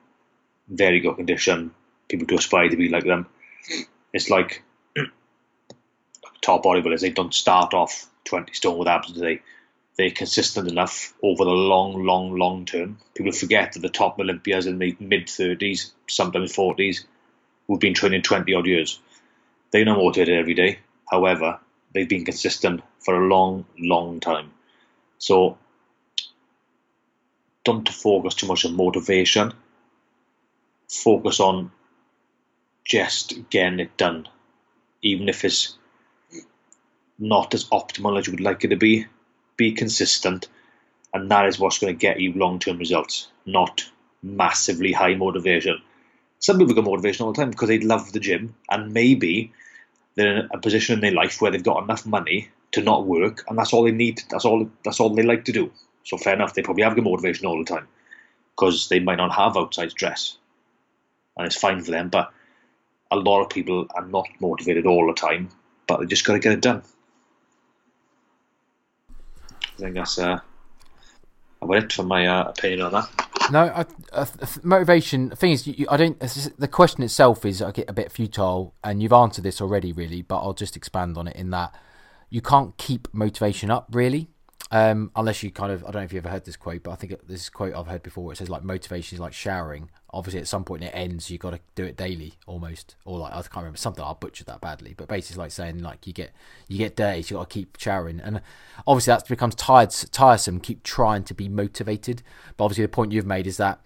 Very 0.68 1.00
good 1.00 1.16
condition. 1.16 1.72
People 2.08 2.26
do 2.26 2.36
aspire 2.36 2.68
to 2.68 2.76
be 2.76 2.88
like 2.88 3.04
them. 3.04 3.26
It's 4.12 4.30
like 4.30 4.62
top 6.40 6.64
bodybuilders, 6.64 7.00
they 7.00 7.10
don't 7.10 7.34
start 7.34 7.74
off 7.74 8.08
20 8.24 8.52
stone 8.54 8.78
with 8.78 8.88
abs 8.88 9.12
today. 9.12 9.42
They're 9.96 10.10
consistent 10.10 10.68
enough 10.68 11.14
over 11.22 11.44
the 11.44 11.50
long, 11.50 12.04
long, 12.04 12.36
long 12.36 12.64
term. 12.64 12.98
People 13.14 13.32
forget 13.32 13.72
that 13.72 13.80
the 13.80 13.88
top 13.88 14.18
Olympians 14.18 14.66
in 14.66 14.78
the 14.78 14.96
mid 14.98 15.26
30s, 15.28 15.92
sometimes 16.08 16.54
40s, 16.54 17.04
who've 17.66 17.78
been 17.78 17.94
training 17.94 18.22
20 18.22 18.52
odd 18.54 18.66
years. 18.66 18.98
They're 19.70 19.84
not 19.84 19.98
motivated 19.98 20.38
every 20.38 20.54
day. 20.54 20.78
However, 21.08 21.60
they've 21.92 22.08
been 22.08 22.24
consistent 22.24 22.82
for 23.04 23.14
a 23.14 23.26
long, 23.28 23.66
long 23.78 24.20
time. 24.20 24.50
So 25.18 25.58
don't 27.64 27.88
focus 27.88 28.34
too 28.34 28.46
much 28.46 28.64
on 28.64 28.76
motivation. 28.76 29.52
Focus 30.88 31.40
on 31.40 31.70
just 32.84 33.34
getting 33.50 33.80
it 33.80 33.96
done, 33.96 34.28
even 35.02 35.28
if 35.28 35.44
it's 35.44 35.76
not 37.18 37.54
as 37.54 37.64
optimal 37.66 38.18
as 38.18 38.26
you 38.26 38.32
would 38.32 38.40
like 38.40 38.64
it 38.64 38.68
to 38.68 38.76
be. 38.76 39.06
Be 39.56 39.72
consistent, 39.72 40.48
and 41.12 41.30
that 41.30 41.46
is 41.46 41.58
what's 41.58 41.78
going 41.78 41.94
to 41.94 41.98
get 41.98 42.20
you 42.20 42.32
long 42.32 42.58
term 42.58 42.78
results, 42.78 43.28
not 43.46 43.88
massively 44.22 44.92
high 44.92 45.14
motivation. 45.14 45.80
Some 46.40 46.58
people 46.58 46.74
get 46.74 46.84
motivation 46.84 47.24
all 47.24 47.32
the 47.32 47.40
time 47.40 47.50
because 47.50 47.68
they 47.68 47.78
love 47.78 48.12
the 48.12 48.20
gym 48.20 48.54
and 48.68 48.92
maybe 48.92 49.52
they're 50.14 50.38
in 50.38 50.48
a 50.52 50.58
position 50.58 50.94
in 50.94 51.00
their 51.00 51.12
life 51.12 51.40
where 51.40 51.50
they've 51.50 51.62
got 51.62 51.84
enough 51.84 52.04
money 52.04 52.50
to 52.74 52.82
not 52.82 53.06
work 53.06 53.44
and 53.48 53.56
that's 53.56 53.72
all 53.72 53.84
they 53.84 53.92
need. 53.92 54.20
That's 54.30 54.44
all. 54.44 54.68
That's 54.84 54.98
all 54.98 55.10
they 55.10 55.22
like 55.22 55.44
to 55.44 55.52
do. 55.52 55.70
So 56.04 56.16
fair 56.16 56.34
enough. 56.34 56.54
They 56.54 56.62
probably 56.62 56.82
have 56.82 56.96
good 56.96 57.04
motivation 57.04 57.46
all 57.46 57.58
the 57.58 57.64
time 57.64 57.86
because 58.54 58.88
they 58.88 58.98
might 58.98 59.16
not 59.16 59.32
have 59.32 59.56
outside 59.56 59.92
stress, 59.92 60.36
and 61.36 61.46
it's 61.46 61.56
fine 61.56 61.82
for 61.82 61.92
them. 61.92 62.08
But 62.08 62.32
a 63.10 63.16
lot 63.16 63.42
of 63.42 63.50
people 63.50 63.86
are 63.94 64.06
not 64.06 64.26
motivated 64.40 64.86
all 64.86 65.06
the 65.06 65.14
time, 65.14 65.50
but 65.86 66.00
they 66.00 66.06
just 66.06 66.24
got 66.24 66.32
to 66.32 66.40
get 66.40 66.52
it 66.52 66.62
done. 66.62 66.82
I 69.62 69.76
think 69.76 69.94
that's 69.94 70.18
uh, 70.18 70.40
about 71.62 71.84
it 71.84 71.92
for 71.92 72.02
my 72.02 72.26
uh, 72.26 72.44
opinion 72.48 72.82
on 72.82 72.92
that. 72.92 73.08
No, 73.52 73.60
I, 73.60 73.84
uh, 74.12 74.26
motivation. 74.64 75.28
The 75.28 75.36
thing 75.36 75.52
is, 75.52 75.66
you, 75.66 75.86
I 75.88 75.96
don't. 75.96 76.18
The 76.58 76.68
question 76.68 77.04
itself 77.04 77.44
is 77.44 77.62
I 77.62 77.70
get 77.70 77.88
a 77.88 77.92
bit 77.92 78.10
futile, 78.10 78.74
and 78.82 79.00
you've 79.00 79.12
answered 79.12 79.44
this 79.44 79.60
already, 79.60 79.92
really. 79.92 80.22
But 80.22 80.38
I'll 80.38 80.54
just 80.54 80.76
expand 80.76 81.16
on 81.16 81.28
it 81.28 81.36
in 81.36 81.50
that 81.50 81.72
you 82.30 82.40
can't 82.40 82.76
keep 82.76 83.08
motivation 83.12 83.70
up, 83.70 83.88
really. 83.92 84.28
um, 84.70 85.12
unless 85.14 85.42
you 85.42 85.52
kind 85.52 85.70
of, 85.70 85.82
I 85.84 85.92
don't 85.92 86.00
know 86.00 86.04
if 86.04 86.12
you 86.12 86.18
ever 86.18 86.28
heard 86.28 86.44
this 86.44 86.56
quote, 86.56 86.82
but 86.82 86.90
I 86.90 86.96
think 86.96 87.14
this 87.28 87.48
quote 87.48 87.74
I've 87.74 87.86
heard 87.86 88.02
before. 88.02 88.32
It 88.32 88.36
says 88.36 88.48
like 88.50 88.64
motivation 88.64 89.14
is 89.14 89.20
like 89.20 89.32
showering. 89.32 89.88
Obviously, 90.10 90.40
at 90.40 90.48
some 90.48 90.64
point 90.64 90.82
it 90.82 90.90
ends. 90.92 91.30
You 91.30 91.38
got 91.38 91.50
to 91.50 91.60
do 91.76 91.84
it 91.84 91.96
daily, 91.96 92.34
almost, 92.46 92.96
or 93.04 93.18
like 93.18 93.32
I 93.32 93.36
can't 93.42 93.56
remember 93.56 93.78
something. 93.78 94.02
I 94.02 94.12
butchered 94.14 94.46
that 94.48 94.60
badly, 94.60 94.94
but 94.96 95.06
basically, 95.06 95.42
like 95.42 95.52
saying 95.52 95.78
like 95.78 96.06
you 96.08 96.12
get 96.12 96.32
you 96.66 96.78
get 96.78 96.96
dirty, 96.96 97.22
so 97.22 97.34
you 97.34 97.38
got 97.38 97.50
to 97.50 97.54
keep 97.54 97.76
showering, 97.78 98.20
and 98.20 98.40
obviously 98.86 99.12
that 99.12 99.28
becomes 99.28 99.54
tired, 99.54 99.90
tiresome. 99.90 100.58
Keep 100.60 100.82
trying 100.82 101.22
to 101.24 101.34
be 101.34 101.48
motivated, 101.48 102.22
but 102.56 102.64
obviously 102.64 102.84
the 102.84 102.88
point 102.88 103.12
you've 103.12 103.26
made 103.26 103.46
is 103.46 103.58
that 103.58 103.80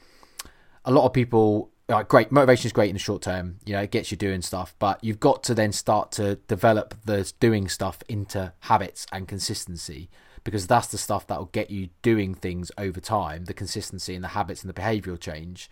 a 0.85 0.91
lot 0.91 1.05
of 1.05 1.13
people 1.13 1.71
like 1.89 2.09
great 2.09 2.31
motivation 2.31 2.67
is 2.67 2.73
great 2.73 2.91
in 2.91 2.95
the 2.95 3.01
short 3.01 3.23
term 3.23 3.57
you 3.65 3.73
know 3.73 3.81
it 3.81 3.91
gets 3.91 4.11
you 4.11 4.17
doing 4.17 4.43
stuff 4.43 4.75
but 4.79 5.03
you've 5.03 5.21
got 5.21 5.43
to 5.43 5.55
then 5.55 5.73
start 5.73 6.13
to 6.13 6.37
develop 6.47 6.95
the 7.05 7.33
doing 7.41 7.69
stuff 7.69 8.03
into 8.09 8.53
habits 8.61 9.07
and 9.13 9.27
consistency 9.27 10.11
because 10.45 10.67
that's 10.67 10.89
the 10.89 10.99
stuff 10.99 11.27
that 11.27 11.39
will 11.39 11.47
get 11.47 11.71
you 11.71 11.89
doing 12.03 12.35
things 12.35 12.71
over 12.77 13.01
time 13.01 13.47
the 13.47 13.55
consistency 13.55 14.15
and 14.15 14.23
the 14.23 14.29
habits 14.29 14.63
and 14.63 14.69
the 14.69 14.81
behavioral 14.81 15.19
change 15.19 15.71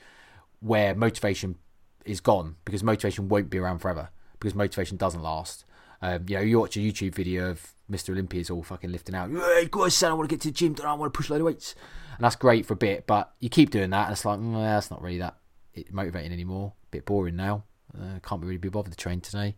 where 0.61 0.95
motivation 0.95 1.57
is 2.05 2.21
gone 2.21 2.57
because 2.65 2.83
motivation 2.83 3.29
won't 3.29 3.51
be 3.51 3.59
around 3.59 3.79
forever 3.79 4.09
because 4.39 4.55
motivation 4.55 4.97
doesn't 4.97 5.23
last. 5.23 5.65
Um, 6.03 6.27
you 6.29 6.37
know 6.37 6.43
you 6.43 6.61
watch 6.61 6.77
a 6.77 6.81
youtube 6.81 7.15
video 7.15 7.49
of 7.49 7.73
mr 7.91 8.11
olympia's 8.11 8.51
all 8.51 8.63
fucking 8.63 8.93
lifting 8.93 9.15
out 9.15 9.31
hey 9.31 9.67
guys 9.71 9.95
son 9.95 10.11
i 10.11 10.15
want 10.15 10.29
to 10.29 10.35
get 10.35 10.43
to 10.43 10.49
the 10.49 10.53
gym 10.53 10.77
i 10.85 10.93
want 10.93 11.11
to 11.11 11.17
push 11.17 11.31
a 11.31 11.33
load 11.33 11.41
of 11.41 11.47
weights? 11.47 11.75
And 12.17 12.25
that's 12.25 12.37
great 12.37 12.67
for 12.67 12.75
a 12.75 12.77
bit 12.77 13.07
but 13.07 13.33
you 13.41 13.49
keep 13.49 13.71
doing 13.71 13.89
that 13.91 14.05
and 14.05 14.13
it's 14.13 14.27
like 14.27 14.39
mm, 14.39 14.63
that's 14.63 14.91
not 14.91 15.01
really 15.01 15.19
that 15.19 15.39
motivating 15.91 16.33
anymore. 16.33 16.75
Bit 16.91 17.07
boring 17.07 17.37
now. 17.37 17.65
Uh, 17.97 18.19
can't 18.23 18.43
really 18.43 18.57
be 18.57 18.69
bothered 18.69 18.93
to 18.93 18.97
train 18.97 19.21
today. 19.21 19.57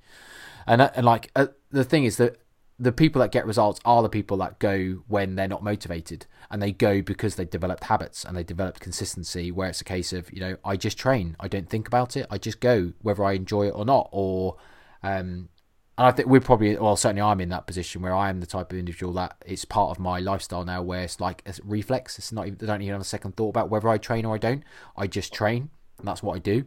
And, 0.67 0.83
uh, 0.83 0.91
and 0.95 1.05
like 1.05 1.31
uh, 1.35 1.49
the 1.71 1.85
thing 1.85 2.05
is 2.05 2.19
that 2.19 2.37
the 2.79 2.93
people 2.93 3.21
that 3.21 3.33
get 3.33 3.47
results 3.47 3.81
are 3.85 4.03
the 4.03 4.09
people 4.09 4.37
that 4.37 4.59
go 4.61 5.03
when 5.09 5.35
they're 5.35 5.49
not 5.49 5.65
motivated. 5.65 6.27
And 6.51 6.63
they 6.63 6.73
go 6.73 7.03
because 7.03 7.35
they 7.35 7.45
developed 7.45 7.85
habits 7.85 8.25
and 8.25 8.37
they 8.37 8.45
developed 8.45 8.81
consistency 8.81 9.51
where 9.51 9.69
it's 9.69 9.81
a 9.81 9.85
case 9.85 10.13
of 10.13 10.33
you 10.33 10.41
know 10.41 10.57
i 10.65 10.77
just 10.77 10.97
train. 10.97 11.37
I 11.41 11.49
don't 11.49 11.69
think 11.69 11.89
about 11.89 12.17
it. 12.17 12.27
I 12.31 12.39
just 12.39 12.61
go 12.61 12.93
whether 13.03 13.25
i 13.25 13.33
enjoy 13.33 13.67
it 13.67 13.75
or 13.75 13.85
not. 13.85 14.09
Or 14.13 14.57
um 15.03 15.49
and 15.97 16.07
i 16.07 16.13
think 16.13 16.29
we're 16.29 16.41
probably 16.41 16.77
well 16.77 16.97
certainly 16.97 17.23
i'm 17.23 17.41
in 17.41 17.49
that 17.49 17.67
position 17.67 18.03
where 18.03 18.15
i 18.15 18.31
am 18.31 18.41
the 18.41 18.47
type 18.47 18.73
of 18.73 18.79
individual 18.79 19.13
that 19.15 19.37
it's 19.45 19.65
part 19.65 19.91
of 19.91 19.99
my 19.99 20.21
lifestyle 20.21 20.65
now 20.65 20.81
where 20.81 21.03
it's 21.03 21.21
like 21.21 21.43
a 21.47 21.55
reflex. 21.65 22.19
It's 22.19 22.33
not 22.33 22.47
even 22.47 22.59
i 22.63 22.67
don't 22.67 22.83
even 22.83 22.93
have 22.93 23.01
a 23.01 23.05
second 23.05 23.37
thought 23.37 23.51
about 23.51 23.71
whether 23.71 23.89
i 23.89 23.99
train 23.99 24.25
or 24.25 24.37
i 24.37 24.39
don't. 24.39 24.63
I 24.97 25.09
just 25.09 25.33
train 25.33 25.71
and 25.99 26.07
that's 26.07 26.23
what 26.23 26.37
i 26.37 26.39
do 26.39 26.65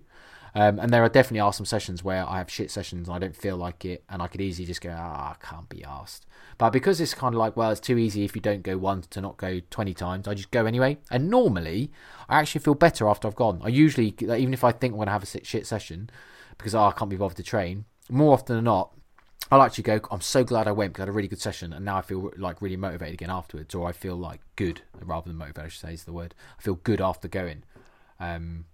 um, 0.54 0.80
and 0.80 0.92
there 0.92 1.04
are 1.04 1.10
definitely 1.10 1.40
are 1.40 1.54
some 1.54 1.66
sessions 1.66 2.04
where 2.04 2.28
I 2.28 2.38
have 2.40 2.50
shit 2.50 2.70
sessions 2.72 3.08
and 3.08 3.16
I 3.16 3.20
don't 3.20 3.36
feel 3.36 3.56
like 3.56 3.86
it, 3.86 4.04
and 4.10 4.22
I 4.22 4.28
could 4.28 4.42
easily 4.42 4.66
just 4.66 4.82
go, 4.82 4.94
ah, 4.98 5.32
I 5.32 5.46
can't 5.46 5.70
be 5.70 5.84
asked. 5.84 6.26
But 6.58 6.72
because 6.72 7.00
it's 7.00 7.14
kind 7.14 7.34
of 7.34 7.40
like, 7.40 7.56
well, 7.56 7.72
it's 7.72 7.80
too 7.80 7.98
easy 7.98 8.26
if 8.26 8.36
you 8.36 8.42
don't 8.42 8.62
go 8.62 8.78
once 8.78 9.08
to 9.08 9.22
not 9.22 9.38
go 9.38 9.62
20 9.70 9.94
times, 9.94 10.28
I 10.28 10.34
just 10.34 10.52
go 10.52 10.66
anyway. 10.66 10.98
And 11.10 11.30
normally, 11.30 11.92
I 12.28 12.40
actually 12.40 12.60
feel 12.60 12.76
better 12.76 13.08
after 13.08 13.28
I've 13.28 13.36
gone. 13.36 13.62
I 13.64 13.70
usually, 13.70 14.14
even 14.20 14.54
if 14.54 14.64
I 14.64 14.72
think 14.72 14.92
I'm 14.92 14.98
going 14.98 15.08
to 15.08 15.14
have 15.14 15.24
a 15.24 15.46
shit 15.46 15.66
session, 15.66 16.10
because 16.58 16.76
oh, 16.76 16.84
I 16.84 16.92
can't 16.92 17.10
be 17.10 17.16
bothered 17.16 17.38
to 17.38 17.44
train, 17.44 17.86
more 18.10 18.34
often 18.34 18.58
than 18.58 18.66
not, 18.66 18.92
I'll 19.50 19.62
actually 19.62 19.84
go, 19.84 20.02
I'm 20.12 20.22
so 20.22 20.44
glad 20.44 20.68
I 20.68 20.72
went 20.72 20.94
because 20.94 21.04
I 21.04 21.06
had 21.06 21.10
a 21.10 21.14
really 21.14 21.28
good 21.28 21.42
session 21.42 21.74
and 21.74 21.84
now 21.84 21.98
I 21.98 22.02
feel 22.02 22.32
like 22.38 22.62
really 22.62 22.78
motivated 22.78 23.14
again 23.14 23.30
afterwards, 23.30 23.74
or 23.74 23.88
I 23.88 23.94
feel 23.94 24.16
like 24.16 24.42
good 24.58 24.82
rather 25.02 25.30
than 25.30 25.38
motivated, 25.38 25.66
I 25.66 25.68
should 25.70 25.82
say 25.82 25.94
is 25.94 26.04
the 26.04 26.14
word. 26.14 26.36
I 26.60 26.62
feel 26.62 26.76
good 26.76 27.02
after 27.02 27.28
going. 27.28 27.64
Um, 28.20 28.66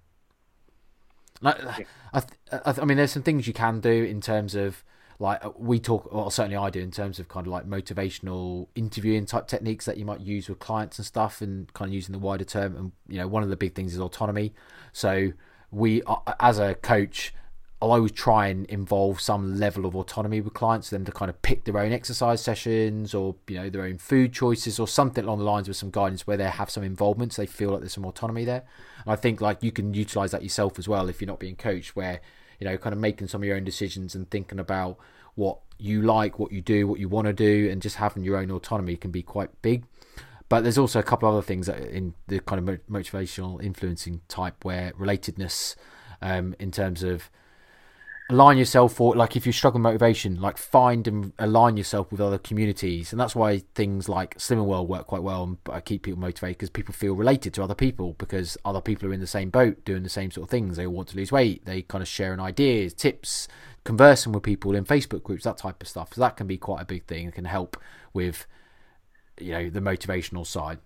I, 1.43 1.85
I, 2.13 2.23
I, 2.51 2.75
I 2.81 2.85
mean, 2.85 2.97
there's 2.97 3.11
some 3.11 3.23
things 3.23 3.47
you 3.47 3.53
can 3.53 3.79
do 3.79 4.03
in 4.03 4.21
terms 4.21 4.55
of 4.55 4.83
like 5.19 5.41
we 5.57 5.79
talk, 5.79 6.13
well, 6.13 6.29
certainly 6.29 6.57
I 6.57 6.69
do 6.69 6.79
in 6.79 6.91
terms 6.91 7.19
of 7.19 7.27
kind 7.27 7.47
of 7.47 7.51
like 7.51 7.67
motivational 7.67 8.67
interviewing 8.75 9.25
type 9.25 9.47
techniques 9.47 9.85
that 9.85 9.97
you 9.97 10.05
might 10.05 10.19
use 10.19 10.47
with 10.47 10.59
clients 10.59 10.99
and 10.99 11.05
stuff, 11.05 11.41
and 11.41 11.71
kind 11.73 11.89
of 11.89 11.93
using 11.93 12.13
the 12.13 12.19
wider 12.19 12.43
term. 12.43 12.75
And 12.75 12.91
you 13.07 13.17
know, 13.17 13.27
one 13.27 13.43
of 13.43 13.49
the 13.49 13.55
big 13.55 13.73
things 13.73 13.93
is 13.93 13.99
autonomy. 13.99 14.53
So 14.93 15.33
we, 15.71 16.03
uh, 16.03 16.17
as 16.39 16.59
a 16.59 16.75
coach, 16.75 17.33
I'll 17.79 17.91
always 17.91 18.11
try 18.11 18.47
and 18.47 18.65
involve 18.65 19.21
some 19.21 19.59
level 19.59 19.85
of 19.85 19.95
autonomy 19.95 20.41
with 20.41 20.55
clients, 20.55 20.89
for 20.89 20.95
them 20.95 21.05
to 21.05 21.11
kind 21.11 21.29
of 21.29 21.39
pick 21.43 21.65
their 21.65 21.77
own 21.77 21.91
exercise 21.91 22.41
sessions 22.41 23.13
or 23.13 23.35
you 23.47 23.55
know 23.55 23.69
their 23.69 23.83
own 23.83 23.99
food 23.99 24.33
choices 24.33 24.79
or 24.79 24.87
something 24.87 25.23
along 25.23 25.39
the 25.39 25.45
lines 25.45 25.67
with 25.67 25.77
some 25.77 25.91
guidance 25.91 26.25
where 26.25 26.37
they 26.37 26.45
have 26.45 26.71
some 26.71 26.83
involvement, 26.83 27.33
so 27.33 27.43
they 27.43 27.45
feel 27.45 27.69
like 27.69 27.81
there's 27.81 27.93
some 27.93 28.05
autonomy 28.05 28.45
there. 28.45 28.63
And 29.03 29.13
I 29.13 29.15
think 29.15 29.41
like 29.41 29.61
you 29.61 29.71
can 29.71 29.93
utilize 29.93 30.31
that 30.31 30.41
yourself 30.41 30.79
as 30.79 30.87
well 30.87 31.07
if 31.07 31.21
you're 31.21 31.27
not 31.27 31.39
being 31.39 31.55
coached, 31.55 31.95
where 31.95 32.19
you 32.59 32.65
know 32.65 32.77
kind 32.77 32.93
of 32.93 32.99
making 32.99 33.27
some 33.27 33.43
of 33.43 33.47
your 33.47 33.57
own 33.57 33.63
decisions 33.63 34.15
and 34.15 34.29
thinking 34.31 34.59
about 34.59 34.97
what 35.35 35.59
you 35.77 36.01
like, 36.01 36.39
what 36.39 36.51
you 36.51 36.61
do, 36.61 36.87
what 36.87 36.99
you 36.99 37.07
want 37.07 37.27
to 37.27 37.33
do, 37.33 37.69
and 37.69 37.83
just 37.83 37.97
having 37.97 38.23
your 38.23 38.37
own 38.37 38.49
autonomy 38.49 38.95
can 38.95 39.11
be 39.11 39.21
quite 39.21 39.61
big. 39.61 39.83
But 40.49 40.61
there's 40.61 40.79
also 40.79 40.97
a 40.97 41.03
couple 41.03 41.29
of 41.29 41.35
other 41.35 41.45
things 41.45 41.69
in 41.69 42.15
the 42.25 42.39
kind 42.39 42.67
of 42.67 42.79
motivational 42.89 43.61
influencing 43.61 44.21
type 44.27 44.65
where 44.65 44.93
relatedness, 44.93 45.75
um, 46.23 46.55
in 46.57 46.71
terms 46.71 47.03
of 47.03 47.29
align 48.29 48.57
yourself 48.57 48.93
for 48.93 49.15
like 49.15 49.37
if 49.37 49.45
you 49.45 49.53
struggle 49.53 49.79
motivation 49.79 50.41
like 50.41 50.57
find 50.57 51.07
and 51.07 51.31
align 51.39 51.77
yourself 51.77 52.11
with 52.11 52.19
other 52.19 52.37
communities. 52.37 53.11
And 53.11 53.19
that's 53.19 53.35
why 53.35 53.59
things 53.73 54.09
like 54.09 54.37
slimming 54.37 54.65
world 54.65 54.89
work 54.89 55.07
quite 55.07 55.23
well 55.23 55.43
and 55.43 55.57
I 55.69 55.79
keep 55.79 56.03
people 56.03 56.19
motivated 56.19 56.57
because 56.57 56.69
people 56.69 56.93
feel 56.93 57.13
related 57.13 57.53
to 57.53 57.63
other 57.63 57.75
people 57.75 58.15
because 58.17 58.57
other 58.65 58.81
people 58.81 59.09
are 59.09 59.13
in 59.13 59.21
the 59.21 59.27
same 59.27 59.49
boat 59.49 59.85
doing 59.85 60.03
the 60.03 60.09
same 60.09 60.31
sort 60.31 60.45
of 60.45 60.49
things. 60.49 60.75
They 60.75 60.85
all 60.85 60.93
want 60.93 61.09
to 61.09 61.15
lose 61.15 61.31
weight. 61.31 61.65
They 61.65 61.83
kind 61.83 62.01
of 62.01 62.07
sharing 62.07 62.39
ideas 62.39 62.93
tips 62.93 63.47
conversing 63.85 64.33
with 64.33 64.43
people 64.43 64.75
in 64.75 64.83
facebook 64.83 65.23
groups 65.23 65.45
that 65.45 65.57
type 65.57 65.81
of 65.81 65.87
stuff. 65.87 66.13
So 66.13 66.19
that 66.21 66.35
can 66.35 66.47
be 66.47 66.57
quite 66.57 66.81
a 66.81 66.85
big 66.85 67.05
thing 67.05 67.27
it 67.27 67.35
can 67.35 67.45
help 67.45 67.77
with 68.13 68.45
you 69.39 69.51
know 69.51 69.69
the 69.69 69.79
motivational 69.79 70.45
side 70.45 70.79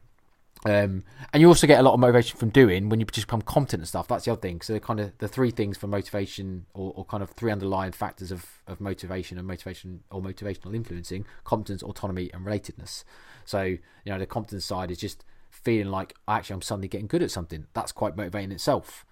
um, 0.65 1.03
and 1.33 1.41
you 1.41 1.47
also 1.47 1.65
get 1.65 1.79
a 1.79 1.83
lot 1.83 1.93
of 1.93 1.99
motivation 1.99 2.37
from 2.37 2.49
doing 2.49 2.89
when 2.89 2.99
you 2.99 3.05
just 3.07 3.27
become 3.27 3.41
competent 3.41 3.81
and 3.81 3.87
stuff. 3.87 4.07
That's 4.07 4.25
the 4.25 4.31
other 4.31 4.41
thing. 4.41 4.61
So 4.61 4.77
kind 4.79 4.99
of 4.99 5.17
the 5.17 5.27
three 5.27 5.49
things 5.49 5.77
for 5.77 5.87
motivation, 5.87 6.65
or, 6.73 6.93
or 6.95 7.05
kind 7.05 7.23
of 7.23 7.31
three 7.31 7.51
underlying 7.51 7.91
factors 7.93 8.31
of, 8.31 8.45
of 8.67 8.79
motivation 8.79 9.37
and 9.39 9.47
motivation 9.47 10.01
or 10.11 10.21
motivational 10.21 10.75
influencing: 10.75 11.25
competence, 11.43 11.81
autonomy, 11.81 12.29
and 12.33 12.45
relatedness. 12.45 13.03
So 13.43 13.63
you 13.63 13.79
know 14.05 14.19
the 14.19 14.27
competence 14.27 14.65
side 14.65 14.91
is 14.91 14.99
just 14.99 15.25
feeling 15.49 15.91
like 15.91 16.15
actually 16.27 16.55
I'm 16.55 16.61
suddenly 16.61 16.87
getting 16.87 17.07
good 17.07 17.23
at 17.23 17.31
something. 17.31 17.65
That's 17.73 17.91
quite 17.91 18.15
motivating 18.15 18.51
itself. 18.51 19.05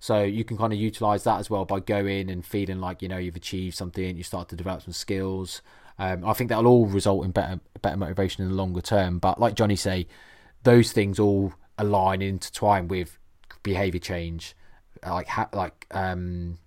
So 0.00 0.22
you 0.22 0.44
can 0.44 0.56
kind 0.56 0.72
of 0.72 0.78
utilize 0.78 1.24
that 1.24 1.38
as 1.38 1.48
well 1.50 1.64
by 1.64 1.80
going 1.80 2.30
and 2.30 2.44
feeling 2.44 2.80
like 2.80 3.02
you 3.02 3.08
know 3.08 3.18
you've 3.18 3.36
achieved 3.36 3.76
something. 3.76 4.16
You 4.16 4.22
start 4.22 4.48
to 4.50 4.56
develop 4.56 4.82
some 4.82 4.92
skills. 4.92 5.60
Um, 5.98 6.24
I 6.24 6.32
think 6.32 6.48
that'll 6.48 6.66
all 6.66 6.86
result 6.86 7.26
in 7.26 7.30
better 7.30 7.60
better 7.82 7.98
motivation 7.98 8.42
in 8.42 8.48
the 8.48 8.56
longer 8.56 8.80
term. 8.80 9.18
But 9.18 9.38
like 9.38 9.54
Johnny 9.54 9.76
say 9.76 10.06
those 10.64 10.92
things 10.92 11.18
all 11.18 11.54
align 11.78 12.22
intertwine 12.22 12.88
with 12.88 13.18
behavior 13.62 14.00
change, 14.00 14.54
like 15.06 15.28
ha- 15.28 15.48
like 15.52 15.86
um, 15.92 16.58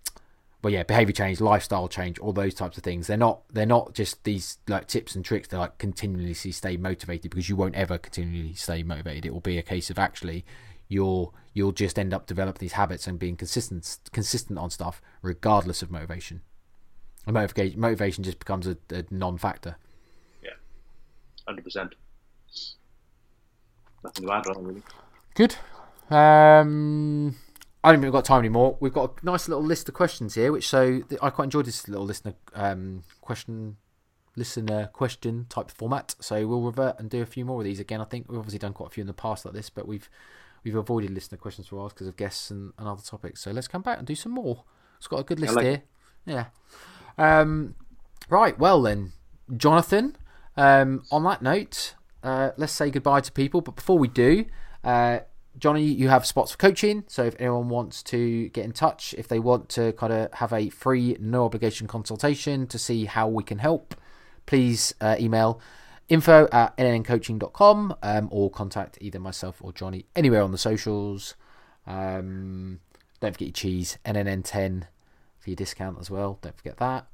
well 0.63 0.71
yeah, 0.71 0.83
behavior 0.83 1.13
change, 1.13 1.41
lifestyle 1.41 1.87
change, 1.87 2.19
all 2.19 2.33
those 2.33 2.53
types 2.53 2.77
of 2.77 2.83
things. 2.83 3.07
They're 3.07 3.17
not 3.17 3.41
they're 3.51 3.65
not 3.65 3.93
just 3.93 4.23
these 4.23 4.57
like 4.67 4.87
tips 4.87 5.15
and 5.15 5.25
tricks 5.25 5.47
to 5.49 5.57
like 5.57 5.77
continually 5.77 6.33
stay 6.33 6.77
motivated 6.77 7.31
because 7.31 7.49
you 7.49 7.55
won't 7.55 7.75
ever 7.75 7.97
continually 7.97 8.53
stay 8.53 8.83
motivated. 8.83 9.25
It 9.25 9.33
will 9.33 9.41
be 9.41 9.57
a 9.57 9.63
case 9.63 9.89
of 9.89 9.99
actually 9.99 10.45
you'll 10.87 11.33
you'll 11.53 11.71
just 11.71 11.99
end 11.99 12.13
up 12.13 12.25
developing 12.25 12.59
these 12.59 12.73
habits 12.73 13.07
and 13.07 13.19
being 13.19 13.35
consistent 13.35 13.99
consistent 14.11 14.57
on 14.57 14.69
stuff 14.69 15.01
regardless 15.21 15.81
of 15.81 15.91
motivation. 15.91 16.41
And 17.25 17.33
motivation 17.33 17.79
motivation 17.79 18.23
just 18.23 18.39
becomes 18.39 18.67
a, 18.67 18.77
a 18.89 19.03
non-factor. 19.11 19.75
Yeah, 20.41 20.51
hundred 21.45 21.63
percent 21.63 21.95
nothing 24.03 24.27
to 24.27 24.33
add 24.33 24.47
on 24.47 24.63
really. 24.63 24.83
Good. 25.35 25.55
Um, 26.09 27.35
I 27.83 27.91
don't 27.91 28.01
think 28.01 28.03
we've 28.03 28.11
got 28.11 28.25
time 28.25 28.39
anymore. 28.39 28.77
We've 28.79 28.93
got 28.93 29.21
a 29.21 29.25
nice 29.25 29.47
little 29.47 29.63
list 29.63 29.87
of 29.87 29.95
questions 29.95 30.35
here, 30.35 30.51
which 30.51 30.67
so 30.67 31.01
I 31.21 31.29
quite 31.29 31.45
enjoyed 31.45 31.65
this 31.65 31.87
little 31.87 32.05
listener 32.05 32.33
um, 32.53 33.03
question, 33.21 33.77
listener 34.35 34.87
question 34.87 35.45
type 35.49 35.71
format. 35.71 36.15
So 36.19 36.47
we'll 36.47 36.61
revert 36.61 36.99
and 36.99 37.09
do 37.09 37.21
a 37.21 37.25
few 37.25 37.45
more 37.45 37.59
of 37.61 37.65
these 37.65 37.79
again. 37.79 38.01
I 38.01 38.05
think 38.05 38.29
we've 38.29 38.39
obviously 38.39 38.59
done 38.59 38.73
quite 38.73 38.87
a 38.87 38.89
few 38.91 39.01
in 39.01 39.07
the 39.07 39.13
past 39.13 39.45
like 39.45 39.53
this, 39.53 39.69
but 39.69 39.87
we've 39.87 40.09
we've 40.63 40.75
avoided 40.75 41.11
listener 41.11 41.37
questions 41.37 41.67
for 41.67 41.75
a 41.75 41.79
while 41.79 41.89
because 41.89 42.07
of 42.07 42.17
guests 42.17 42.51
and, 42.51 42.73
and, 42.77 42.87
other 42.87 43.01
topics. 43.01 43.41
So 43.41 43.51
let's 43.51 43.67
come 43.67 43.81
back 43.81 43.99
and 43.99 44.07
do 44.07 44.15
some 44.15 44.31
more. 44.31 44.63
It's 44.97 45.07
got 45.07 45.19
a 45.19 45.23
good 45.23 45.39
list 45.39 45.55
like 45.55 45.65
here. 45.65 45.83
Yeah. 46.25 46.45
Um, 47.17 47.75
right. 48.29 48.57
Well 48.57 48.81
then, 48.81 49.13
Jonathan. 49.55 50.15
Um, 50.57 51.03
on 51.11 51.23
that 51.23 51.43
note, 51.43 51.93
uh, 52.28 52.51
let's 52.57 52.73
say 52.73 52.91
goodbye 52.91 53.21
to 53.21 53.32
people. 53.32 53.61
But 53.61 53.78
before 53.78 53.97
we 53.97 54.09
do, 54.09 54.45
uh, 54.84 55.19
Johnny, 55.57 55.86
you 55.86 56.09
have 56.09 56.25
spots 56.25 56.51
for 56.51 56.57
coaching. 56.57 57.05
So 57.07 57.23
if 57.23 57.36
anyone 57.39 57.69
wants 57.69 58.03
to 58.03 58.49
get 58.49 58.65
in 58.65 58.73
touch, 58.73 59.15
if 59.17 59.30
they 59.30 59.39
want 59.39 59.69
to 59.69 59.93
kind 59.93 60.11
of 60.11 60.34
have 60.34 60.51
a 60.51 60.69
free, 60.69 61.15
no 61.21 61.45
obligation 61.45 61.88
consultation 61.88 62.67
to 62.67 62.78
see 62.78 63.05
how 63.05 63.30
we 63.30 63.43
can 63.43 63.59
help, 63.59 63.95
please 64.45 64.93
uh, 64.99 65.15
email 65.17 65.61
info 66.09 66.49
at 66.51 66.75
nncoaching.com 66.78 67.95
um, 68.03 68.28
or 68.30 68.51
contact 68.51 68.97
either 68.99 69.19
myself 69.19 69.57
or 69.61 69.71
Johnny 69.71 70.05
anywhere 70.13 70.41
on 70.41 70.51
the 70.51 70.57
socials. 70.57 71.36
Um, 71.86 72.82
don't 73.21 73.32
forget 73.32 73.47
your 73.47 73.53
cheese, 73.53 73.97
NNN10 74.05 74.84
for 75.39 75.49
your 75.49 75.55
discount 75.55 75.97
as 75.97 76.11
well. 76.11 76.39
Don't 76.41 76.57
forget 76.57 76.78
that. 76.78 77.07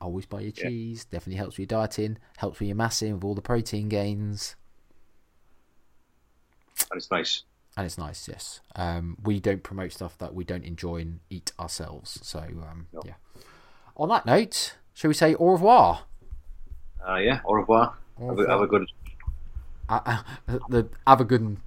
Always 0.00 0.26
buy 0.26 0.40
your 0.40 0.52
cheese. 0.52 1.06
Yeah. 1.10 1.16
Definitely 1.18 1.36
helps 1.38 1.54
with 1.58 1.70
your 1.70 1.80
dieting. 1.80 2.18
Helps 2.38 2.58
with 2.60 2.68
your 2.68 2.76
massing 2.76 3.14
with 3.14 3.24
all 3.24 3.34
the 3.34 3.42
protein 3.42 3.88
gains. 3.88 4.56
and 6.90 6.96
it's 6.98 7.10
nice. 7.10 7.42
And 7.76 7.86
it's 7.86 7.98
nice, 7.98 8.26
yes. 8.28 8.60
Um, 8.74 9.16
we 9.22 9.38
don't 9.40 9.62
promote 9.62 9.92
stuff 9.92 10.18
that 10.18 10.34
we 10.34 10.42
don't 10.44 10.64
enjoy 10.64 10.96
and 10.96 11.20
eat 11.30 11.52
ourselves. 11.58 12.18
So 12.22 12.40
um, 12.40 12.88
No. 12.92 13.02
yeah. 13.04 13.14
On 13.96 14.08
that 14.08 14.26
note, 14.26 14.76
shall 14.94 15.08
we 15.08 15.14
say 15.14 15.34
au 15.34 15.50
revoir? 15.50 16.04
Uh, 17.06 17.16
yeah, 17.16 17.40
au 17.44 17.54
revoir. 17.54 17.96
Au 18.20 18.28
Have, 18.28 18.38
a, 18.40 18.48
have 18.50 18.60
a 18.62 18.66
good. 18.66 18.86
Uh, 19.88 20.00
uh, 20.04 20.58
the 20.68 20.88
have 21.06 21.20
a 21.20 21.24
good. 21.24 21.42
one. 21.42 21.60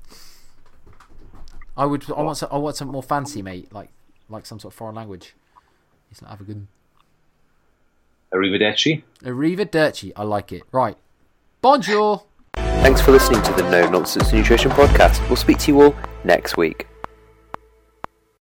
I 1.77 1.85
would. 1.85 2.09
I 2.11 2.21
want. 2.21 2.37
Some, 2.37 2.49
I 2.51 2.57
want 2.57 2.75
something 2.75 2.91
more 2.93 3.03
fancy, 3.03 3.41
mate. 3.41 3.71
Like 3.73 3.89
like 4.29 4.45
some 4.45 4.59
sort 4.59 4.73
of 4.73 4.77
foreign 4.77 4.95
language. 4.95 5.35
It's 6.11 6.21
not 6.21 6.31
have 6.31 6.41
a 6.41 6.43
good. 6.43 6.67
Arrivederci. 8.33 9.03
Arrivederci. 9.23 10.11
I 10.15 10.23
like 10.23 10.51
it. 10.51 10.63
Right. 10.71 10.97
Bonjour. 11.61 12.23
Thanks 12.55 13.01
for 13.01 13.11
listening 13.11 13.41
to 13.43 13.53
the 13.53 13.63
No 13.69 13.89
Nonsense 13.89 14.33
Nutrition 14.33 14.71
Podcast. 14.71 15.25
We'll 15.29 15.37
speak 15.37 15.57
to 15.59 15.71
you 15.71 15.81
all 15.81 15.95
next 16.23 16.57
week. 16.57 16.87